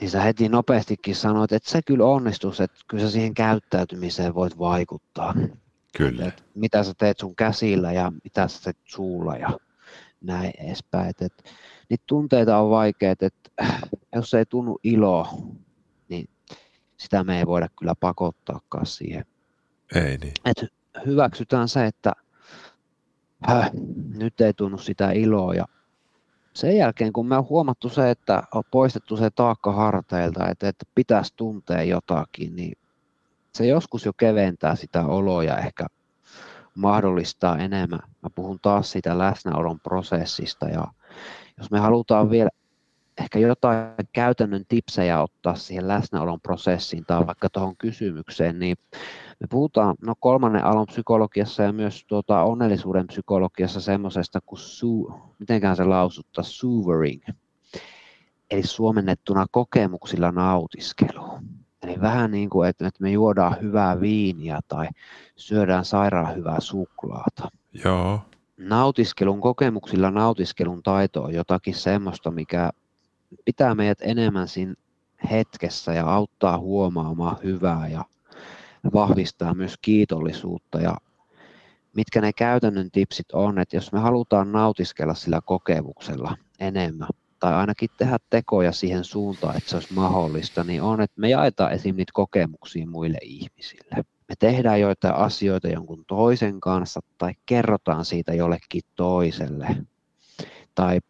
Niin 0.01 0.11
sä 0.11 0.21
heti 0.21 0.49
nopeastikin 0.49 1.17
sanoit, 1.17 1.53
että 1.53 1.71
se 1.71 1.83
kyllä 1.83 2.05
onnistus, 2.05 2.61
että 2.61 2.79
kyllä 2.89 3.05
sä 3.05 3.11
siihen 3.11 3.35
käyttäytymiseen 3.35 4.35
voit 4.35 4.59
vaikuttaa. 4.59 5.35
Kyllä. 5.97 6.27
Että 6.27 6.43
mitä 6.55 6.85
sä 6.85 6.95
teet 6.99 7.19
sun 7.19 7.37
käsillä 7.37 7.93
ja 7.93 8.13
mitä 8.25 8.49
sä 8.49 8.63
teet 8.63 8.77
suulla 8.85 9.37
ja 9.37 9.59
näin 10.21 10.53
edespäin. 10.59 11.09
Että, 11.09 11.29
niitä 11.89 12.05
tunteita 12.07 12.59
on 12.59 12.71
vaikeat, 12.71 13.23
että 13.23 13.51
jos 14.15 14.35
ei 14.35 14.47
tunnu 14.47 14.79
ilo, 14.83 15.29
niin 16.09 16.29
sitä 16.97 17.25
me 17.25 17.39
ei 17.39 17.47
voida 17.47 17.69
kyllä 17.79 17.95
pakottaakaan 18.01 18.87
siihen. 18.87 19.25
Ei 19.95 20.19
niin. 20.19 20.33
Että 20.45 20.67
hyväksytään 21.07 21.69
se, 21.69 21.87
että 21.87 22.13
häh, 23.47 23.71
nyt 24.17 24.41
ei 24.41 24.55
tunnu 24.55 24.79
sitä 24.79 25.11
iloa 25.11 25.55
ja 25.55 25.65
sen 26.59 26.77
jälkeen, 26.77 27.13
kun 27.13 27.29
me 27.29 27.37
on 27.37 27.49
huomattu 27.49 27.89
se, 27.89 28.11
että 28.11 28.43
on 28.55 28.63
poistettu 28.71 29.17
se 29.17 29.31
taakka 29.31 29.73
harteilta, 29.73 30.49
että, 30.49 30.69
että 30.69 30.85
pitäisi 30.95 31.35
tuntea 31.37 31.83
jotakin, 31.83 32.57
niin 32.57 32.79
se 33.55 33.67
joskus 33.67 34.05
jo 34.05 34.13
keventää 34.13 34.77
sitä 34.77 35.07
oloa 35.07 35.45
ja 35.45 35.59
ehkä 35.59 35.87
mahdollistaa 36.75 37.59
enemmän. 37.59 38.01
Mä 38.23 38.31
puhun 38.35 38.59
taas 38.63 38.93
siitä 38.93 39.19
läsnäolon 39.19 39.81
prosessista 39.81 40.69
ja 40.69 40.87
jos 41.59 41.71
me 41.71 41.79
halutaan 41.79 42.31
vielä 42.31 42.51
ehkä 43.21 43.39
jotain 43.39 43.87
käytännön 44.13 44.65
tipsejä 44.69 45.23
ottaa 45.23 45.55
siihen 45.55 45.89
läsnäolon 45.89 46.41
prosessiin 46.41 47.05
tai 47.07 47.27
vaikka 47.27 47.51
tuohon 47.51 47.77
kysymykseen, 47.77 48.59
niin 48.59 48.77
me 49.41 49.47
puhutaan 49.51 49.97
no 50.03 50.15
kolmannen 50.21 50.65
alon 50.65 50.87
psykologiassa 50.87 51.63
ja 51.63 51.73
myös 51.73 52.05
tuota 52.05 52.43
onnellisuuden 52.43 53.07
psykologiassa 53.07 53.81
semmoisesta 53.81 54.41
kuin, 54.47 54.59
su, 54.59 55.13
mitenkään 55.39 55.77
se 55.77 55.85
lausuttaa, 55.85 56.45
souvering, 56.45 57.23
eli 58.51 58.63
suomennettuna 58.63 59.47
kokemuksilla 59.51 60.33
nautiskelu. 60.33 61.39
Eli 61.83 62.01
vähän 62.01 62.31
niin 62.31 62.51
kuin, 62.51 62.69
että 62.69 62.91
me 63.01 63.11
juodaan 63.11 63.57
hyvää 63.61 64.01
viiniä 64.01 64.61
tai 64.69 64.89
syödään 65.37 65.85
sairaan 65.85 66.37
hyvää 66.37 66.61
suklaata. 66.61 67.49
Joo. 67.85 68.21
Nautiskelun 68.57 69.41
kokemuksilla 69.41 70.11
nautiskelun 70.11 70.83
taito 70.83 71.23
on 71.23 71.35
jotakin 71.35 71.75
semmoista, 71.75 72.31
mikä 72.31 72.71
pitää 73.45 73.75
meidät 73.75 73.99
enemmän 74.01 74.49
siinä 74.49 74.75
hetkessä 75.31 75.93
ja 75.93 76.07
auttaa 76.07 76.59
huomaamaan 76.59 77.37
hyvää 77.45 77.89
ja 77.89 78.05
vahvistaa 78.95 79.55
myös 79.55 79.75
kiitollisuutta 79.83 80.81
ja 80.81 80.97
mitkä 81.97 82.21
ne 82.21 82.33
käytännön 82.33 82.91
tipsit 82.91 83.33
on, 83.33 83.59
että 83.59 83.77
jos 83.77 83.93
me 83.93 83.99
halutaan 83.99 84.53
nautiskella 84.53 85.15
sillä 85.15 85.41
kokemuksella 85.45 86.37
enemmän 86.61 87.09
tai 87.41 87.55
ainakin 87.55 87.89
tehdä 87.99 88.19
tekoja 88.31 88.73
siihen 88.73 89.05
suuntaan, 89.05 89.57
että 89.57 89.71
se 89.71 89.77
olisi 89.77 89.95
mahdollista, 89.95 90.65
niin 90.65 90.83
on, 90.83 91.01
että 91.01 91.21
me 91.21 91.29
jaetaan 91.29 91.73
esim. 91.73 91.97
niitä 91.97 92.13
kokemuksia 92.15 92.87
muille 92.87 93.19
ihmisille. 93.23 94.05
Me 94.29 94.35
tehdään 94.39 94.81
joitain 94.81 95.15
asioita 95.15 95.69
jonkun 95.69 96.05
toisen 96.07 96.61
kanssa 96.61 97.01
tai 97.19 97.33
kerrotaan 97.47 98.05
siitä 98.05 98.35
jollekin 98.35 98.83
toiselle. 98.97 99.77
Tai 100.75 101.01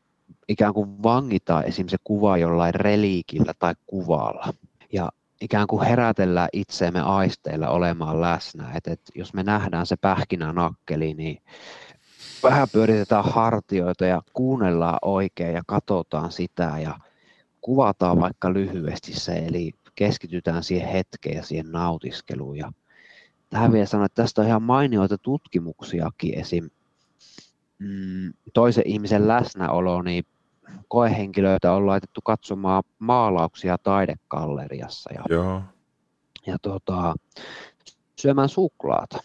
ikään 0.48 0.74
kuin 0.74 1.02
vangitaan 1.02 1.64
esim. 1.64 1.88
se 1.88 1.96
kuva 2.04 2.38
jollain 2.38 2.74
reliikillä 2.74 3.52
tai 3.58 3.74
kuvalla. 3.86 4.54
Ja 4.92 5.08
ikään 5.40 5.66
kuin 5.66 5.86
herätellään 5.86 6.48
itseemme 6.52 7.00
aisteilla 7.00 7.68
olemaan 7.68 8.20
läsnä. 8.20 8.72
Et, 8.74 8.86
et 8.86 9.00
jos 9.14 9.34
me 9.34 9.42
nähdään 9.42 9.86
se 9.86 9.96
pähkinänakkeli, 9.96 11.14
niin 11.14 11.42
vähän 12.42 12.68
pyöritetään 12.72 13.24
hartioita 13.24 14.04
ja 14.06 14.22
kuunnellaan 14.32 14.98
oikein 15.02 15.54
ja 15.54 15.62
katsotaan 15.66 16.32
sitä 16.32 16.72
ja 16.82 16.98
kuvataan 17.60 18.20
vaikka 18.20 18.52
lyhyesti 18.52 19.12
se, 19.12 19.32
eli 19.32 19.72
keskitytään 19.94 20.64
siihen 20.64 20.88
hetkeen 20.88 21.36
ja 21.36 21.42
siihen 21.42 21.72
nautiskeluun. 21.72 22.56
Ja 22.56 22.72
tähän 23.50 23.72
vielä 23.72 23.86
sanon, 23.86 24.06
että 24.06 24.22
tästä 24.22 24.40
on 24.40 24.46
ihan 24.48 24.62
mainioita 24.62 25.18
tutkimuksiakin 25.18 26.38
esim. 26.38 26.70
Mm, 27.78 28.32
toisen 28.54 28.86
ihmisen 28.86 29.28
läsnäolo, 29.28 30.02
niin 30.02 30.24
koehenkilöitä 30.88 31.72
on 31.72 31.86
laitettu 31.86 32.20
katsomaan 32.24 32.82
maalauksia 32.98 33.78
taidekalleriassa. 33.78 35.10
Ja, 35.14 35.22
Joo. 35.30 35.62
ja 36.46 36.56
tota, 36.62 37.14
syömään 38.16 38.48
suklaata. 38.48 39.18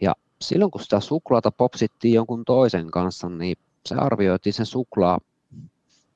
Ja 0.00 0.14
silloin 0.40 0.70
kun 0.70 0.82
sitä 0.82 1.00
suklaata 1.00 1.50
popsittiin 1.50 2.14
jonkun 2.14 2.44
toisen 2.44 2.90
kanssa, 2.90 3.28
niin 3.28 3.56
se 3.86 3.94
arvioitiin 3.94 4.52
sen 4.52 4.66
suklaa 4.66 5.18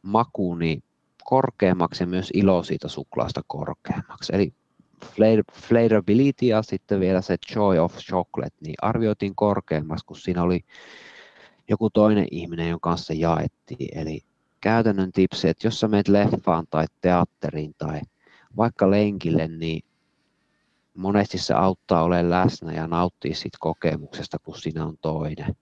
maku 0.02 0.54
niin 0.54 0.82
korkeammaksi 1.24 2.02
ja 2.02 2.06
myös 2.06 2.30
ilo 2.34 2.62
siitä 2.62 2.88
suklaasta 2.88 3.40
korkeammaksi. 3.46 4.34
Eli 4.34 4.52
flavorability 5.54 6.46
ja 6.46 6.62
sitten 6.62 7.00
vielä 7.00 7.20
se 7.20 7.36
joy 7.56 7.78
of 7.78 7.96
chocolate, 7.96 8.56
niin 8.60 8.74
arvioitiin 8.82 9.34
korkeammaksi, 9.34 10.06
kun 10.06 10.16
siinä 10.16 10.42
oli 10.42 10.60
joku 11.70 11.90
toinen 11.90 12.26
ihminen, 12.30 12.68
jonka 12.68 12.90
kanssa 12.90 13.12
jaettiin. 13.12 13.98
Eli 13.98 14.20
käytännön 14.60 15.12
tipsi, 15.12 15.48
että 15.48 15.66
jos 15.66 15.80
sä 15.80 15.88
menet 15.88 16.08
leffaan 16.08 16.66
tai 16.70 16.84
teatteriin 17.00 17.74
tai 17.78 18.00
vaikka 18.56 18.90
lenkille, 18.90 19.48
niin 19.48 19.82
monesti 20.94 21.38
se 21.38 21.54
auttaa 21.54 22.02
olemaan 22.02 22.30
läsnä 22.30 22.72
ja 22.72 22.86
nauttia 22.86 23.34
siitä 23.34 23.58
kokemuksesta, 23.60 24.38
kun 24.38 24.58
siinä 24.58 24.86
on 24.86 24.98
toinen. 25.00 25.56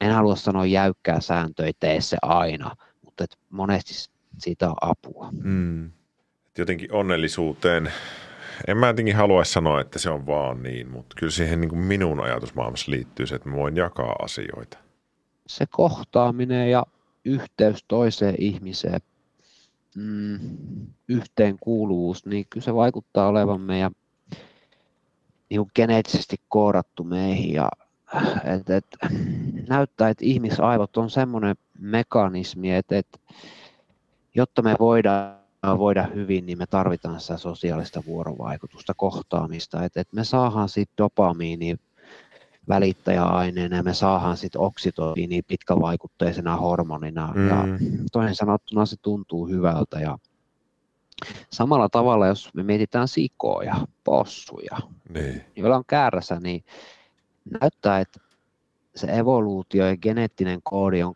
En 0.00 0.12
halua 0.12 0.36
sanoa 0.36 0.66
jäykkää 0.66 1.20
sääntöä, 1.20 1.70
tee 1.80 2.00
se 2.00 2.16
aina, 2.22 2.76
mutta 3.04 3.24
et 3.24 3.38
monesti 3.50 4.10
siitä 4.38 4.68
on 4.68 4.76
apua. 4.80 5.28
Mm. 5.42 5.90
Jotenkin 6.58 6.92
onnellisuuteen, 6.92 7.92
en 8.66 8.76
mä 8.76 8.86
jotenkin 8.86 9.16
halua 9.16 9.44
sanoa, 9.44 9.80
että 9.80 9.98
se 9.98 10.10
on 10.10 10.26
vaan 10.26 10.62
niin, 10.62 10.90
mutta 10.90 11.16
kyllä 11.18 11.32
siihen 11.32 11.60
niin 11.60 11.68
kuin 11.68 11.80
minun 11.80 12.20
ajatusmaailmassa 12.20 12.90
liittyy 12.90 13.26
se, 13.26 13.34
että 13.34 13.48
mä 13.48 13.56
voin 13.56 13.76
jakaa 13.76 14.16
asioita. 14.22 14.78
Se 15.50 15.66
kohtaaminen 15.70 16.70
ja 16.70 16.86
yhteys 17.24 17.84
toiseen 17.88 18.34
ihmiseen, 18.38 19.00
mm, 19.96 20.38
yhteenkuuluvuus, 21.08 22.26
niin 22.26 22.46
kyllä 22.50 22.64
se 22.64 22.74
vaikuttaa 22.74 23.28
olevan 23.28 23.60
meidän 23.60 23.92
niin 25.50 25.60
kuin 25.60 25.70
geneettisesti 25.74 26.36
koodattu 26.48 27.04
meihin 27.04 27.52
ja 27.52 27.68
et, 28.44 28.70
et, 28.70 28.86
näyttää, 29.68 30.08
että 30.08 30.24
ihmisaivot 30.24 30.96
on 30.96 31.10
semmoinen 31.10 31.56
mekanismi, 31.78 32.74
että, 32.74 32.98
että 32.98 33.18
jotta 34.34 34.62
me 34.62 34.76
voidaan 34.80 35.78
voida 35.78 36.02
hyvin, 36.14 36.46
niin 36.46 36.58
me 36.58 36.66
tarvitaan 36.66 37.20
sitä 37.20 37.36
sosiaalista 37.36 38.02
vuorovaikutusta, 38.06 38.94
kohtaamista, 38.96 39.84
että, 39.84 40.00
että 40.00 40.16
me 40.16 40.24
saadaan 40.24 40.68
siitä 40.68 40.92
dopamiini 40.98 41.76
välittäjäaineena 42.68 43.76
ja 43.76 43.82
me 43.82 43.94
saadaan 43.94 44.36
sitten 44.36 44.60
oksitoiini 44.60 45.42
pitkävaikutteisena 45.42 46.56
hormonina 46.56 47.32
mm. 47.34 47.48
ja 47.48 47.56
toisin 48.12 48.34
sanottuna 48.36 48.86
se 48.86 48.96
tuntuu 49.02 49.48
hyvältä 49.48 50.00
ja 50.00 50.18
samalla 51.50 51.88
tavalla, 51.88 52.26
jos 52.26 52.54
me 52.54 52.62
mietitään 52.62 53.08
sikoja, 53.08 53.74
possuja, 54.04 54.78
niin. 55.08 55.44
joilla 55.56 55.76
on 55.76 55.84
käärässä, 55.86 56.40
niin 56.40 56.64
näyttää, 57.60 58.00
että 58.00 58.20
se 58.94 59.06
evoluutio 59.18 59.86
ja 59.86 59.96
geneettinen 59.96 60.60
koodi 60.62 61.02
on 61.02 61.14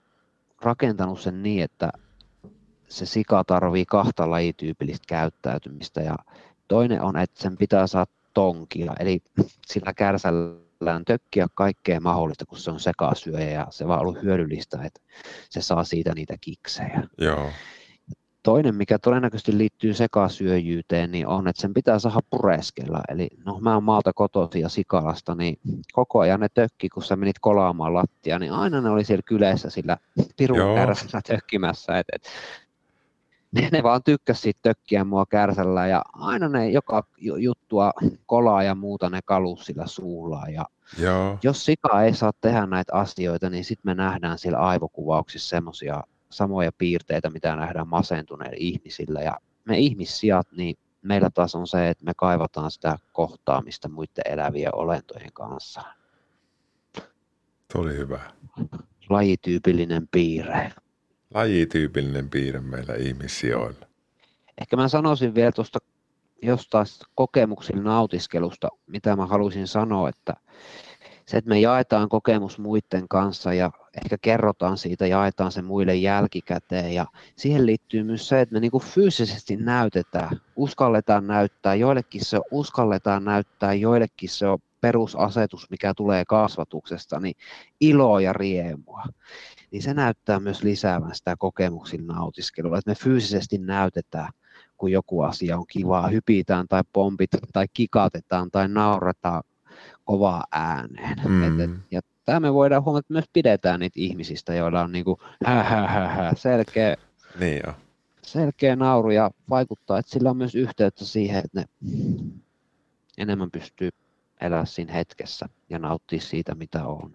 rakentanut 0.62 1.20
sen 1.20 1.42
niin, 1.42 1.64
että 1.64 1.92
se 2.88 3.06
sika 3.06 3.44
tarvii 3.44 3.84
kahta 3.86 4.30
lajityypillistä 4.30 5.04
käyttäytymistä 5.08 6.00
ja 6.00 6.16
toinen 6.68 7.02
on, 7.02 7.16
että 7.16 7.42
sen 7.42 7.56
pitää 7.56 7.86
saada 7.86 8.10
tonkia, 8.34 8.92
eli 9.00 9.22
sillä 9.66 9.92
kärsällään 10.84 11.04
tökkiä 11.04 11.46
kaikkea 11.54 12.00
mahdollista, 12.00 12.46
kun 12.46 12.58
se 12.58 12.70
on 12.70 12.80
sekasyöjä 12.80 13.50
ja 13.50 13.66
se 13.70 13.88
vaan 13.88 14.00
ollut 14.00 14.22
hyödyllistä, 14.22 14.78
että 14.84 15.00
se 15.50 15.60
saa 15.62 15.84
siitä 15.84 16.14
niitä 16.14 16.34
kiksejä. 16.40 17.02
Joo. 17.18 17.50
Toinen, 18.42 18.74
mikä 18.74 18.98
todennäköisesti 18.98 19.58
liittyy 19.58 19.94
sekasyöjyyteen, 19.94 21.10
niin 21.10 21.26
on, 21.26 21.48
että 21.48 21.62
sen 21.62 21.74
pitää 21.74 21.98
saada 21.98 22.20
pureskella. 22.30 23.00
Eli 23.08 23.28
no 23.44 23.58
mä 23.60 23.74
oon 23.74 23.84
maalta 23.84 24.12
kotoisin 24.12 24.60
ja 24.60 24.68
Sikalasta, 24.68 25.34
niin 25.34 25.58
koko 25.92 26.20
ajan 26.20 26.40
ne 26.40 26.48
tökki, 26.54 26.88
kun 26.88 27.02
sä 27.02 27.16
menit 27.16 27.38
kolaamaan 27.40 27.94
lattia, 27.94 28.38
niin 28.38 28.52
aina 28.52 28.80
ne 28.80 28.90
oli 28.90 29.04
siellä 29.04 29.22
kyleessä 29.26 29.70
sillä 29.70 29.96
pirun 30.36 30.74
kärsällä 30.74 31.20
tökkimässä. 31.26 31.98
Et, 31.98 32.06
et, 32.12 32.22
ne, 33.54 33.68
ne 33.72 33.82
vaan 33.82 34.02
tykkäs 34.02 34.42
siitä 34.42 34.60
tökkiä 34.62 35.04
mua 35.04 35.26
kärsällä 35.26 35.86
ja 35.86 36.02
aina 36.12 36.48
ne 36.48 36.70
joka 36.70 37.06
juttua 37.38 37.92
kolaa 38.26 38.62
ja 38.62 38.74
muuta 38.74 39.10
ne 39.10 39.20
kalus 39.24 39.66
sillä 39.66 39.86
suulla. 39.86 40.42
Ja 40.48 40.64
Joo. 40.98 41.38
Jos 41.42 41.64
sika 41.64 42.02
ei 42.02 42.14
saa 42.14 42.32
tehdä 42.40 42.66
näitä 42.66 42.94
asioita, 42.94 43.50
niin 43.50 43.64
sitten 43.64 43.90
me 43.90 43.94
nähdään 43.94 44.38
sillä 44.38 44.58
aivokuvauksissa 44.58 45.48
semmoisia 45.48 46.02
samoja 46.30 46.72
piirteitä, 46.78 47.30
mitä 47.30 47.56
nähdään 47.56 47.88
masentuneilla 47.88 48.56
ihmisillä. 48.58 49.22
Ja 49.22 49.38
me 49.64 49.78
ihmissijat, 49.78 50.46
niin 50.56 50.76
meillä 51.02 51.30
taas 51.30 51.54
on 51.54 51.66
se, 51.66 51.88
että 51.88 52.04
me 52.04 52.12
kaivataan 52.16 52.70
sitä 52.70 52.98
kohtaamista 53.12 53.88
muiden 53.88 54.24
elävien 54.32 54.74
olentojen 54.74 55.32
kanssa. 55.32 55.82
Tuli 57.72 57.96
hyvä. 57.96 58.20
Lajityypillinen 59.08 60.08
piirre. 60.08 60.72
Lajityypillinen 61.34 62.30
piirre 62.30 62.60
meillä 62.60 62.94
ihmissijoilla. 62.94 63.86
Ehkä 64.60 64.76
mä 64.76 64.88
sanoisin 64.88 65.34
vielä 65.34 65.52
tuosta 65.52 65.78
jostain 66.42 66.86
kokemuksilla 67.14 67.82
nautiskelusta, 67.82 68.68
mitä 68.86 69.16
mä 69.16 69.26
haluaisin 69.26 69.66
sanoa, 69.66 70.08
että 70.08 70.34
se, 71.26 71.36
että 71.36 71.48
me 71.48 71.60
jaetaan 71.60 72.08
kokemus 72.08 72.58
muiden 72.58 73.08
kanssa 73.08 73.54
ja 73.54 73.70
ehkä 74.04 74.16
kerrotaan 74.22 74.78
siitä, 74.78 75.06
jaetaan 75.06 75.52
se 75.52 75.62
muille 75.62 75.94
jälkikäteen. 75.94 76.94
Ja 76.94 77.06
siihen 77.36 77.66
liittyy 77.66 78.02
myös 78.02 78.28
se, 78.28 78.40
että 78.40 78.52
me 78.52 78.60
niin 78.60 78.72
fyysisesti 78.80 79.56
näytetään, 79.56 80.40
uskalletaan 80.56 81.26
näyttää, 81.26 81.74
joillekin 81.74 82.24
se 82.24 82.40
uskalletaan 82.50 83.24
näyttää, 83.24 83.74
joillekin 83.74 84.28
se 84.28 84.46
on 84.46 84.58
perusasetus, 84.80 85.70
mikä 85.70 85.94
tulee 85.96 86.24
kasvatuksesta, 86.24 87.20
niin 87.20 87.34
iloa 87.80 88.20
ja 88.20 88.32
riemua. 88.32 89.02
Niin 89.70 89.82
se 89.82 89.94
näyttää 89.94 90.40
myös 90.40 90.62
lisäävän 90.62 91.14
sitä 91.14 91.36
kokemuksin 91.38 92.06
nautiskelua, 92.06 92.78
että 92.78 92.90
me 92.90 92.94
fyysisesti 92.94 93.58
näytetään, 93.58 94.32
kun 94.84 94.92
joku 94.92 95.20
asia 95.20 95.58
on 95.58 95.64
kivaa, 95.66 96.08
hypitään 96.08 96.68
tai 96.68 96.82
pompit 96.92 97.30
tai 97.52 97.66
kikatetaan 97.74 98.50
tai 98.50 98.68
naurataan 98.68 99.42
kovaa 100.04 100.44
ääneen. 100.52 101.18
Mm. 101.28 101.42
Et, 101.42 101.70
et, 101.70 101.76
ja 101.90 102.00
tämä 102.24 102.40
me 102.40 102.54
voidaan 102.54 102.84
huomata, 102.84 102.98
että 102.98 103.12
myös 103.12 103.24
pidetään 103.32 103.80
niitä 103.80 104.00
ihmisistä, 104.00 104.54
joilla 104.54 104.82
on 104.82 104.92
niinku 104.92 105.18
hä, 105.46 105.62
hä, 105.62 105.86
hä, 105.86 106.08
hä, 106.08 106.32
selkeä, 106.36 106.96
niin 107.40 107.60
jo. 107.66 107.74
selkeä 108.22 108.76
nauru 108.76 109.10
ja 109.10 109.30
vaikuttaa, 109.50 109.98
että 109.98 110.12
sillä 110.12 110.30
on 110.30 110.36
myös 110.36 110.54
yhteyttä 110.54 111.04
siihen, 111.04 111.42
että 111.44 111.60
ne 111.60 111.64
enemmän 113.18 113.50
pystyy 113.50 113.90
elää 114.40 114.64
siinä 114.64 114.92
hetkessä 114.92 115.48
ja 115.70 115.78
nauttia 115.78 116.20
siitä, 116.20 116.54
mitä 116.54 116.84
on. 116.84 117.12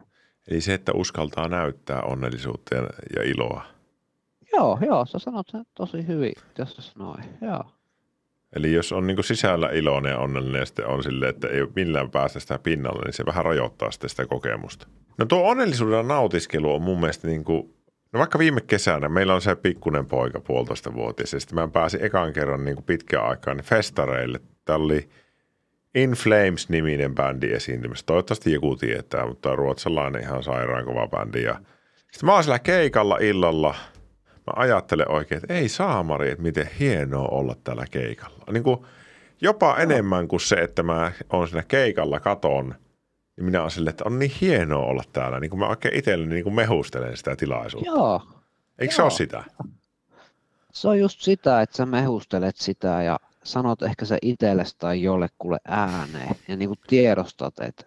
Eli 0.47 0.61
se, 0.61 0.74
että 0.74 0.91
uskaltaa 0.95 1.47
näyttää 1.47 2.01
onnellisuutta 2.01 2.76
ja, 2.76 2.82
ja 3.15 3.24
iloa. 3.24 3.79
Joo, 4.60 4.78
joo, 4.82 5.05
sä 5.05 5.20
sanot 5.20 5.47
sen 5.49 5.66
tosi 5.74 6.07
hyvin, 6.07 6.34
jos 6.57 6.76
sä 6.76 6.91
noin, 6.99 7.24
joo. 7.41 7.64
Eli 8.55 8.74
jos 8.74 8.91
on 8.91 9.07
niin 9.07 9.24
sisällä 9.24 9.70
iloinen 9.70 10.10
ja 10.10 10.20
onnellinen 10.20 10.60
ja 10.60 10.66
sitten 10.66 10.88
on 10.88 11.03
silleen, 11.03 11.30
että 11.30 11.47
ei 11.47 11.68
millään 11.76 12.12
päästä 12.12 12.39
sitä 12.39 12.60
pinnalle, 12.60 13.01
niin 13.05 13.14
se 13.14 13.26
vähän 13.26 13.45
rajoittaa 13.45 13.91
sitten 13.91 14.10
sitä 14.10 14.26
kokemusta. 14.26 14.88
No 15.18 15.26
tuo 15.26 15.49
onnellisuuden 15.49 16.07
nautiskelu 16.07 16.74
on 16.74 16.82
mun 16.82 16.99
mielestä 16.99 17.28
niin 17.28 17.43
kuin, 17.43 17.74
no 18.14 18.20
vaikka 18.20 18.39
viime 18.39 18.62
kesänä 18.62 19.10
meillä 19.10 19.34
on 19.34 19.41
se 19.41 19.55
pikkunen 19.55 20.05
poika 20.05 20.39
puolitoista 20.39 20.93
vuotias 20.93 21.34
ja 21.34 21.39
sitten 21.39 21.55
mä 21.55 21.68
pääsin 21.68 22.03
ekan 22.03 22.34
kerran 22.34 22.66
niin 22.66 22.84
pitkään 22.86 23.26
aikaan 23.26 23.57
niin 23.57 23.66
festareille. 23.66 24.39
Täällä 24.66 24.86
oli 24.86 25.10
In 25.95 26.12
Flames-niminen 26.12 27.16
bändi 27.16 27.51
esiintymässä. 27.51 28.05
Toivottavasti 28.05 28.53
joku 28.53 28.76
tietää, 28.76 29.28
mutta 29.28 29.55
ruotsalainen 29.55 30.22
ihan 30.22 30.43
sairaan 30.43 30.86
kova 30.86 31.07
bändi. 31.07 31.43
Ja 31.43 31.60
sitten 32.12 32.26
mä 32.26 32.34
oon 32.34 32.43
siellä 32.43 32.60
keikalla 32.60 33.18
illalla– 33.18 33.76
mä 34.50 34.62
ajattelen 34.64 35.12
oikein, 35.12 35.41
että 35.43 35.54
ei 35.54 35.70
saamari, 35.70 36.32
että 36.32 36.43
miten 36.43 36.70
hienoa 36.80 37.28
olla 37.28 37.56
täällä 37.64 37.86
keikalla. 37.91 38.43
Niin 38.52 38.64
kuin 38.64 38.86
jopa 39.41 39.74
no. 39.74 39.78
enemmän 39.78 40.28
kuin 40.28 40.39
se, 40.39 40.56
että 40.56 40.84
mä 40.84 41.12
oon 41.34 41.47
siinä 41.47 41.64
keikalla 41.68 42.20
katon, 42.20 42.76
niin 43.38 43.45
minä 43.45 43.60
olen 43.60 43.72
silleen, 43.72 43.89
että 43.89 44.04
on 44.08 44.20
niin 44.20 44.32
hienoa 44.41 44.86
olla 44.86 45.04
täällä. 45.14 45.39
Niin 45.39 45.50
kuin 45.50 45.60
mä 45.60 45.68
oikein 45.68 45.95
itselleni 45.95 46.34
niin 46.34 46.43
kuin 46.43 46.56
mehustelen 46.56 47.18
sitä 47.18 47.36
tilaisuutta. 47.36 47.91
Joo. 47.91 48.22
Eikö 48.80 48.93
Joo. 48.93 48.95
se 48.95 49.02
ole 49.02 49.12
sitä? 49.12 49.43
Se 50.72 50.88
on 50.88 51.00
just 51.00 51.22
sitä, 51.22 51.62
että 51.62 51.78
sä 51.78 51.86
mehustelet 51.86 52.58
sitä 52.58 53.04
ja 53.04 53.20
sanot 53.43 53.82
ehkä 53.82 54.06
se 54.06 54.18
itsellesi 54.22 54.76
tai 54.78 55.02
jollekulle 55.02 55.58
ääneen 55.68 56.36
ja 56.47 56.58
niin 56.58 56.70
kuin 56.70 56.80
tiedostat, 56.88 57.60
että 57.60 57.86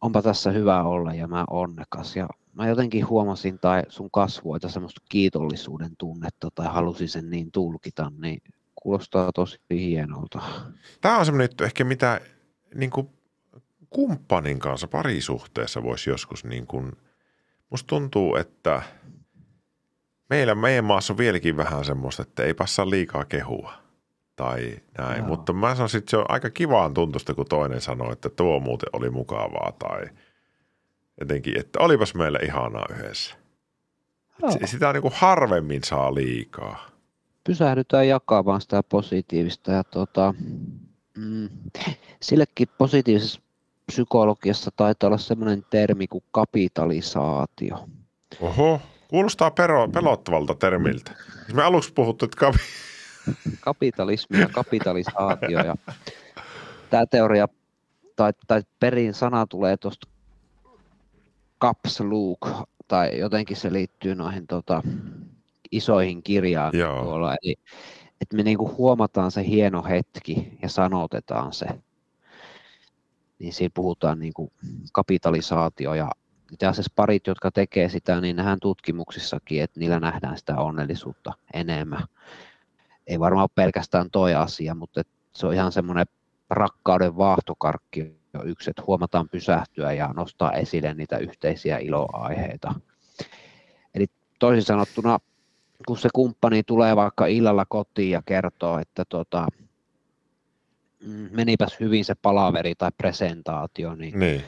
onpa 0.00 0.22
tässä 0.22 0.50
hyvä 0.50 0.82
olla 0.82 1.14
ja 1.14 1.28
mä 1.28 1.44
onnekas. 1.50 2.16
Ja 2.16 2.28
mä 2.52 2.68
jotenkin 2.68 3.08
huomasin 3.08 3.58
tai 3.58 3.82
sun 3.88 4.10
kasvoita 4.10 4.68
semmoista 4.68 5.02
kiitollisuuden 5.08 5.96
tunnetta 5.98 6.48
tai 6.54 6.66
halusin 6.66 7.08
sen 7.08 7.30
niin 7.30 7.52
tulkita, 7.52 8.12
niin 8.20 8.42
kuulostaa 8.74 9.32
tosi 9.34 9.60
hienolta. 9.70 10.42
Tämä 11.00 11.18
on 11.18 11.24
semmoinen 11.24 11.44
juttu 11.44 11.64
ehkä 11.64 11.84
mitä 11.84 12.20
niin 12.74 12.90
kuin 12.90 13.08
kumppanin 13.90 14.58
kanssa 14.58 14.88
parisuhteessa 14.88 15.82
voisi 15.82 16.10
joskus 16.10 16.44
niin 16.44 16.66
kuin, 16.66 16.92
musta 17.70 17.86
tuntuu, 17.86 18.36
että 18.36 18.82
meillä 20.30 20.54
meidän 20.54 20.84
maassa 20.84 21.12
on 21.12 21.18
vieläkin 21.18 21.56
vähän 21.56 21.84
semmoista, 21.84 22.22
että 22.22 22.42
ei 22.42 22.54
passaa 22.54 22.90
liikaa 22.90 23.24
kehua. 23.24 23.72
tai 24.36 24.76
näin. 24.98 25.18
Joo. 25.18 25.26
Mutta 25.26 25.52
mä 25.52 25.74
sanoisin, 25.74 25.98
että 25.98 26.10
se 26.10 26.16
on 26.16 26.24
aika 26.28 26.50
kivaan 26.50 26.94
tuntusta, 26.94 27.34
kun 27.34 27.46
toinen 27.48 27.80
sanoo, 27.80 28.12
että 28.12 28.28
tuo 28.28 28.60
muuten 28.60 28.88
oli 28.92 29.10
mukavaa 29.10 29.72
tai 29.78 30.06
jotenkin, 31.20 31.60
että 31.60 31.78
olipas 31.78 32.14
meillä 32.14 32.38
ihanaa 32.42 32.86
yhdessä. 32.90 33.34
Joo. 34.42 34.50
Sitä 34.64 34.92
niin 34.92 35.02
kuin 35.02 35.14
harvemmin 35.16 35.84
saa 35.84 36.14
liikaa. 36.14 36.86
pysähdytään 37.44 38.08
jakamaan 38.08 38.60
sitä 38.60 38.82
positiivista 38.82 39.72
ja 39.72 39.84
tota, 39.84 40.34
mm, 41.16 41.48
sillekin 42.22 42.68
positiivisessa 42.78 43.40
psykologiassa 43.86 44.70
taitaa 44.76 45.08
olla 45.08 45.18
sellainen 45.18 45.64
termi 45.70 46.06
kuin 46.06 46.24
kapitalisaatio. 46.30 47.88
Oho, 48.40 48.80
kuulostaa 49.08 49.50
pero, 49.50 49.88
pelottavalta 49.88 50.54
termiltä. 50.54 51.12
Siis 51.34 51.54
me 51.54 51.62
aluksi 51.62 51.92
puhuttu, 51.92 52.24
että 52.24 52.36
kapi... 52.36 52.58
Kapitalismi 53.60 54.40
ja 54.40 54.48
kapitalisaatio 54.48 55.58
ja 55.64 55.76
tämä 56.90 57.06
teoria 57.06 57.48
tai, 58.16 58.32
tai 58.46 58.62
perin 58.80 59.14
sana 59.14 59.46
tulee 59.46 59.76
tuosta 59.76 60.08
caps 61.60 62.00
look 62.00 62.68
tai 62.88 63.18
jotenkin 63.18 63.56
se 63.56 63.72
liittyy 63.72 64.14
noihin 64.14 64.46
tota, 64.46 64.82
isoihin 65.70 66.22
kirjaan 66.22 66.72
Joo. 66.78 67.02
tuolla. 67.02 67.36
Eli 67.42 67.54
että 68.20 68.36
me 68.36 68.42
niinku 68.42 68.74
huomataan 68.78 69.30
se 69.30 69.46
hieno 69.46 69.84
hetki 69.84 70.58
ja 70.62 70.68
sanotetaan 70.68 71.52
se. 71.52 71.66
Niin 73.38 73.52
siinä 73.52 73.72
puhutaan 73.74 74.18
niinku 74.18 74.52
kapitalisaatio 74.92 75.94
ja 75.94 76.10
itse 76.52 76.66
asiassa 76.66 76.92
parit, 76.96 77.26
jotka 77.26 77.50
tekee 77.50 77.88
sitä, 77.88 78.20
niin 78.20 78.36
nähdään 78.36 78.60
tutkimuksissakin, 78.60 79.62
että 79.62 79.80
niillä 79.80 80.00
nähdään 80.00 80.38
sitä 80.38 80.56
onnellisuutta 80.56 81.32
enemmän. 81.54 82.02
Ei 83.06 83.20
varmaan 83.20 83.42
ole 83.42 83.50
pelkästään 83.54 84.10
toi 84.10 84.34
asia, 84.34 84.74
mutta 84.74 85.02
se 85.32 85.46
on 85.46 85.54
ihan 85.54 85.72
semmoinen 85.72 86.06
rakkauden 86.50 87.16
vaahtokarkki 87.16 88.19
jo 88.34 88.42
yksi, 88.44 88.70
että 88.70 88.82
huomataan 88.86 89.28
pysähtyä 89.28 89.92
ja 89.92 90.12
nostaa 90.16 90.52
esille 90.52 90.94
niitä 90.94 91.18
yhteisiä 91.18 91.78
iloaiheita. 91.78 92.74
Eli 93.94 94.06
toisin 94.38 94.62
sanottuna, 94.62 95.18
kun 95.86 95.98
se 95.98 96.08
kumppani 96.14 96.62
tulee 96.62 96.96
vaikka 96.96 97.26
illalla 97.26 97.64
kotiin 97.68 98.10
ja 98.10 98.22
kertoo, 98.26 98.78
että 98.78 99.04
tota, 99.04 99.46
mm, 101.06 101.28
menipäs 101.32 101.76
hyvin 101.80 102.04
se 102.04 102.14
palaveri 102.14 102.74
tai 102.74 102.90
presentaatio, 102.98 103.94
niin 103.94 104.18
Niin, 104.18 104.42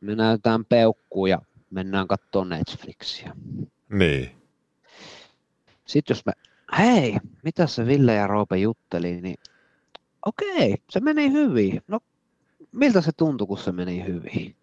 me 0.00 0.14
näytetään 0.14 0.64
peukkuun 0.64 1.30
ja 1.30 1.38
mennään 1.70 2.08
katsomaan 2.08 2.48
Netflixiä. 2.48 3.32
niin. 3.92 4.30
Sitten 5.86 6.14
jos 6.14 6.26
me, 6.26 6.32
hei, 6.78 7.16
mitä 7.42 7.66
se 7.66 7.86
Ville 7.86 8.14
ja 8.14 8.26
Roope 8.26 8.56
jutteli, 8.56 9.20
niin 9.20 9.38
okei, 10.26 10.74
se 10.90 11.00
meni 11.00 11.32
hyvin. 11.32 11.82
No, 11.88 12.00
miltä 12.72 13.00
se 13.00 13.10
tuntui, 13.16 13.46
kun 13.46 13.58
se 13.58 13.72
meni 13.72 14.04
hyvin? 14.06 14.56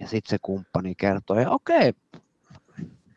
Ja 0.00 0.08
sitten 0.08 0.30
se 0.30 0.38
kumppani 0.42 0.94
kertoo, 0.94 1.40
ja 1.40 1.50
okei, 1.50 1.92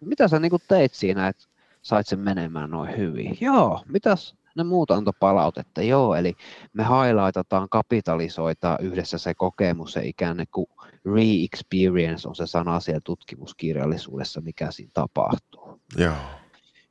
mitä 0.01 0.27
sä 0.27 0.39
niinku 0.39 0.59
teit 0.67 0.93
siinä, 0.93 1.27
että 1.27 1.43
sait 1.81 2.07
sen 2.07 2.19
menemään 2.19 2.69
noin 2.69 2.97
hyvin? 2.97 3.37
Joo, 3.41 3.83
mitäs 3.87 4.35
ne 4.55 4.63
muut 4.63 4.91
antoi 4.91 5.13
palautetta? 5.19 5.81
Joo, 5.81 6.15
eli 6.15 6.35
me 6.73 6.83
highlightataan, 6.83 7.69
kapitalisoitaan 7.69 8.77
yhdessä 8.81 9.17
se 9.17 9.33
kokemus, 9.33 9.93
se 9.93 10.05
ikään 10.05 10.45
kuin 10.51 10.67
re-experience 11.05 12.27
on 12.27 12.35
se 12.35 12.47
sana 12.47 12.79
siellä 12.79 13.01
tutkimuskirjallisuudessa, 13.03 14.41
mikä 14.41 14.71
siinä 14.71 14.91
tapahtuu. 14.93 15.81
Joo. 15.97 16.13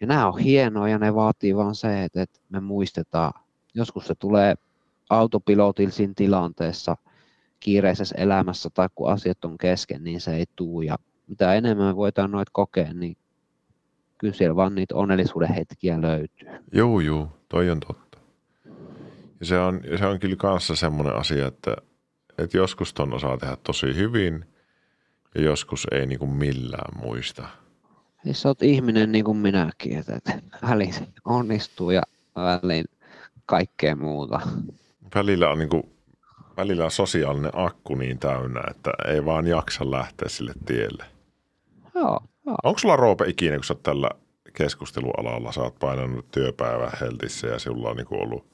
Ja 0.00 0.06
nämä 0.06 0.26
on 0.26 0.38
hienoja 0.38 0.92
ja 0.92 0.98
ne 0.98 1.14
vaatii 1.14 1.56
vaan 1.56 1.74
se, 1.74 2.04
että, 2.04 2.22
että 2.22 2.40
me 2.48 2.60
muistetaan. 2.60 3.32
Joskus 3.74 4.06
se 4.06 4.14
tulee 4.14 4.54
autopilotilla 5.10 5.92
siinä 5.92 6.12
tilanteessa, 6.16 6.96
kiireisessä 7.60 8.14
elämässä 8.18 8.70
tai 8.74 8.88
kun 8.94 9.12
asiat 9.12 9.44
on 9.44 9.58
kesken, 9.58 10.04
niin 10.04 10.20
se 10.20 10.36
ei 10.36 10.44
tuu. 10.56 10.82
Ja 10.82 10.98
mitä 11.26 11.54
enemmän 11.54 11.96
voidaan 11.96 12.30
noita 12.30 12.50
kokea, 12.52 12.94
niin 12.94 13.16
kyllä 14.18 14.34
siellä 14.34 14.56
vaan 14.56 14.74
niitä 14.74 14.94
onnellisuuden 14.94 15.54
hetkiä 15.54 16.00
löytyy. 16.00 16.48
Juu, 16.72 17.00
juu, 17.00 17.28
toi 17.48 17.70
on 17.70 17.80
totta. 17.80 18.18
Ja 19.40 19.46
se 19.46 19.58
on, 19.58 19.80
ja 19.90 19.98
se 19.98 20.06
on 20.06 20.20
kyllä 20.20 20.36
kanssa 20.36 20.76
semmoinen 20.76 21.16
asia, 21.16 21.46
että, 21.46 21.76
että 22.38 22.56
joskus 22.56 22.94
ton 22.94 23.14
osaa 23.14 23.38
tehdä 23.38 23.56
tosi 23.56 23.94
hyvin 23.94 24.44
ja 25.34 25.42
joskus 25.42 25.86
ei 25.92 26.06
niin 26.06 26.18
kuin 26.18 26.30
millään 26.30 27.00
muista. 27.02 27.48
Ja 28.24 28.34
sä 28.34 28.48
oot 28.48 28.62
ihminen 28.62 29.12
niin 29.12 29.24
kuin 29.24 29.36
minäkin, 29.36 29.98
että, 29.98 30.16
että 30.16 30.32
väliin 30.68 30.94
onnistuu 31.24 31.90
ja 31.90 32.02
väliin 32.36 32.84
kaikkea 33.46 33.96
muuta. 33.96 34.40
Välillä 35.14 35.50
on, 35.50 35.58
niin 35.58 35.68
kuin, 35.68 35.97
välillä 36.58 36.84
on 36.84 36.90
sosiaalinen 36.90 37.50
akku 37.54 37.94
niin 37.94 38.18
täynnä, 38.18 38.60
että 38.70 38.90
ei 39.08 39.24
vaan 39.24 39.46
jaksa 39.46 39.90
lähteä 39.90 40.28
sille 40.28 40.52
tielle. 40.66 41.04
Joo, 41.94 42.20
joo. 42.46 42.56
Onko 42.62 42.78
sulla 42.78 42.96
Roope 42.96 43.24
ikinä, 43.28 43.56
kun 43.56 43.64
sä 43.64 43.74
oot 43.74 43.82
tällä 43.82 44.10
keskustelualalla, 44.52 45.52
sä 45.52 45.60
oot 45.60 45.78
painanut 45.78 46.30
työpäivän 46.30 46.92
heltissä 47.00 47.46
ja 47.46 47.58
sulla 47.58 47.90
on 47.90 47.96
niin 47.96 48.06
kuin 48.06 48.22
ollut 48.22 48.46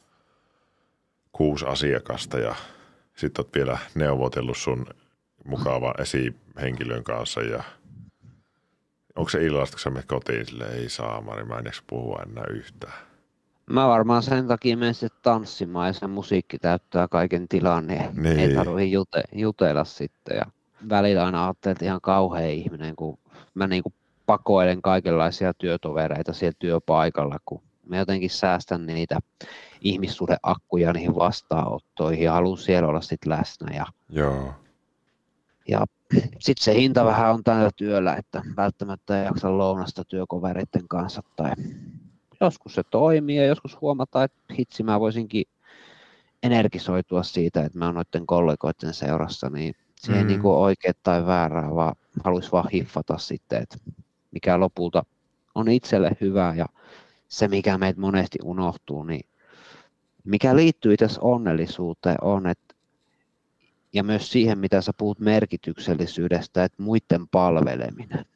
kuusi 1.32 1.66
asiakasta 1.66 2.38
ja 2.38 2.54
sitten 3.16 3.44
oot 3.44 3.54
vielä 3.54 3.78
neuvotellut 3.94 4.56
sun 4.56 4.86
mukavan 5.44 5.94
esihenkilön 6.00 7.04
kanssa 7.04 7.40
ja 7.40 7.62
onko 9.16 9.30
se 9.30 9.44
illasta, 9.44 9.74
kun 9.74 9.80
sä 9.80 9.90
menet 9.90 10.06
kotiin 10.06 10.46
sille 10.46 10.66
ei 10.66 10.88
saa, 10.88 11.20
Mari, 11.20 11.44
mä 11.44 11.58
en 11.58 11.64
puhua 11.86 12.22
enää 12.26 12.44
yhtään. 12.50 13.13
Mä 13.70 13.88
varmaan 13.88 14.22
sen 14.22 14.48
takia 14.48 14.76
menen 14.76 14.94
sitten 14.94 15.20
tanssimaan 15.22 15.86
ja 15.86 15.92
se 15.92 16.06
musiikki 16.06 16.58
täyttää 16.58 17.08
kaiken 17.08 17.48
tilan, 17.48 17.86
niin, 17.86 18.02
Niin. 18.22 18.38
ei 18.38 18.54
tarvitse 18.54 18.84
jute, 18.84 19.22
jutella 19.32 19.84
sitten. 19.84 20.36
Ja 20.36 20.44
välillä 20.88 21.24
aina 21.24 21.44
ajattelen, 21.44 21.72
että 21.72 21.84
ihan 21.84 22.00
kauhea 22.00 22.48
ihminen, 22.48 22.96
kun 22.96 23.18
mä 23.54 23.66
niin 23.66 23.82
kuin 23.82 23.94
pakoilen 24.26 24.82
kaikenlaisia 24.82 25.54
työtovereita 25.54 26.32
siellä 26.32 26.56
työpaikalla, 26.58 27.36
kun 27.44 27.62
mä 27.88 27.96
jotenkin 27.96 28.30
säästän 28.30 28.86
niitä 28.86 29.18
ihmissuhdeakkuja 29.80 30.92
niihin 30.92 31.14
vastaanottoihin 31.14 32.24
ja 32.24 32.32
haluan 32.32 32.58
siellä 32.58 32.88
olla 32.88 33.00
sitten 33.00 33.30
läsnä. 33.32 33.74
Ja, 33.76 33.86
Joo. 34.08 34.54
ja 35.68 35.84
sitten 36.38 36.64
se 36.64 36.74
hinta 36.74 37.04
vähän 37.04 37.34
on 37.34 37.44
tällä 37.44 37.70
työllä, 37.76 38.14
että 38.16 38.42
välttämättä 38.56 39.18
ei 39.18 39.24
jaksa 39.24 39.58
lounasta 39.58 40.04
työkovereiden 40.04 40.88
kanssa 40.88 41.22
tai 41.36 41.50
joskus 42.46 42.74
se 42.74 42.82
toimii 42.90 43.36
ja 43.36 43.46
joskus 43.46 43.80
huomataan, 43.80 44.24
että 44.24 44.54
hitsi 44.58 44.82
mä 44.82 45.00
voisinkin 45.00 45.44
energisoitua 46.42 47.22
siitä, 47.22 47.64
että 47.64 47.78
mä 47.78 47.86
oon 47.86 47.94
noiden 47.94 48.26
kollegoiden 48.26 48.94
seurassa, 48.94 49.50
niin 49.50 49.74
se 49.96 50.12
ei 50.12 50.22
Mm. 50.22 50.26
niin 50.26 50.40
kuin 50.40 50.56
oikein 50.56 50.94
tai 51.02 51.26
väärää, 51.26 51.74
vaan 51.74 51.96
haluaisi 52.24 52.52
vaan 52.52 52.68
hiffata 52.72 53.18
sitten, 53.18 53.62
että 53.62 53.76
mikä 54.30 54.60
lopulta 54.60 55.04
on 55.54 55.68
itselle 55.68 56.10
hyvä 56.20 56.54
ja 56.56 56.66
se, 57.28 57.48
mikä 57.48 57.78
meitä 57.78 58.00
monesti 58.00 58.38
unohtuu, 58.44 59.04
niin 59.04 59.26
mikä 60.24 60.56
liittyy 60.56 60.96
tässä 60.96 61.20
onnellisuuteen 61.20 62.18
on, 62.22 62.46
että 62.46 62.74
ja 63.92 64.04
myös 64.04 64.32
siihen, 64.32 64.58
mitä 64.58 64.80
sä 64.80 64.92
puhut 64.98 65.20
merkityksellisyydestä, 65.20 66.64
että 66.64 66.82
muiden 66.82 67.28
palveleminen. 67.28 68.26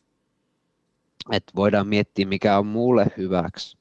Että 1.33 1.53
voidaan 1.57 1.89
miettiä, 1.89 2.27
mikä 2.27 2.59
on 2.59 2.67
mulle 2.67 3.07
hyväksi, 3.17 3.79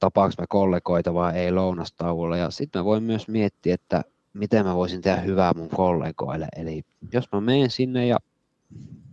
tapaaks 0.00 0.38
mä 0.38 0.44
kollegoita 0.48 1.14
vai 1.14 1.36
ei 1.36 1.52
lounastauolla. 1.52 2.36
Ja 2.36 2.50
sitten 2.50 2.80
mä 2.80 2.84
voin 2.84 3.02
myös 3.02 3.28
miettiä, 3.28 3.74
että 3.74 4.04
miten 4.32 4.66
mä 4.66 4.74
voisin 4.76 5.02
tehdä 5.02 5.20
hyvää 5.20 5.52
mun 5.56 5.68
kollegoille. 5.68 6.48
Eli 6.56 6.82
jos 7.12 7.24
mä 7.32 7.40
menen 7.40 7.70
sinne 7.70 8.06
ja 8.06 8.16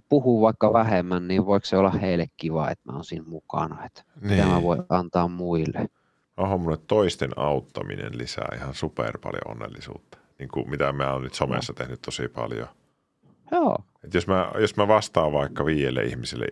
puhun 0.10 0.42
vaikka 0.42 0.74
vähemmän, 0.74 1.28
niin 1.28 1.46
voiko 1.46 1.66
se 1.66 1.78
olla 1.78 1.90
heille 1.92 2.26
kiva, 2.38 2.70
että 2.72 2.92
mä 2.92 2.96
oon 2.96 3.06
siinä 3.06 3.26
mukana, 3.28 3.86
että 3.86 4.04
mitä 4.22 4.46
mä 4.46 4.54
Niin. 4.54 4.64
voin 4.64 4.84
antaa 4.90 5.28
muille. 5.28 5.86
Onhan 6.38 6.62
mulle 6.62 6.78
toisten 6.88 7.32
auttaminen 7.36 8.18
lisää 8.18 8.56
ihan 8.56 8.74
super 8.74 9.18
paljon 9.18 9.52
onnellisuutta. 9.52 10.18
Niin 10.40 10.50
kuin 10.50 10.70
mitä 10.70 10.92
mä 10.94 11.14
oon 11.14 11.24
nyt 11.24 11.34
somessa 11.34 11.74
tehnyt 11.74 12.02
tosi 12.02 12.28
paljon. 12.28 12.68
Joo, 13.52 13.78
Et 14.04 14.14
jos, 14.14 14.28
mä, 14.28 14.52
jos 14.60 14.78
mä 14.78 14.88
vastaan 14.88 15.32
vaikka 15.32 15.66
viidelle 15.66 16.04
ihmiselle 16.04 16.46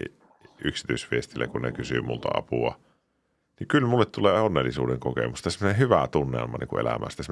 yksityisviestille, 0.64 1.48
kun 1.48 1.62
ne 1.62 1.72
kysyy 1.72 2.02
multa 2.02 2.30
apua, 2.34 2.76
niin 3.60 3.68
kyllä 3.68 3.88
mulle 3.88 4.06
tulee 4.06 4.42
onnellisuuden 4.42 5.00
kokemus. 5.00 5.42
Tässä 5.42 5.60
semmoinen 5.60 5.80
hyvä 5.80 6.08
tunnelma 6.12 6.58
niin 6.58 6.68
kuin 6.68 6.82
elämästä. 6.82 7.24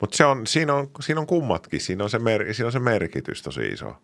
Mutta 0.00 0.16
se 0.16 0.24
on, 0.24 0.46
siinä, 0.46 0.74
on, 0.74 0.90
siinä 1.00 1.20
on 1.20 1.26
kummatkin. 1.26 1.80
Siinä 1.80 2.04
on, 2.04 2.10
se 2.10 2.18
mer, 2.18 2.54
siinä 2.54 2.66
on 2.66 2.72
se 2.72 2.78
merkitys 2.78 3.42
tosi 3.42 3.68
iso. 3.68 3.94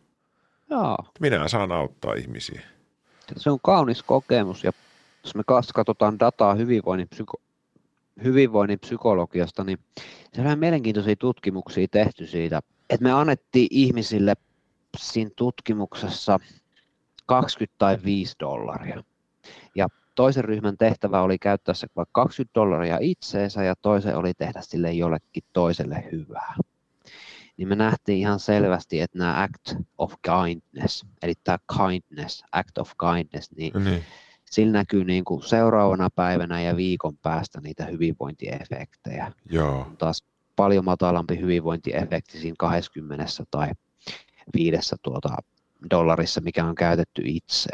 joo. 0.70 0.97
Minä 1.20 1.49
saan 1.49 1.72
auttaa 1.72 2.14
ihmisiä. 2.14 2.62
Se 3.36 3.51
on 3.51 3.59
kaunis 3.62 4.03
kokemus 4.03 4.64
ja 4.64 4.72
jos 5.24 5.34
me 5.34 5.43
katsotaan 5.74 6.18
dataa 6.18 6.55
hyvinvoinnin, 6.55 7.09
psyko- 7.14 7.43
hyvinvoinnin 8.24 8.78
psykologiasta, 8.78 9.64
niin 9.64 9.78
siellä 10.32 10.53
on 10.53 10.59
mielenkiintoisia 10.59 11.16
tutkimuksia 11.16 11.86
tehty 11.90 12.26
siitä, 12.26 12.62
että 12.90 13.05
me 13.05 13.12
annettiin 13.12 13.68
ihmisille 13.70 14.34
siinä 14.97 15.30
tutkimuksessa 15.36 16.40
20 17.26 17.74
tai 17.78 17.99
5 18.05 18.36
dollaria. 18.40 19.03
Ja 19.74 19.88
toisen 20.14 20.44
ryhmän 20.44 20.76
tehtävä 20.76 21.22
oli 21.22 21.38
käyttää 21.38 21.74
se 21.74 21.86
vaikka 21.96 22.22
20 22.22 22.60
dollaria 22.60 22.98
itseensä 23.00 23.64
ja 23.64 23.74
toisen 23.82 24.16
oli 24.16 24.34
tehdä 24.34 24.60
sille 24.62 24.92
jollekin 24.92 25.42
toiselle 25.52 26.08
hyvää. 26.12 26.54
Niin 27.56 27.68
me 27.68 27.76
nähtiin 27.76 28.18
ihan 28.18 28.40
selvästi, 28.40 29.00
että 29.00 29.18
nämä 29.18 29.42
act 29.42 29.74
of 29.98 30.14
kindness, 30.22 31.06
eli 31.22 31.32
tämä 31.44 31.58
kindness, 31.78 32.44
act 32.52 32.78
of 32.78 32.90
kindness, 33.00 33.50
niin, 33.56 33.84
niin. 33.84 34.04
sillä 34.50 34.72
näkyy 34.72 35.04
niin 35.04 35.24
kuin 35.24 35.42
seuraavana 35.42 36.10
päivänä 36.10 36.62
ja 36.62 36.76
viikon 36.76 37.16
päästä 37.16 37.60
niitä 37.60 37.84
hyvinvointiefektejä. 37.84 39.32
Joo. 39.50 39.86
Taas 39.98 40.24
paljon 40.56 40.84
matalampi 40.84 41.40
hyvinvointiefekti 41.40 42.38
siinä 42.38 42.54
20 42.58 43.26
tai 43.50 43.70
viidessä 44.54 44.96
tuota 45.02 45.36
dollarissa, 45.90 46.40
mikä 46.40 46.64
on 46.64 46.74
käytetty 46.74 47.22
itse. 47.24 47.68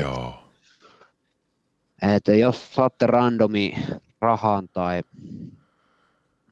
Joo. 0.00 0.43
Et, 2.04 2.28
et 2.28 2.38
jos 2.38 2.74
saatte 2.74 3.06
randomi 3.06 3.74
rahan 4.20 4.68
tai 4.68 5.02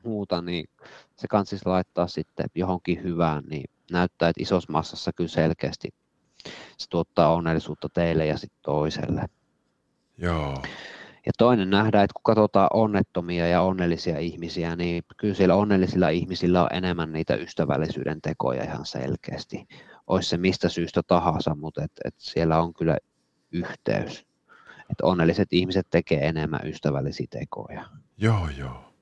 muuta, 0.04 0.42
niin 0.42 0.68
se 1.16 1.28
kansis 1.28 1.66
laittaa 1.66 2.06
sitten 2.06 2.46
johonkin 2.54 3.02
hyvään, 3.02 3.44
niin 3.50 3.70
näyttää, 3.90 4.28
että 4.28 4.42
isossa 4.42 4.72
massassa 4.72 5.12
kyllä 5.12 5.28
selkeästi 5.28 5.88
se 6.78 6.88
tuottaa 6.90 7.34
onnellisuutta 7.34 7.88
teille 7.88 8.26
ja 8.26 8.38
sitten 8.38 8.58
toiselle. 8.62 9.26
Joo. 10.18 10.62
Ja 11.26 11.32
toinen 11.38 11.70
nähdään, 11.70 12.04
että 12.04 12.14
kun 12.14 12.22
katsotaan 12.22 12.68
onnettomia 12.72 13.48
ja 13.48 13.62
onnellisia 13.62 14.18
ihmisiä, 14.18 14.76
niin 14.76 15.02
kyllä 15.16 15.34
siellä 15.34 15.54
onnellisilla 15.54 16.08
ihmisillä 16.08 16.62
on 16.62 16.68
enemmän 16.72 17.12
niitä 17.12 17.34
ystävällisyyden 17.34 18.22
tekoja 18.22 18.64
ihan 18.64 18.86
selkeästi. 18.86 19.66
Olisi 20.06 20.28
se 20.28 20.36
mistä 20.36 20.68
syystä 20.68 21.02
tahansa, 21.06 21.54
mutta 21.54 21.84
et, 21.84 21.92
et 22.04 22.14
siellä 22.18 22.60
on 22.60 22.74
kyllä 22.74 22.98
yhteys. 23.52 24.31
Että 24.92 25.06
onnelliset 25.06 25.52
ihmiset 25.52 25.86
tekee 25.90 26.28
enemmän 26.28 26.60
ystävällisiä 26.64 27.26
tekoja. 27.30 27.84
Joo, 28.18 28.48
joo. 28.58 28.92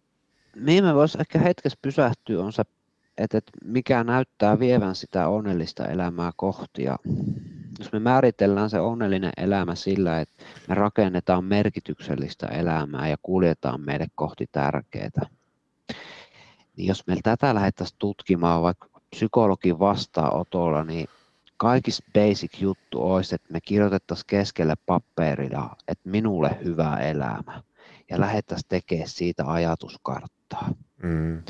Mihin 0.57 0.85
me 0.85 0.95
voisi 0.95 1.19
ehkä 1.21 1.39
hetkessä 1.39 1.79
pysähtyä 1.83 2.45
on 2.45 2.53
se, 2.53 2.63
että, 3.19 3.39
että 3.39 3.53
mikä 3.65 4.05
näyttää 4.05 4.59
vievän 4.59 4.95
sitä 4.95 5.29
onnellista 5.29 5.87
elämää 5.87 6.33
kohti. 6.37 6.83
Ja 6.83 6.99
jos 7.79 7.93
me 7.93 7.99
määritellään 7.99 8.71
se 8.71 8.81
onnellinen 8.81 9.33
elämä 9.37 9.75
sillä, 9.75 10.21
että 10.21 10.45
me 10.69 10.75
rakennetaan 10.75 11.45
merkityksellistä 11.45 12.47
elämää 12.47 13.09
ja 13.09 13.17
kuljetaan 13.23 13.81
meille 13.81 14.07
kohti 14.15 14.47
tärkeää, 14.53 15.27
niin 16.77 16.87
jos 16.89 17.07
meillä 17.07 17.23
tätä 17.25 17.55
lähdettäisiin 17.55 17.99
tutkimaan 17.99 18.63
vaikka 18.63 18.89
psykologin 19.11 19.79
vastaanotolla, 19.79 20.85
niin 20.85 21.09
kaikista 21.61 22.03
basic 22.15 22.61
juttu 22.61 23.03
olisi, 23.03 23.35
että 23.35 23.53
me 23.53 23.61
kirjoitettaisiin 23.61 24.27
keskelle 24.27 24.75
paperilla, 24.87 25.77
että 25.89 26.09
minulle 26.09 26.59
hyvä 26.65 26.97
elämä 26.97 27.63
ja 28.11 28.21
lähdettäisiin 28.21 28.69
tekemään 28.69 29.09
siitä 29.09 29.45
ajatuskarttaa. 29.47 30.73
Mm. 31.03 31.43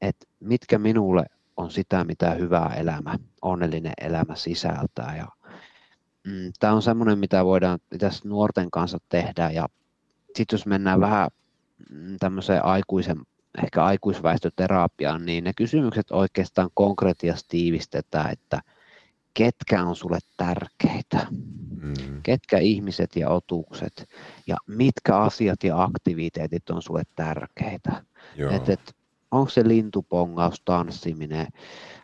Että 0.00 0.26
mitkä 0.40 0.78
minulle 0.78 1.26
on 1.56 1.70
sitä, 1.70 2.04
mitä 2.04 2.30
hyvä 2.30 2.70
elämä, 2.76 3.18
onnellinen 3.42 3.92
elämä 4.00 4.34
sisältää. 4.34 5.16
Ja, 5.16 5.28
mm, 6.26 6.52
Tämä 6.60 6.72
on 6.72 6.82
semmoinen, 6.82 7.18
mitä 7.18 7.44
voidaan 7.44 7.78
tässä 7.98 8.28
nuorten 8.28 8.70
kanssa 8.70 8.98
tehdä. 9.08 9.50
Ja 9.50 9.68
sitten 10.36 10.56
jos 10.56 10.66
mennään 10.66 11.00
vähän 11.00 11.28
mm, 11.90 12.16
tämmöiseen 12.20 12.64
aikuisen, 12.64 13.16
ehkä 13.64 13.84
aikuisväestöterapiaan, 13.84 15.26
niin 15.26 15.44
ne 15.44 15.52
kysymykset 15.56 16.10
oikeastaan 16.10 16.70
konkretiasti 16.74 17.48
tiivistetään, 17.48 18.32
että 18.32 18.60
ketkä 19.34 19.84
on 19.84 19.96
sulle 19.96 20.18
tärkeitä, 20.36 21.26
Mm. 21.82 22.22
ketkä 22.22 22.58
ihmiset 22.58 23.16
ja 23.16 23.28
otukset 23.30 24.08
ja 24.46 24.56
mitkä 24.66 25.16
asiat 25.18 25.64
ja 25.64 25.82
aktiviteetit 25.82 26.70
on 26.70 26.82
sulle 26.82 27.02
tärkeitä. 27.16 28.04
Joo. 28.36 28.52
Et, 28.52 28.68
et, 28.68 28.96
onko 29.30 29.50
se 29.50 29.68
lintupongaus, 29.68 30.62
tanssiminen, 30.64 31.46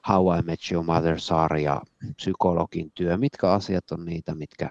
How 0.09 0.39
I 0.39 0.43
Met 0.43 0.61
Your 0.73 0.85
Mother-sarja, 0.85 1.83
psykologin 2.17 2.93
työ, 2.95 3.17
mitkä 3.17 3.53
asiat 3.53 3.91
on 3.91 4.05
niitä, 4.05 4.35
mitkä 4.35 4.71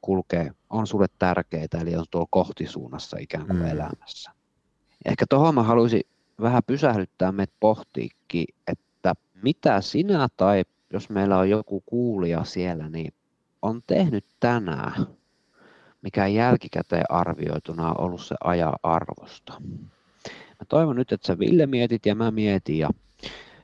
kulkee, 0.00 0.50
on 0.70 0.86
sulle 0.86 1.06
tärkeitä, 1.18 1.78
eli 1.78 1.96
on 1.96 2.04
tuolla 2.10 2.28
kohtisuunnassa 2.30 3.16
ikään 3.20 3.46
kuin 3.46 3.58
Mm. 3.58 3.66
elämässä. 3.66 4.30
Ehkä 5.04 5.24
tuohon 5.30 5.54
mä 5.54 5.62
haluaisin 5.62 6.02
vähän 6.40 6.62
pysähdyttää 6.66 7.32
meitä 7.32 7.54
pohtiikin, 7.60 8.44
että 8.66 9.14
mitä 9.42 9.80
sinä 9.80 10.28
tai 10.36 10.64
jos 10.92 11.10
meillä 11.10 11.38
on 11.38 11.50
joku 11.50 11.82
kuulija 11.86 12.44
siellä, 12.44 12.88
niin 12.88 13.14
on 13.62 13.82
tehnyt 13.86 14.24
tänään, 14.40 14.92
mikä 16.02 16.26
jälkikäteen 16.26 17.04
arvioituna 17.08 17.88
on 17.88 18.00
ollut 18.00 18.20
se 18.20 18.34
ajan 18.44 18.74
arvosta. 18.82 19.52
Mä 20.28 20.66
toivon 20.68 20.96
nyt, 20.96 21.12
että 21.12 21.26
sä 21.26 21.38
Ville 21.38 21.66
mietit 21.66 22.06
ja 22.06 22.14
mä 22.14 22.30
mietin 22.30 22.78
ja 22.78 22.90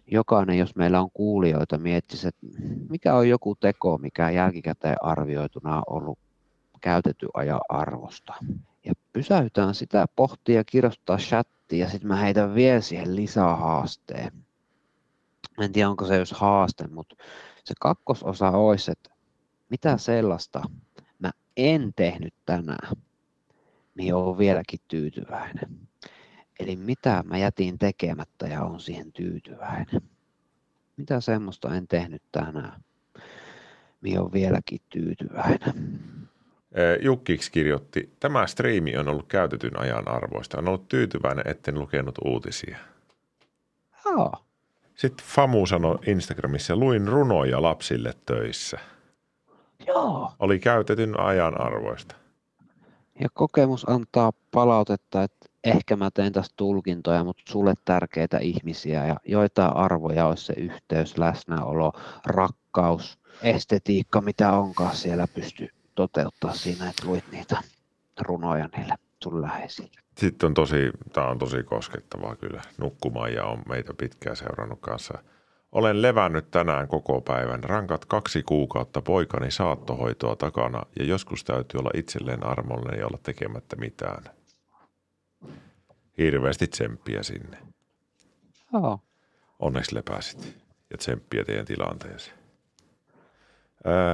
jokainen, 0.07 0.59
jos 0.59 0.77
meillä 0.77 1.01
on 1.01 1.11
kuulijoita, 1.15 1.79
miettisi, 1.79 2.29
että 2.29 2.47
mikä 2.89 3.15
on 3.15 3.29
joku 3.29 3.55
teko, 3.55 3.99
mikä 3.99 4.31
jälkikäteen 4.31 4.97
arvioituna 5.01 5.77
on 5.77 5.83
ollut 5.87 6.19
käytetty 6.81 7.29
ajan 7.35 7.61
arvosta. 7.69 8.35
Ja 8.85 8.93
pysäytään 9.13 9.75
sitä 9.75 10.07
pohtia 10.17 10.55
ja 10.55 10.65
kirjoittaa 10.65 11.17
chattiin 11.17 11.81
ja 11.81 11.89
sitten 11.89 12.09
mä 12.09 12.17
heitän 12.17 12.55
vielä 12.55 12.81
siihen 12.81 13.17
lisää 13.17 13.57
haasteen. 13.57 14.33
En 15.61 15.73
tiedä, 15.73 15.89
onko 15.89 16.07
se 16.07 16.17
jos 16.17 16.33
haaste, 16.33 16.87
mutta 16.87 17.17
se 17.65 17.75
kakkososa 17.81 18.51
olisi, 18.51 18.91
että 18.91 19.11
mitä 19.69 19.97
sellaista 19.97 20.63
mä 21.19 21.31
en 21.57 21.93
tehnyt 21.97 22.35
tänään, 22.47 22.97
mihin 23.95 24.15
olen 24.15 24.39
vieläkin 24.39 24.81
tyytyväinen. 24.89 25.89
Eli 26.61 26.77
mitä 26.77 27.25
mä 27.27 27.39
jätin 27.39 27.79
tekemättä 27.79 28.47
ja 28.47 28.63
on 28.63 28.81
siihen 28.81 29.13
tyytyväinen. 29.13 30.01
Mitä 30.97 31.21
semmoista 31.21 31.75
en 31.75 31.89
tehnyt 31.89 32.23
tänään, 32.33 32.81
mihin 34.01 34.21
on 34.21 34.33
vieläkin 34.33 34.81
tyytyväinen. 34.89 36.01
Jukkiksi 37.03 37.53
kirjoitti, 37.53 38.13
tämä 38.21 38.47
striimi 38.47 38.97
on 38.97 39.09
ollut 39.09 39.29
käytetyn 39.29 39.81
ajan 39.81 40.09
arvoista. 40.09 40.59
On 40.59 40.69
ollut 40.69 40.89
tyytyväinen, 40.89 41.49
etten 41.49 41.79
lukenut 41.79 42.19
uutisia. 42.25 42.79
Joo, 44.05 44.33
Sitten 44.99 45.27
Famu 45.27 45.67
sanoi 45.67 45.99
Instagramissa, 46.07 46.77
luin 46.77 47.09
runoja 47.09 47.63
lapsille 47.63 48.13
töissä. 48.27 48.79
joo. 49.87 50.33
Oli 50.39 50.59
käytetyn 50.59 51.21
ajan 51.21 51.61
arvoista. 51.61 52.15
Ja 53.21 53.29
kokemus 53.35 53.89
antaa 53.89 54.33
palautetta, 54.51 55.23
että 55.23 55.47
ehkä 55.65 55.97
mä 55.97 56.11
teen 56.15 56.33
tästä 56.33 56.55
tulkintoja, 56.57 57.25
mutta 57.25 57.43
sulle 57.49 57.75
tärkeitä 57.85 58.39
ihmisiä 58.39 59.07
ja 59.07 59.17
joitain 59.25 59.77
arvoja 59.77 60.27
olisi 60.27 60.45
se 60.45 60.53
yhteys, 60.53 61.19
läsnäolo, 61.19 61.93
rakkaus, 62.27 63.19
estetiikka, 63.43 64.21
mitä 64.21 64.53
onkaan 64.53 64.97
siellä 64.97 65.27
pysty 65.35 65.69
toteuttaa 65.95 66.53
siinä, 66.53 66.89
että 66.91 67.07
luit 67.07 67.25
niitä 67.33 67.63
runoja 68.21 68.69
niille 68.77 68.95
sun 69.23 69.43
läheisille. 69.43 70.01
Sitten 70.19 70.47
on 70.47 70.55
tosi, 70.55 70.91
tämä 71.13 71.27
on 71.27 71.39
tosi 71.39 71.63
koskettavaa 71.63 72.37
kyllä. 72.37 72.63
Nukkumaan 72.79 73.33
ja 73.33 73.45
on 73.45 73.63
meitä 73.69 73.95
pitkään 73.95 74.37
seurannut 74.37 74.79
kanssa. 74.81 75.19
Olen 75.73 76.03
levännyt 76.03 76.51
tänään 76.51 76.89
koko 76.89 77.21
päivän. 77.21 77.65
Rankat 77.65 78.05
kaksi 78.05 78.43
kuukautta 78.43 79.03
poikani 79.03 79.51
saattohoitoa 79.51 80.37
takana 80.37 80.83
ja 80.99 81.05
joskus 81.05 81.45
täytyy 81.45 81.79
olla 81.79 81.91
itselleen 81.95 82.47
armollinen 82.47 83.01
ja 83.01 83.07
olla 83.07 83.19
tekemättä 83.23 83.77
mitään. 83.77 84.25
Hirveästi 86.19 86.67
tsemppiä 86.67 87.23
sinne. 87.23 87.59
Joo, 88.73 89.01
Onneksi 89.59 89.95
lepäsit 89.95 90.57
ja 90.91 90.99
tsemppiä 90.99 91.45
teidän 91.45 91.67
tilanteeseen. 91.67 92.38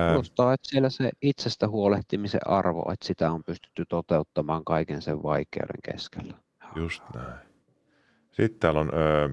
Kuulostaa, 0.08 0.52
että 0.52 0.68
siellä 0.68 0.90
se 0.90 1.10
itsestä 1.22 1.68
huolehtimisen 1.68 2.40
arvo, 2.46 2.92
että 2.92 3.06
sitä 3.06 3.32
on 3.32 3.44
pystytty 3.44 3.84
toteuttamaan 3.88 4.64
kaiken 4.64 5.02
sen 5.02 5.22
vaikeuden 5.22 5.80
keskellä. 5.92 6.34
Just 6.76 7.02
näin. 7.14 7.38
Sitten 8.32 8.60
täällä 8.60 8.80
on, 8.80 8.90
öö, 8.94 9.28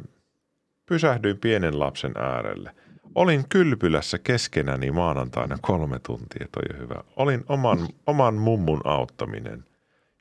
pysähdyin 0.85 1.37
pienen 1.37 1.79
lapsen 1.79 2.11
äärelle. 2.17 2.75
Olin 3.15 3.43
kylpylässä 3.49 4.17
keskenäni 4.17 4.91
maanantaina 4.91 5.57
kolme 5.61 5.99
tuntia, 5.99 6.47
toi 6.51 6.63
on 6.73 6.79
hyvä. 6.79 7.03
Olin 7.15 7.45
oman, 7.49 7.77
oman 8.07 8.33
mummun 8.33 8.81
auttaminen. 8.83 9.65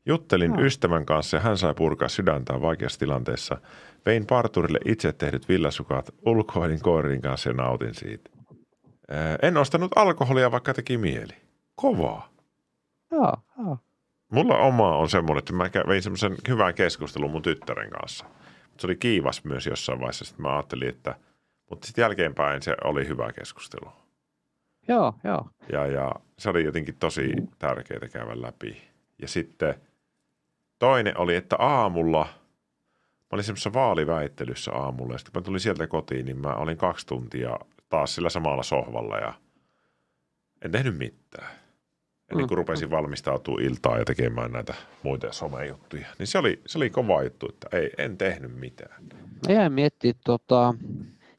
Juttelin 0.06 0.54
Joo. 0.54 0.66
ystävän 0.66 1.06
kanssa 1.06 1.36
ja 1.36 1.40
hän 1.40 1.58
sai 1.58 1.74
purkaa 1.74 2.08
sydäntään 2.08 2.62
vaikeassa 2.62 2.98
tilanteessa. 2.98 3.61
Vein 4.06 4.26
parturille 4.26 4.78
itse 4.84 5.12
tehdyt 5.12 5.48
villasukat, 5.48 6.14
ulkoilin 6.26 6.80
koirin 6.80 7.20
kanssa 7.20 7.50
ja 7.50 7.54
nautin 7.54 7.94
siitä. 7.94 8.30
En 9.42 9.56
ostanut 9.56 9.92
alkoholia, 9.96 10.50
vaikka 10.50 10.74
teki 10.74 10.98
mieli. 10.98 11.32
Kovaa. 11.74 12.28
Joo, 13.11 13.36
joo. 13.58 13.78
Mulla 14.32 14.58
oma 14.58 14.96
on 14.96 15.08
semmoinen, 15.08 15.38
että 15.38 15.52
mä 15.52 15.70
vein 15.88 16.02
semmoisen 16.02 16.36
hyvän 16.48 16.74
keskustelun 16.74 17.30
mun 17.30 17.42
tyttären 17.42 17.90
kanssa. 17.90 18.24
Se 18.78 18.86
oli 18.86 18.96
kiivas 18.96 19.44
myös 19.44 19.66
jossain 19.66 19.98
vaiheessa. 19.98 20.24
Sitten 20.24 20.42
mä 20.42 20.52
ajattelin, 20.52 20.88
että... 20.88 21.14
Mutta 21.70 21.86
sitten 21.86 22.02
jälkeenpäin 22.02 22.62
se 22.62 22.76
oli 22.84 23.08
hyvä 23.08 23.32
keskustelu. 23.32 23.92
Joo, 24.88 25.14
joo. 25.24 25.48
Ja, 25.72 25.86
ja 25.86 26.14
se 26.38 26.50
oli 26.50 26.64
jotenkin 26.64 26.96
tosi 26.96 27.32
tärkeää 27.58 28.08
käydä 28.12 28.42
läpi. 28.42 28.82
Ja 29.22 29.28
sitten 29.28 29.74
toinen 30.78 31.18
oli, 31.18 31.36
että 31.36 31.56
aamulla, 31.58 32.24
mä 32.24 33.28
olin 33.32 33.44
semmoisessa 33.44 33.72
vaaliväittelyssä 33.72 34.72
aamulla, 34.72 35.14
ja 35.14 35.18
sitten 35.18 35.32
kun 35.32 35.42
mä 35.42 35.44
tulin 35.44 35.61
sieltä 35.61 35.86
kotiin, 35.86 36.26
niin 36.26 36.38
mä 36.40 36.54
olin 36.54 36.76
kaksi 36.76 37.06
tuntia 37.06 37.58
taas 37.91 38.14
sillä 38.14 38.30
samalla 38.30 38.62
sohvalla 38.62 39.18
ja 39.18 39.34
en 40.64 40.70
tehnyt 40.70 40.99
mitään. 40.99 41.61
Ennen 42.30 42.49
kuin 42.49 42.59
rupesin 42.59 42.91
valmistautua 42.91 43.61
iltaa 43.61 43.99
ja 43.99 44.05
tekemään 44.05 44.53
näitä 44.53 44.74
muita 45.03 45.32
somejuttuja. 45.32 46.07
Niin 46.18 46.26
se 46.26 46.38
oli, 46.38 46.62
se 46.66 46.78
oli 46.78 46.91
kova 46.91 47.22
juttu, 47.22 47.47
että 47.49 47.76
ei, 47.76 47.91
en 47.99 48.18
tehnyt 48.18 48.57
mitään. 48.57 49.05
Mä 49.49 49.55
jäin 49.55 49.72
miettimään, 49.72 50.20
tota, 50.24 50.74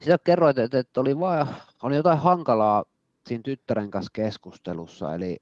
sitä 0.02 0.18
kerroit, 0.24 0.58
että, 0.58 0.80
että 0.80 1.02
oli, 1.02 1.20
vaan, 1.20 1.48
oli 1.84 1.96
jotain 1.96 2.20
hankalaa 2.20 2.84
siinä 3.28 3.42
tyttären 3.44 3.92
kanssa 3.92 4.12
keskustelussa, 4.14 5.16
eli 5.16 5.38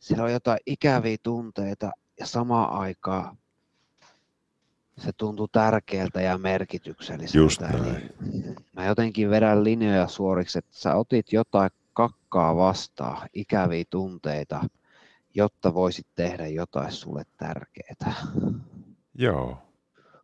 siellä 0.00 0.24
on 0.24 0.32
jotain 0.32 0.58
ikäviä 0.66 1.16
tunteita 1.22 1.90
ja 2.20 2.26
samaan 2.26 2.72
aikaan 2.72 3.38
se 4.98 5.12
tuntuu 5.12 5.48
tärkeältä 5.48 6.20
ja 6.20 6.38
merkitykselliseltä. 6.38 7.38
Just 7.38 7.60
näin. 7.60 7.74
Eli 7.74 8.47
mä 8.78 8.86
jotenkin 8.86 9.30
vedän 9.30 9.64
linjoja 9.64 10.08
suoriksi, 10.08 10.58
että 10.58 10.70
sä 10.74 10.94
otit 10.94 11.32
jotain 11.32 11.70
kakkaa 11.92 12.56
vastaan, 12.56 13.28
ikäviä 13.34 13.84
tunteita, 13.90 14.60
jotta 15.34 15.74
voisit 15.74 16.06
tehdä 16.14 16.46
jotain 16.46 16.92
sulle 16.92 17.22
tärkeää. 17.36 18.14
Joo. 19.14 19.58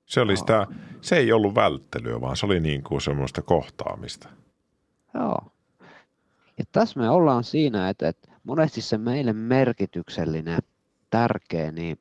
Se, 0.06 0.20
oli 0.20 0.36
sitä, 0.36 0.66
se 1.00 1.16
ei 1.16 1.32
ollut 1.32 1.54
välttelyä, 1.54 2.20
vaan 2.20 2.36
se 2.36 2.46
oli 2.46 2.60
niin 2.60 2.82
kuin 2.82 3.00
semmoista 3.00 3.42
kohtaamista. 3.42 4.28
Joo. 5.14 5.38
Ja 6.58 6.64
tässä 6.72 7.00
me 7.00 7.10
ollaan 7.10 7.44
siinä, 7.44 7.88
että, 7.88 8.08
että 8.08 8.28
monesti 8.44 8.80
se 8.80 8.98
meille 8.98 9.32
merkityksellinen, 9.32 10.58
tärkeä, 11.10 11.72
niin 11.72 11.98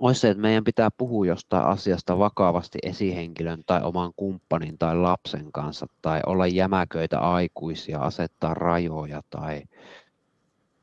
olisi 0.00 0.20
se, 0.20 0.30
että 0.30 0.40
meidän 0.40 0.64
pitää 0.64 0.88
puhua 0.98 1.26
jostain 1.26 1.66
asiasta 1.66 2.18
vakavasti 2.18 2.78
esihenkilön 2.82 3.62
tai 3.66 3.82
oman 3.82 4.12
kumppanin 4.16 4.78
tai 4.78 4.96
lapsen 4.96 5.52
kanssa 5.52 5.86
tai 6.02 6.20
olla 6.26 6.46
jämäköitä 6.46 7.18
aikuisia, 7.18 8.00
asettaa 8.00 8.54
rajoja 8.54 9.22
tai 9.30 9.62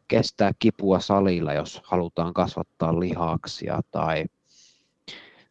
kestää 0.08 0.52
kipua 0.60 1.00
salilla, 1.00 1.54
jos 1.54 1.82
halutaan 1.84 2.34
kasvattaa 2.34 3.00
lihaksia 3.00 3.82
tai 3.92 4.26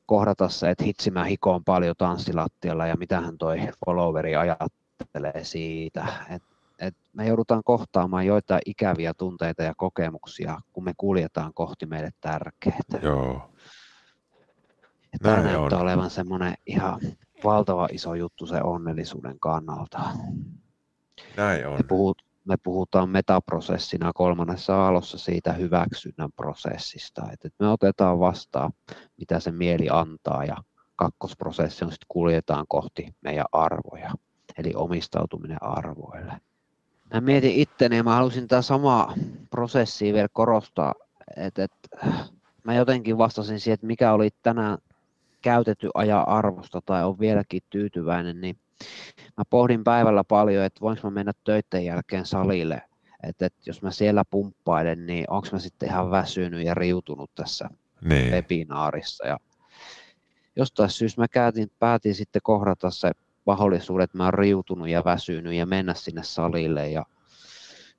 kohdata 0.06 0.48
se, 0.48 0.70
että 0.70 0.84
hitsi 0.84 1.10
mä 1.10 1.24
hikoon 1.24 1.64
paljon 1.64 1.94
tanssilattialla 1.98 2.86
ja 2.86 2.96
mitähän 2.96 3.38
toi 3.38 3.58
followeri 3.86 4.36
ajattelee 4.36 5.44
siitä. 5.44 6.06
Et, 6.30 6.42
et 6.78 6.96
me 7.12 7.26
joudutaan 7.26 7.62
kohtaamaan 7.64 8.26
joitain 8.26 8.60
ikäviä 8.66 9.14
tunteita 9.14 9.62
ja 9.62 9.74
kokemuksia, 9.76 10.60
kun 10.72 10.84
me 10.84 10.92
kuljetaan 10.96 11.54
kohti 11.54 11.86
meille 11.86 12.10
tärkeää. 12.20 13.00
Joo. 13.02 13.50
Ja 15.12 15.18
tämä 15.22 15.36
Näin 15.36 15.46
näyttää 15.46 15.78
on. 15.78 15.82
olevan 15.82 16.10
semmoinen 16.10 16.54
ihan 16.66 17.00
valtava 17.44 17.88
iso 17.92 18.14
juttu 18.14 18.46
se 18.46 18.60
onnellisuuden 18.62 19.40
kannalta. 19.40 20.00
Näin 21.36 21.66
on. 21.66 21.76
Me, 21.76 21.82
puhut, 21.88 22.22
me 22.44 22.56
puhutaan 22.62 23.08
metaprosessina 23.08 24.12
kolmannessa 24.12 24.76
aallossa 24.76 25.18
siitä 25.18 25.52
hyväksynnän 25.52 26.32
prosessista, 26.36 27.22
että 27.32 27.48
me 27.58 27.68
otetaan 27.68 28.20
vastaan, 28.20 28.72
mitä 29.16 29.40
se 29.40 29.52
mieli 29.52 29.88
antaa 29.90 30.44
ja 30.44 30.56
kakkosprosessi 30.96 31.84
on 31.84 31.90
sitten 31.90 32.06
kuljetaan 32.08 32.64
kohti 32.68 33.14
meidän 33.20 33.46
arvoja, 33.52 34.10
eli 34.58 34.72
omistautuminen 34.74 35.62
arvoille. 35.62 36.32
Mä 37.12 37.20
mietin 37.20 37.52
itteni 37.54 37.96
ja 37.96 38.04
mä 38.04 38.14
halusin 38.14 38.48
tämä 38.48 38.62
sama 38.62 39.14
prosessi 39.50 40.12
vielä 40.12 40.28
korostaa, 40.32 40.94
että, 41.36 41.64
että 41.64 42.06
mä 42.64 42.74
jotenkin 42.74 43.18
vastasin 43.18 43.60
siihen, 43.60 43.74
että 43.74 43.86
mikä 43.86 44.12
oli 44.12 44.30
tänään 44.42 44.78
käytetty 45.42 45.90
ajan 45.94 46.28
arvosta 46.28 46.80
tai 46.86 47.04
on 47.04 47.18
vieläkin 47.18 47.62
tyytyväinen, 47.70 48.40
niin 48.40 48.56
mä 49.36 49.44
pohdin 49.50 49.84
päivällä 49.84 50.24
paljon, 50.24 50.64
että 50.64 50.80
voinko 50.80 51.00
mä 51.04 51.14
mennä 51.14 51.32
töiden 51.44 51.84
jälkeen 51.84 52.26
salille, 52.26 52.82
että, 53.22 53.46
että 53.46 53.60
jos 53.66 53.82
mä 53.82 53.90
siellä 53.90 54.24
pumppailen, 54.30 55.06
niin 55.06 55.24
onko 55.30 55.48
mä 55.52 55.58
sitten 55.58 55.88
ihan 55.88 56.10
väsynyt 56.10 56.64
ja 56.64 56.74
riutunut 56.74 57.30
tässä 57.34 57.68
niin. 58.00 58.32
webinaarissa. 58.32 59.26
Ja 59.26 59.38
jostain 60.56 60.90
syystä 60.90 61.20
mä 61.20 61.28
käytin, 61.28 61.70
päätin 61.78 62.14
sitten 62.14 62.42
kohdata 62.42 62.90
se 62.90 63.10
mahdollisuudet, 63.46 64.14
mä 64.14 64.24
oon 64.24 64.34
riutunut 64.34 64.88
ja 64.88 65.02
väsynyt 65.04 65.54
ja 65.54 65.66
mennä 65.66 65.94
sinne 65.94 66.22
salille. 66.22 66.90
Ja 66.90 67.04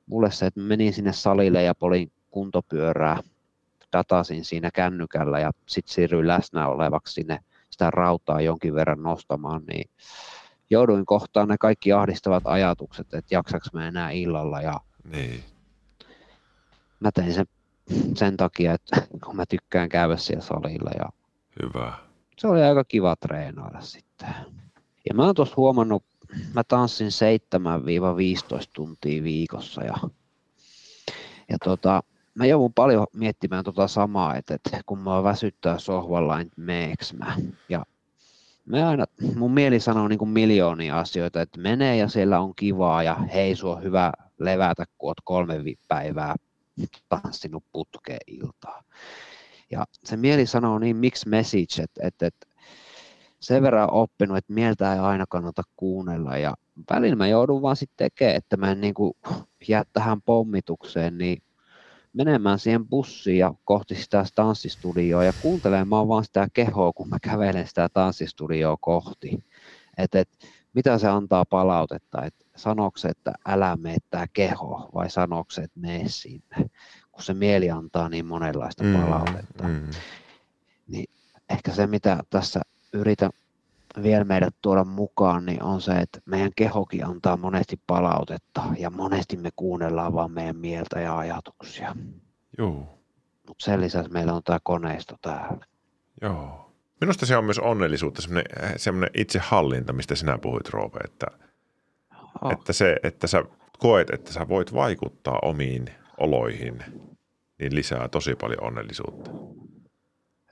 mulle 0.05 0.31
se, 0.31 0.45
että 0.45 0.59
menin 0.59 0.93
sinne 0.93 1.13
salille 1.13 1.63
ja 1.63 1.75
polin 1.75 2.11
kuntopyörää 2.31 3.19
datasin 3.93 4.45
siinä 4.45 4.71
kännykällä 4.71 5.39
ja 5.39 5.51
sitten 5.67 5.93
siirryin 5.93 6.27
läsnä 6.27 6.67
olevaksi 6.67 7.13
sinne 7.13 7.39
sitä 7.69 7.91
rautaa 7.91 8.41
jonkin 8.41 8.75
verran 8.75 9.03
nostamaan, 9.03 9.61
niin 9.67 9.89
jouduin 10.69 11.05
kohtaan 11.05 11.47
ne 11.47 11.55
kaikki 11.59 11.91
ahdistavat 11.93 12.43
ajatukset, 12.45 13.13
että 13.13 13.35
jaksaks 13.35 13.73
mä 13.73 13.87
enää 13.87 14.11
illalla 14.11 14.61
ja 14.61 14.79
niin. 15.11 15.43
mä 16.99 17.11
tein 17.11 17.33
sen 17.33 17.45
sen 18.15 18.37
takia, 18.37 18.73
että 18.73 19.01
kun 19.25 19.35
mä 19.35 19.45
tykkään 19.45 19.89
käydä 19.89 20.17
siellä 20.17 20.43
salilla 20.43 20.91
ja 20.99 21.09
Hyvä. 21.63 21.93
se 22.37 22.47
oli 22.47 22.63
aika 22.63 22.83
kiva 22.83 23.15
treenailla 23.15 23.81
sitten. 23.81 24.35
Ja 25.09 25.13
mä 25.13 25.25
oon 25.25 25.35
tuossa 25.35 25.55
huomannut, 25.57 26.03
mä 26.53 26.63
tanssin 26.63 27.07
7-15 27.07 28.69
tuntia 28.73 29.23
viikossa 29.23 29.83
ja, 29.83 29.95
ja 31.49 31.57
tota, 31.63 32.03
mä 32.35 32.45
joudun 32.45 32.73
paljon 32.73 33.07
miettimään 33.13 33.63
tota 33.63 33.87
samaa, 33.87 34.35
että, 34.35 34.53
että 34.53 34.81
kun 34.85 34.99
mä 34.99 35.23
väsyttää 35.23 35.79
sohvalla, 35.79 36.37
niin 36.37 36.51
meeks 36.55 37.13
mä. 37.13 37.35
Ja 37.69 37.85
mä 38.65 38.89
aina, 38.89 39.05
mun 39.35 39.53
mieli 39.53 39.79
sanoo 39.79 40.07
niin 40.07 40.29
miljoonia 40.29 40.99
asioita, 40.99 41.41
että 41.41 41.61
menee 41.61 41.97
ja 41.97 42.07
siellä 42.07 42.39
on 42.39 42.55
kivaa 42.55 43.03
ja 43.03 43.15
hei, 43.15 43.55
sua 43.55 43.75
on 43.75 43.83
hyvä 43.83 44.11
levätä, 44.39 44.85
kun 44.97 45.09
oot 45.09 45.17
kolme 45.23 45.55
päivää 45.87 46.35
tanssinut 47.09 47.63
putkeen 47.71 48.19
iltaa. 48.27 48.83
Ja 49.71 49.85
se 50.03 50.17
mieli 50.17 50.45
sanoo 50.45 50.79
niin 50.79 50.95
miksi 50.95 51.29
message, 51.29 51.83
että, 51.83 52.07
että, 52.07 52.27
että 52.27 52.47
sen 53.45 53.63
verran 53.63 53.91
oppinut, 53.91 54.37
että 54.37 54.53
mieltä 54.53 54.93
ei 54.93 54.99
aina 54.99 55.25
kannata 55.29 55.63
kuunnella 55.75 56.37
ja 56.37 56.53
välillä 56.89 57.15
mä 57.15 57.27
joudun 57.27 57.61
vaan 57.61 57.75
sitten 57.75 58.05
tekemään, 58.11 58.35
että 58.35 58.57
mä 58.57 58.71
en 58.71 58.81
niin 58.81 58.93
kuin 58.93 59.13
jää 59.67 59.83
tähän 59.93 60.21
pommitukseen, 60.21 61.17
niin 61.17 61.41
menemään 62.13 62.59
siihen 62.59 62.87
bussiin 62.87 63.37
ja 63.37 63.53
kohti 63.63 63.95
sitä 63.95 64.25
tanssistudioa 64.35 65.23
ja 65.23 65.33
kuuntelemaan 65.41 66.07
vaan 66.07 66.23
sitä 66.23 66.47
kehoa, 66.53 66.93
kun 66.93 67.09
mä 67.09 67.17
kävelen 67.21 67.67
sitä 67.67 67.89
tanssistudioa 67.93 68.77
kohti. 68.81 69.43
Et, 69.97 70.15
et, 70.15 70.29
mitä 70.73 70.97
se 70.97 71.07
antaa 71.07 71.45
palautetta, 71.45 72.23
että 72.23 72.45
sanooko 72.55 72.97
se, 72.97 73.07
että 73.07 73.33
älä 73.45 73.75
mene 73.75 73.97
tämä 74.09 74.25
keho 74.33 74.89
vai 74.93 75.09
sanooko 75.09 75.51
se, 75.51 75.61
että 75.61 75.79
mene 75.79 76.03
sinne, 76.07 76.69
kun 77.11 77.23
se 77.23 77.33
mieli 77.33 77.71
antaa 77.71 78.09
niin 78.09 78.25
monenlaista 78.25 78.83
mm, 78.83 78.93
palautetta. 78.93 79.63
Mm, 79.63 79.73
mm. 79.73 79.89
Niin 80.87 81.05
ehkä 81.49 81.71
se, 81.71 81.87
mitä 81.87 82.23
tässä 82.29 82.61
yritän 82.95 83.29
vielä 84.03 84.23
meidät 84.23 84.55
tuoda 84.61 84.83
mukaan, 84.83 85.45
niin 85.45 85.63
on 85.63 85.81
se, 85.81 85.91
että 85.91 86.19
meidän 86.25 86.51
kehokin 86.55 87.05
antaa 87.05 87.37
monesti 87.37 87.79
palautetta 87.87 88.63
ja 88.79 88.89
monesti 88.89 89.37
me 89.37 89.49
kuunnellaan 89.55 90.13
vaan 90.13 90.31
meidän 90.31 90.55
mieltä 90.55 90.99
ja 90.99 91.17
ajatuksia. 91.17 91.95
Joo. 92.57 92.99
Mutta 93.47 93.65
sen 93.65 93.81
lisäksi 93.81 94.11
meillä 94.11 94.33
on 94.33 94.43
tämä 94.43 94.59
koneisto 94.63 95.15
täällä. 95.21 95.65
Joo. 96.21 96.71
Minusta 97.01 97.25
se 97.25 97.37
on 97.37 97.45
myös 97.45 97.59
onnellisuutta, 97.59 98.21
semmoinen, 98.21 98.45
semmoinen 98.79 99.09
itsehallinta, 99.13 99.93
mistä 99.93 100.15
sinä 100.15 100.37
puhuit, 100.37 100.69
Roope, 100.69 100.99
että, 101.03 101.27
oh. 102.41 102.51
että 102.51 102.73
se, 102.73 102.97
että 103.03 103.27
sä 103.27 103.43
koet, 103.79 104.09
että 104.09 104.33
sä 104.33 104.47
voit 104.47 104.73
vaikuttaa 104.73 105.39
omiin 105.41 105.85
oloihin, 106.19 106.83
niin 107.59 107.75
lisää 107.75 108.07
tosi 108.07 108.35
paljon 108.35 108.63
onnellisuutta. 108.63 109.31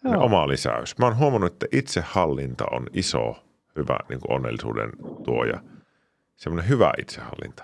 Joo. 0.04 0.24
Oma 0.24 0.48
lisäys. 0.48 0.98
Mä 0.98 1.06
oon 1.06 1.18
huomannut, 1.18 1.54
että 1.54 1.66
itsehallinta 1.72 2.66
on 2.72 2.88
iso, 2.94 3.36
hyvä 3.76 3.98
niin 4.10 4.20
kuin 4.20 4.32
onnellisuuden 4.36 4.90
tuoja. 5.24 5.64
Semmoinen 6.36 6.70
hyvä 6.70 6.94
itsehallinta. 6.98 7.64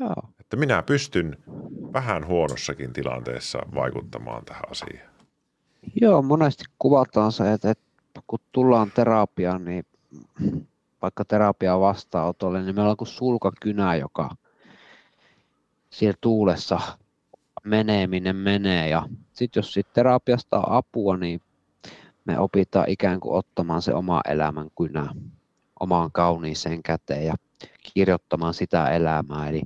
Joo. 0.00 0.14
Että 0.40 0.56
minä 0.56 0.82
pystyn 0.82 1.36
vähän 1.92 2.26
huonossakin 2.26 2.92
tilanteessa 2.92 3.58
vaikuttamaan 3.74 4.44
tähän 4.44 4.70
asiaan. 4.70 5.12
Joo, 6.00 6.22
monesti 6.22 6.64
kuvataan 6.78 7.32
se, 7.32 7.52
että, 7.52 7.70
että 7.70 7.84
kun 8.26 8.38
tullaan 8.52 8.90
terapiaan, 8.90 9.64
niin 9.64 9.86
vaikka 11.02 11.24
terapia 11.24 11.80
vastaanotolle, 11.80 12.62
niin 12.62 12.74
meillä 12.74 12.90
on 12.90 12.96
kuin 12.96 13.08
sulkakynä, 13.08 13.94
joka 13.94 14.30
siellä 15.90 16.18
tuulessa 16.20 16.80
menee 17.64 18.06
minne 18.06 18.32
menee. 18.32 18.88
Ja 18.88 19.08
sitten 19.32 19.60
jos 19.60 19.72
siitä 19.72 19.90
terapiasta 19.94 20.58
on 20.58 20.72
apua, 20.72 21.16
niin 21.16 21.40
me 22.24 22.38
opitaan 22.38 22.88
ikään 22.88 23.20
kuin 23.20 23.34
ottamaan 23.34 23.82
se 23.82 23.94
oma 23.94 24.20
elämän 24.28 24.68
kynä 24.78 25.14
omaan 25.80 26.12
kauniiseen 26.12 26.82
käteen 26.82 27.26
ja 27.26 27.34
kirjoittamaan 27.94 28.54
sitä 28.54 28.88
elämää. 28.88 29.48
Eli 29.48 29.62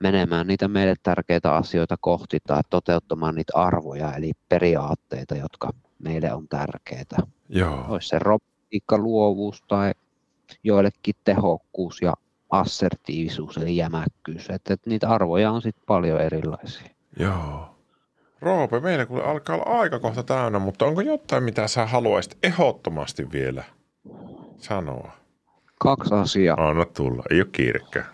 menemään 0.00 0.46
niitä 0.46 0.68
meille 0.68 0.94
tärkeitä 1.02 1.54
asioita 1.54 1.96
kohti 2.00 2.38
tai 2.46 2.60
toteuttamaan 2.70 3.34
niitä 3.34 3.52
arvoja, 3.54 4.12
eli 4.12 4.32
periaatteita, 4.48 5.34
jotka 5.34 5.70
meille 5.98 6.32
on 6.32 6.48
tärkeitä. 6.48 7.16
Joo. 7.48 7.84
Olisi 7.88 8.08
se 8.08 8.18
robotiikka, 8.18 8.98
luovuus 8.98 9.62
tai 9.68 9.92
joillekin 10.64 11.14
tehokkuus 11.24 12.02
ja 12.02 12.14
assertiivisuus 12.50 13.56
eli 13.56 13.76
jämäkkyys. 13.76 14.50
Että, 14.50 14.74
että 14.74 14.90
niitä 14.90 15.08
arvoja 15.08 15.50
on 15.50 15.62
sitten 15.62 15.84
paljon 15.86 16.20
erilaisia. 16.20 16.88
Joo. 17.18 17.71
Roope, 18.42 18.80
meillä 18.80 19.06
kuule 19.06 19.24
alkaa 19.24 19.56
olla 19.56 19.80
aika 19.80 19.98
kohta 19.98 20.22
täynnä, 20.22 20.58
mutta 20.58 20.84
onko 20.84 21.00
jotain, 21.00 21.44
mitä 21.44 21.68
sä 21.68 21.86
haluaisit 21.86 22.38
ehdottomasti 22.42 23.32
vielä 23.32 23.64
sanoa? 24.58 25.12
Kaksi 25.78 26.14
asiaa. 26.14 26.68
Anna 26.68 26.84
tulla, 26.84 27.22
ei 27.30 27.40
ole 27.40 27.48
kiirekään. 27.52 28.06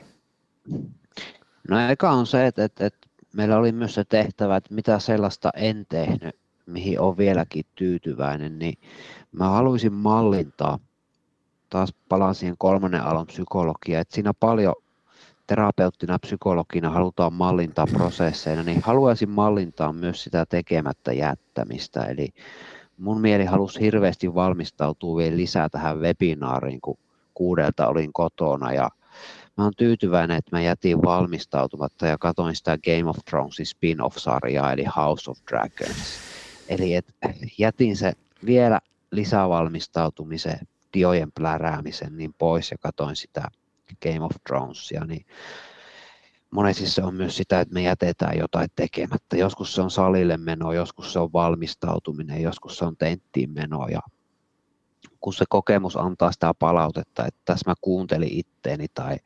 No 1.69 1.89
eka 1.91 2.11
on 2.11 2.27
se, 2.27 2.47
että, 2.47 2.65
että, 2.65 2.87
että 2.87 3.09
meillä 3.35 3.57
oli 3.57 3.73
myös 3.73 3.95
se 3.95 4.05
tehtävä, 4.05 4.57
että 4.57 4.75
mitä 4.75 4.99
sellaista 4.99 5.51
en 5.57 5.87
tehnyt, 5.89 6.37
mihin 6.67 7.01
on 7.01 7.17
vieläkin 7.17 7.65
tyytyväinen, 7.75 8.59
niin 8.59 8.79
mä 9.33 9.49
haluaisin 9.49 9.93
mallintaa, 9.93 10.79
taas 11.71 11.95
palaan 12.09 12.35
siihen 12.35 12.55
kolmannen 12.59 13.03
alon 13.03 13.27
psykologiaan, 13.27 14.01
että 14.01 14.15
siinä 14.15 14.35
paljon 14.35 14.75
terapeuttina, 15.49 16.19
psykologina 16.19 16.91
halutaan 16.91 17.33
mallintaa 17.33 17.87
prosesseina, 17.87 18.63
niin 18.63 18.81
haluaisin 18.83 19.31
mallintaa 19.31 19.93
myös 19.93 20.25
sitä 20.25 20.47
tekemättä 20.47 21.13
jättämistä. 21.13 22.05
Eli 22.05 22.29
mun 22.99 23.21
mieli 23.21 23.45
halusi 23.45 23.81
hirveästi 23.81 24.35
valmistautua 24.35 25.17
vielä 25.17 25.37
lisää 25.37 25.69
tähän 25.69 26.01
webinaariin, 26.01 26.81
kun 26.81 26.99
kuudelta 27.35 27.89
olin 27.89 28.13
kotona 28.13 28.73
ja 28.73 28.91
mä 29.57 29.65
oon 29.65 29.73
tyytyväinen, 29.77 30.37
että 30.37 30.57
mä 30.57 30.61
jätin 30.61 31.03
valmistautumatta 31.03 32.07
ja 32.07 32.19
katoin 32.19 32.57
sitä 32.57 32.79
Game 32.85 33.11
of 33.11 33.17
Thronesin 33.31 33.67
spin-off-sarjaa, 33.67 34.73
eli 34.73 34.85
House 34.97 35.31
of 35.31 35.39
Dragons. 35.51 36.19
Eli 36.69 36.95
et 36.95 37.15
jätin 37.59 37.97
se 37.97 38.13
vielä 38.47 38.81
lisävalmistautumisen, 39.11 40.59
diojen 40.95 41.33
pläräämisen 41.33 42.17
niin 42.17 42.35
pois 42.39 42.71
ja 42.71 42.77
katoin 42.81 43.17
sitä 43.17 43.49
Game 44.03 44.25
of 44.25 44.33
Thronesia, 44.47 45.05
niin 45.05 45.27
monesti 46.51 46.87
se 46.87 47.03
on 47.03 47.15
myös 47.15 47.37
sitä, 47.37 47.61
että 47.61 47.75
me 47.75 47.83
jätetään 47.83 48.39
jotain 48.39 48.69
tekemättä. 48.77 49.37
Joskus 49.37 49.75
se 49.75 49.83
on 49.83 49.91
salille 49.91 50.37
meno, 50.37 50.73
joskus 50.73 51.13
se 51.13 51.19
on 51.19 51.33
valmistautuminen, 51.33 52.43
joskus 52.43 52.79
se 52.79 52.85
on 52.85 52.97
tenttiin 52.97 53.51
meno 53.51 53.89
ja 53.89 54.01
kun 55.21 55.35
se 55.35 55.45
kokemus 55.49 55.97
antaa 55.97 56.33
sitä 56.33 56.55
palautetta, 56.59 57.27
että 57.27 57.41
tässä 57.45 57.71
mä 57.71 57.75
kuuntelin 57.81 58.33
itteeni 58.33 58.87
tai 58.95 59.17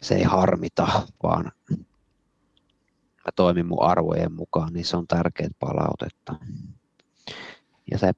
se 0.00 0.14
ei 0.14 0.22
harmita, 0.22 1.02
vaan 1.22 1.52
mä 3.24 3.32
toimin 3.36 3.66
mun 3.66 3.82
arvojen 3.82 4.32
mukaan, 4.32 4.72
niin 4.72 4.84
se 4.84 4.96
on 4.96 5.06
tärkeät 5.06 5.52
palautetta. 5.58 6.34
Ja 7.90 7.98
se 7.98 8.12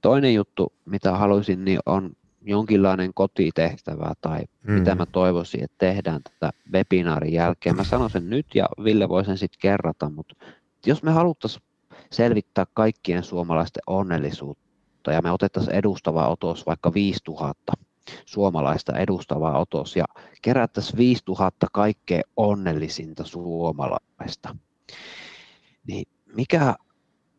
toinen 0.00 0.34
juttu, 0.34 0.72
mitä 0.84 1.12
haluaisin, 1.12 1.64
niin 1.64 1.78
on 1.86 2.12
jonkinlainen 2.46 3.14
kotitehtävä 3.14 4.12
tai 4.20 4.44
mm. 4.62 4.72
mitä 4.72 4.94
mä 4.94 5.06
toivoisin, 5.06 5.64
että 5.64 5.76
tehdään 5.78 6.20
tätä 6.22 6.50
webinaarin 6.72 7.32
jälkeen. 7.32 7.76
Mä 7.76 7.84
sanon 7.84 8.10
sen 8.10 8.30
nyt 8.30 8.46
ja 8.54 8.68
Ville 8.84 9.08
voi 9.08 9.24
sen 9.24 9.38
sitten 9.38 9.60
kerrata, 9.60 10.10
mutta 10.10 10.34
jos 10.86 11.02
me 11.02 11.10
haluttaisiin 11.10 11.62
selvittää 12.10 12.66
kaikkien 12.74 13.22
suomalaisten 13.22 13.82
onnellisuutta 13.86 15.12
ja 15.12 15.22
me 15.22 15.30
otettaisiin 15.32 15.76
edustava 15.76 16.28
otos 16.28 16.66
vaikka 16.66 16.94
5000 16.94 17.72
suomalaista 18.26 18.98
edustavaa 18.98 19.58
otos 19.58 19.96
ja 19.96 20.04
kerättäisiin 20.42 20.96
5000 20.96 21.66
kaikkein 21.72 22.24
onnellisinta 22.36 23.24
suomalaista, 23.24 24.56
niin 25.86 26.08
mikä 26.36 26.74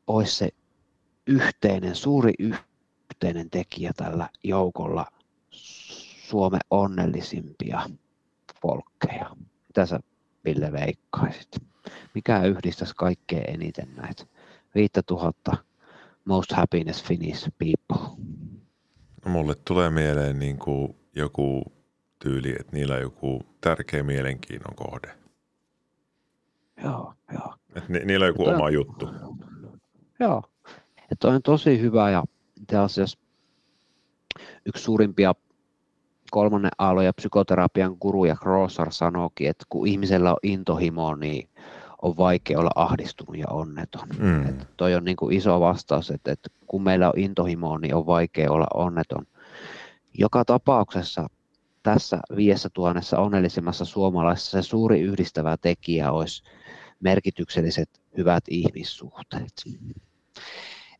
olisi 0.07 0.35
se 0.35 0.49
yhteinen, 1.27 1.95
suuri 1.95 2.33
yhteinen 2.39 2.66
tekijä 3.51 3.91
tällä 3.97 4.29
joukolla 4.43 5.05
Suomen 6.29 6.61
onnellisimpia 6.71 7.81
folkkeja? 8.61 9.35
Mitä 9.67 9.85
sä 9.85 9.99
Ville 10.45 10.71
veikkaisit? 10.71 11.49
Mikä 12.13 12.43
yhdistäisi 12.43 12.93
kaikkein 12.95 13.49
eniten 13.53 13.95
näitä 13.95 14.23
5000 14.75 15.57
most 16.25 16.51
happiness 16.51 17.03
Finnish 17.03 17.49
people? 17.59 18.17
No 19.25 19.31
mulle 19.31 19.55
tulee 19.55 19.89
mieleen 19.89 20.39
niin 20.39 20.57
kuin 20.59 20.95
joku 21.15 21.63
tyyli, 22.19 22.55
että 22.59 22.73
niillä 22.75 22.95
on 22.95 23.01
joku 23.01 23.41
tärkeä 23.61 24.03
mielenkiinnon 24.03 24.75
kohde. 24.75 25.11
Joo, 26.83 27.13
joo. 27.33 27.53
Että 27.75 27.93
ni, 27.93 27.99
niillä 27.99 28.23
on 28.23 28.29
joku 28.29 28.43
Toi- 28.43 28.55
oma 28.55 28.69
juttu. 28.69 29.09
Joo. 30.19 30.43
Ja 31.09 31.15
toi 31.19 31.35
on 31.35 31.41
tosi 31.41 31.81
hyvä 31.81 32.09
ja 32.09 32.23
itse 32.61 32.77
asiassa 32.77 33.17
yksi 34.65 34.83
suurimpia 34.83 35.35
kolmannen 36.31 36.71
aallon 36.77 37.05
ja 37.05 37.13
psykoterapian 37.13 37.97
guruja 38.01 38.35
Grossar 38.35 38.91
sanookin, 38.91 39.49
että 39.49 39.65
kun 39.69 39.87
ihmisellä 39.87 40.31
on 40.31 40.37
intohimo, 40.43 41.15
niin 41.15 41.49
on 42.01 42.17
vaikea 42.17 42.59
olla 42.59 42.71
ahdistunut 42.75 43.37
ja 43.37 43.47
onneton. 43.49 44.07
Mm. 44.19 44.49
Että 44.49 44.65
toi 44.77 44.95
on 44.95 45.05
niin 45.05 45.17
kuin 45.17 45.37
iso 45.37 45.59
vastaus, 45.59 46.11
että, 46.11 46.31
että 46.31 46.49
kun 46.67 46.83
meillä 46.83 47.07
on 47.07 47.19
intohimo, 47.19 47.77
niin 47.77 47.95
on 47.95 48.05
vaikea 48.05 48.51
olla 48.51 48.67
onneton. 48.73 49.25
Joka 50.13 50.45
tapauksessa 50.45 51.27
tässä 51.83 52.19
viidessä 52.35 52.69
tuhannessa 52.73 53.19
onnellisimmassa 53.19 53.85
suomalaisessa 53.85 54.61
se 54.61 54.67
suuri 54.67 55.01
yhdistävä 55.01 55.57
tekijä 55.57 56.11
olisi 56.11 56.43
merkitykselliset 56.99 58.01
hyvät 58.17 58.43
ihmissuhteet. 58.49 59.53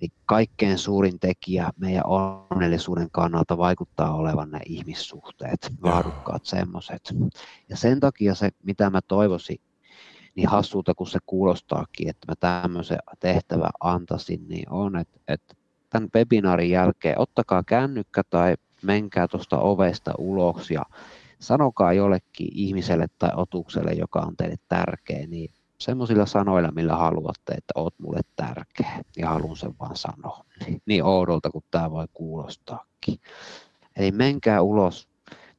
Eli 0.02 0.10
kaikkein 0.26 0.78
suurin 0.78 1.20
tekijä 1.20 1.72
meidän 1.78 2.04
onnellisuuden 2.06 3.12
kannalta 3.12 3.58
vaikuttaa 3.58 4.16
olevan 4.16 4.52
ne 4.52 4.60
ihmissuhteet, 4.66 5.74
laadukkaat 5.84 6.46
semmoiset. 6.46 7.14
Ja 7.70 7.78
sen 7.78 8.00
takia 8.00 8.36
se, 8.36 8.50
mitä 8.64 8.90
mä 8.90 9.02
toivoisin, 9.02 9.58
niin 10.36 10.50
hassulta 10.50 10.94
kuin 10.94 11.08
se 11.08 11.20
kuulostaakin, 11.26 12.10
että 12.10 12.32
mä 12.32 12.36
tämmöisen 12.36 13.00
tehtävän 13.20 13.72
antaisin, 13.80 14.48
niin 14.48 14.70
on, 14.70 14.96
että, 14.96 15.20
että 15.28 15.56
tämän 15.90 16.10
webinaarin 16.16 16.70
jälkeen 16.70 17.20
ottakaa 17.20 17.64
kännykkä 17.64 18.24
tai 18.30 18.56
menkää 18.82 19.28
tuosta 19.28 19.60
ovesta 19.60 20.14
ulos 20.18 20.72
ja 20.72 20.84
sanokaa 21.40 21.94
jollekin 21.94 22.50
ihmiselle 22.52 23.08
tai 23.20 23.30
otukselle, 23.36 23.92
joka 23.92 24.20
on 24.20 24.38
teille 24.38 24.56
tärkeä, 24.70 25.28
niin 25.28 25.50
semmoisilla 25.80 26.26
sanoilla, 26.26 26.72
millä 26.72 26.96
haluatte, 26.96 27.54
että 27.54 27.74
oot 27.76 28.00
mulle 28.00 28.20
tärkeä 28.36 29.02
ja 29.18 29.30
haluan 29.30 29.56
sen 29.56 29.74
vaan 29.80 29.96
sanoa. 29.96 30.46
Niin, 30.66 30.82
niin 30.86 31.04
oudolta 31.04 31.50
kuin 31.50 31.66
tämä 31.72 31.92
voi 31.92 32.06
kuulostaakin. 32.14 33.20
Eli 33.96 34.12
menkää 34.12 34.62
ulos 34.62 35.08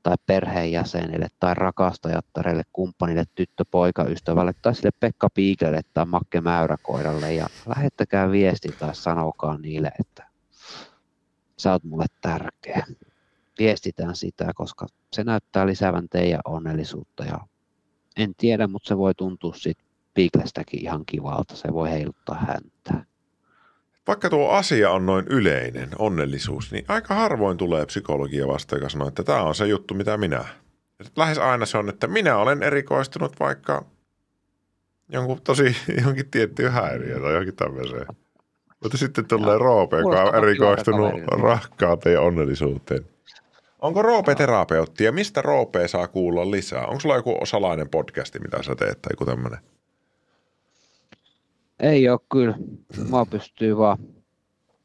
tai 0.02 0.16
perheenjäsenille 0.26 1.26
tai 1.40 1.54
rakastajattareille, 1.54 2.62
kumppanille, 2.72 3.24
tyttö, 3.34 3.64
poika, 3.70 4.04
ystävälle 4.04 4.52
tai 4.62 4.74
sille 4.74 4.90
Pekka 5.00 5.28
Piiklelle 5.34 5.80
tai 5.94 6.06
Makke 6.06 6.40
Mäyräkoiralle 6.40 7.34
ja 7.34 7.46
lähettäkää 7.66 8.30
viesti 8.30 8.68
tai 8.78 8.94
sanokaa 8.94 9.58
niille, 9.58 9.90
että 10.00 10.28
sä 11.58 11.72
oot 11.72 11.84
mulle 11.84 12.06
tärkeä. 12.20 12.86
Viestitään 13.58 14.16
sitä, 14.16 14.50
koska 14.54 14.86
se 15.12 15.24
näyttää 15.24 15.66
lisäävän 15.66 16.08
teidän 16.08 16.40
onnellisuutta 16.44 17.24
ja 17.24 17.38
en 18.16 18.34
tiedä, 18.36 18.66
mutta 18.66 18.88
se 18.88 18.98
voi 18.98 19.14
tuntua 19.14 19.54
siitä 19.54 19.88
Piiklestäkin 20.18 20.80
ihan 20.82 21.04
kivalta. 21.06 21.56
Se 21.56 21.72
voi 21.72 21.90
heiluttaa 21.90 22.34
häntä. 22.34 23.04
Vaikka 24.06 24.30
tuo 24.30 24.50
asia 24.50 24.90
on 24.90 25.06
noin 25.06 25.26
yleinen, 25.30 25.88
onnellisuus, 25.98 26.72
niin 26.72 26.84
aika 26.88 27.14
harvoin 27.14 27.56
tulee 27.58 27.86
psykologia 27.86 28.48
vasta, 28.48 28.76
joka 28.76 28.88
sanoo, 28.88 29.08
että 29.08 29.22
tämä 29.22 29.42
on 29.42 29.54
se 29.54 29.66
juttu, 29.66 29.94
mitä 29.94 30.16
minä. 30.16 30.44
Lähes 31.16 31.38
aina 31.38 31.66
se 31.66 31.78
on, 31.78 31.88
että 31.88 32.06
minä 32.06 32.36
olen 32.36 32.62
erikoistunut 32.62 33.40
vaikka 33.40 33.84
jonkun 35.08 35.40
tosi 35.42 35.76
johonkin 35.98 36.30
tiettyyn 36.30 36.72
häiriöön 36.72 37.22
tai 37.22 37.32
johonkin 37.32 37.56
tämmöiseen. 37.56 38.06
Mutta 38.82 38.98
sitten 38.98 39.26
tulee 39.26 39.54
Joo. 39.54 39.58
Roope, 39.58 39.96
joka 39.96 40.22
on 40.22 40.34
erikoistunut 40.34 41.12
rakkauteen 41.42 42.14
ja 42.14 42.20
onnellisuuteen. 42.20 43.04
Onko 43.78 44.02
Roope 44.02 44.34
terapeutti 44.34 45.04
ja 45.04 45.12
mistä 45.12 45.42
Roope 45.42 45.88
saa 45.88 46.08
kuulla 46.08 46.50
lisää? 46.50 46.86
Onko 46.86 47.00
sulla 47.00 47.16
joku 47.16 47.38
salainen 47.44 47.88
podcasti, 47.88 48.38
mitä 48.38 48.62
sä 48.62 48.74
teet 48.74 49.02
tai 49.02 49.10
joku 49.12 49.24
tämmöinen? 49.24 49.58
Ei 51.81 52.09
ole 52.09 52.20
kyllä. 52.33 52.55
Mua 53.11 53.26
pystyy 53.26 53.76
vaan 53.76 53.99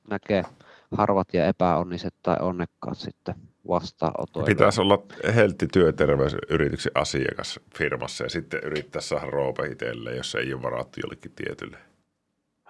näkee 0.10 0.44
harvat 0.92 1.34
ja 1.34 1.48
epäonniset 1.48 2.14
tai 2.24 2.38
onnekkaat 2.42 2.98
sitten 2.98 3.36
vastaanotoilla. 3.68 4.46
Pitäisi 4.46 4.82
olla 4.82 5.04
heltti 5.36 5.68
työterveysyrityksen 5.68 6.92
asiakas 6.96 7.60
firmassa 7.78 8.24
ja 8.24 8.30
sitten 8.30 8.60
yrittää 8.64 9.02
saada 9.02 9.30
Roope 9.30 9.66
itselleen, 9.66 10.18
jos 10.18 10.36
ei 10.36 10.54
ole 10.54 10.62
varattu 10.62 11.00
jollekin 11.04 11.32
tietylle. 11.36 11.78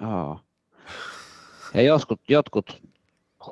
Joo. 0.01 0.39
Ja 1.73 1.81
joskus, 1.81 2.19
jotkut 2.27 2.81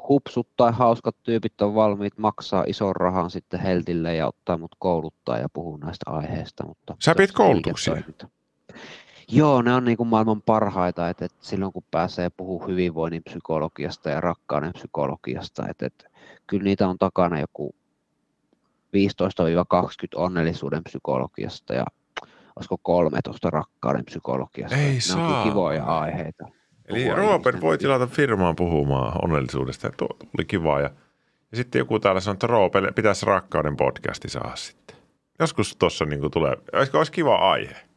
hupsut 0.09 0.47
tai 0.57 0.71
hauskat 0.71 1.15
tyypit 1.23 1.61
on 1.61 1.75
valmiit 1.75 2.17
maksaa 2.17 2.63
ison 2.67 2.95
rahan 2.95 3.31
sitten 3.31 3.59
Heltille 3.59 4.15
ja 4.15 4.27
ottaa 4.27 4.57
mut 4.57 4.75
kouluttaa 4.79 5.37
ja 5.37 5.49
puhua 5.53 5.77
näistä 5.77 6.11
aiheista. 6.11 6.65
Mutta 6.65 6.95
Sä 6.99 7.15
pidät 7.15 7.31
koulutuksia? 7.31 7.95
Joo, 9.27 9.61
ne 9.61 9.73
on 9.73 9.85
niin 9.85 9.97
kuin 9.97 10.09
maailman 10.09 10.41
parhaita, 10.41 11.09
että, 11.09 11.25
että 11.25 11.37
silloin 11.41 11.73
kun 11.73 11.83
pääsee 11.91 12.29
puhumaan 12.29 12.69
hyvinvoinnin 12.69 13.23
psykologiasta 13.23 14.09
ja 14.09 14.21
rakkauden 14.21 14.73
psykologiasta, 14.73 15.67
että, 15.69 15.85
että 15.85 16.09
kyllä 16.47 16.63
niitä 16.63 16.87
on 16.87 16.97
takana 16.97 17.39
joku 17.39 17.75
15-20 18.87 18.91
onnellisuuden 20.15 20.83
psykologiasta 20.83 21.73
ja 21.73 21.85
olisiko 22.55 22.77
13 22.77 23.49
rakkauden 23.49 24.05
psykologiasta. 24.05 24.77
Ei 24.77 24.93
ne 24.93 24.99
saa. 24.99 25.37
on 25.37 25.49
kivoja 25.49 25.83
aiheita. 25.83 26.47
Eli 26.85 27.15
Robert 27.15 27.61
voi 27.61 27.77
tilata 27.77 28.07
firmaan 28.07 28.55
puhumaan 28.55 29.19
onnellisuudesta. 29.23 29.87
Ja 29.87 29.93
tuo 29.97 30.07
oli 30.37 30.45
kiva. 30.45 30.79
Ja, 30.79 30.89
ja 31.51 31.57
sitten 31.57 31.79
joku 31.79 31.99
täällä 31.99 32.21
sanoi, 32.21 32.33
että 32.33 32.47
Roope 32.47 32.91
pitäisi 32.95 33.25
rakkauden 33.25 33.77
podcasti 33.77 34.29
saada 34.29 34.55
sitten. 34.55 34.97
Joskus 35.39 35.75
tuossa 35.75 36.05
niin 36.05 36.31
tulee, 36.31 36.57
olisi 36.93 37.11
kiva 37.11 37.35
aihe? 37.35 37.90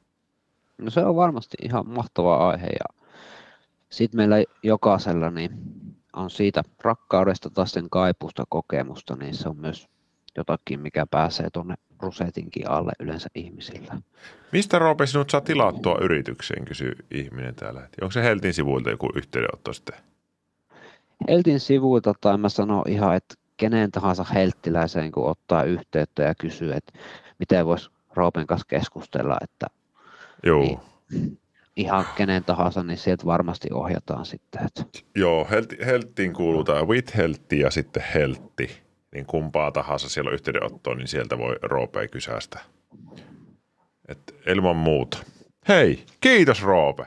No 0.79 0.91
se 0.91 1.01
on 1.01 1.17
varmasti 1.17 1.57
ihan 1.63 1.89
mahtava 1.89 2.49
aihe 2.49 2.67
ja 2.67 3.03
sitten 3.91 4.19
meillä 4.19 4.37
jokaisella 4.63 5.31
niin 5.31 5.51
on 6.13 6.31
siitä 6.31 6.63
rakkaudesta 6.85 7.51
tai 7.51 7.69
sen 7.69 7.91
kaipusta 7.91 8.45
kokemusta, 8.49 9.17
niin 9.17 9.35
se 9.35 9.49
on 9.49 9.57
myös 9.57 9.89
jotakin, 10.37 10.81
mikä 10.81 11.07
pääsee 11.11 11.51
tuonne 11.53 11.75
rusetinkin 12.03 12.71
alle 12.71 12.93
yleensä 13.01 13.29
ihmisillä. 13.35 13.97
Mistä 14.53 14.79
Roope 14.79 15.07
sinut 15.07 15.31
saa 15.31 15.41
tilattua 15.41 15.99
yritykseen, 16.01 16.65
kysyy 16.65 16.93
ihminen 17.11 17.55
täällä. 17.55 17.81
Onko 18.03 18.11
se 18.11 18.23
Heltin 18.23 18.55
sivuilta 18.55 18.91
joku 18.91 19.09
yhteydenotto 19.15 19.73
sitten? 19.73 19.95
Heltin 21.29 21.61
sivuilta 21.61 22.15
tai 22.21 22.39
mä 22.39 22.49
sanon 22.49 22.85
ihan, 22.89 23.17
että 23.17 23.35
kenen 23.57 23.91
tahansa 23.91 24.25
helttiläiseen, 24.25 25.13
kun 25.13 25.31
ottaa 25.31 25.63
yhteyttä 25.63 26.23
ja 26.23 26.35
kysyy, 26.35 26.73
että 26.73 26.93
miten 27.39 27.67
voisi 27.67 27.91
Roopen 28.15 28.47
kanssa 28.47 28.67
keskustella, 28.69 29.37
että 29.41 29.67
Joo. 30.47 30.81
Niin. 31.11 31.39
ihan 31.77 32.05
kenen 32.17 32.45
tahansa, 32.45 32.83
niin 32.83 32.99
sieltä 32.99 33.27
varmasti 33.27 33.69
ohjataan 33.73 34.27
sitten. 34.27 34.67
Että 34.67 34.83
Joo, 35.17 35.47
Helti, 35.51 35.77
Helttiin 35.87 36.33
kuuluu 36.33 36.65
tämä 36.65 36.85
with 36.85 37.17
Heltti 37.17 37.59
ja 37.59 37.71
sitten 37.71 38.03
Heltti. 38.15 38.83
Niin 39.15 39.27
kumpaa 39.27 39.73
tahansa 39.73 40.09
siellä 40.09 40.29
on 40.29 40.35
yhteydenottoa, 40.35 40.95
niin 40.95 41.09
sieltä 41.09 41.39
voi 41.39 41.57
Roopea 41.63 42.09
kysästä. 42.09 42.61
Et 44.09 44.35
ilman 44.47 44.77
muuta. 44.77 45.19
Hei, 45.69 46.05
kiitos 46.21 46.63
Roope. 46.63 47.07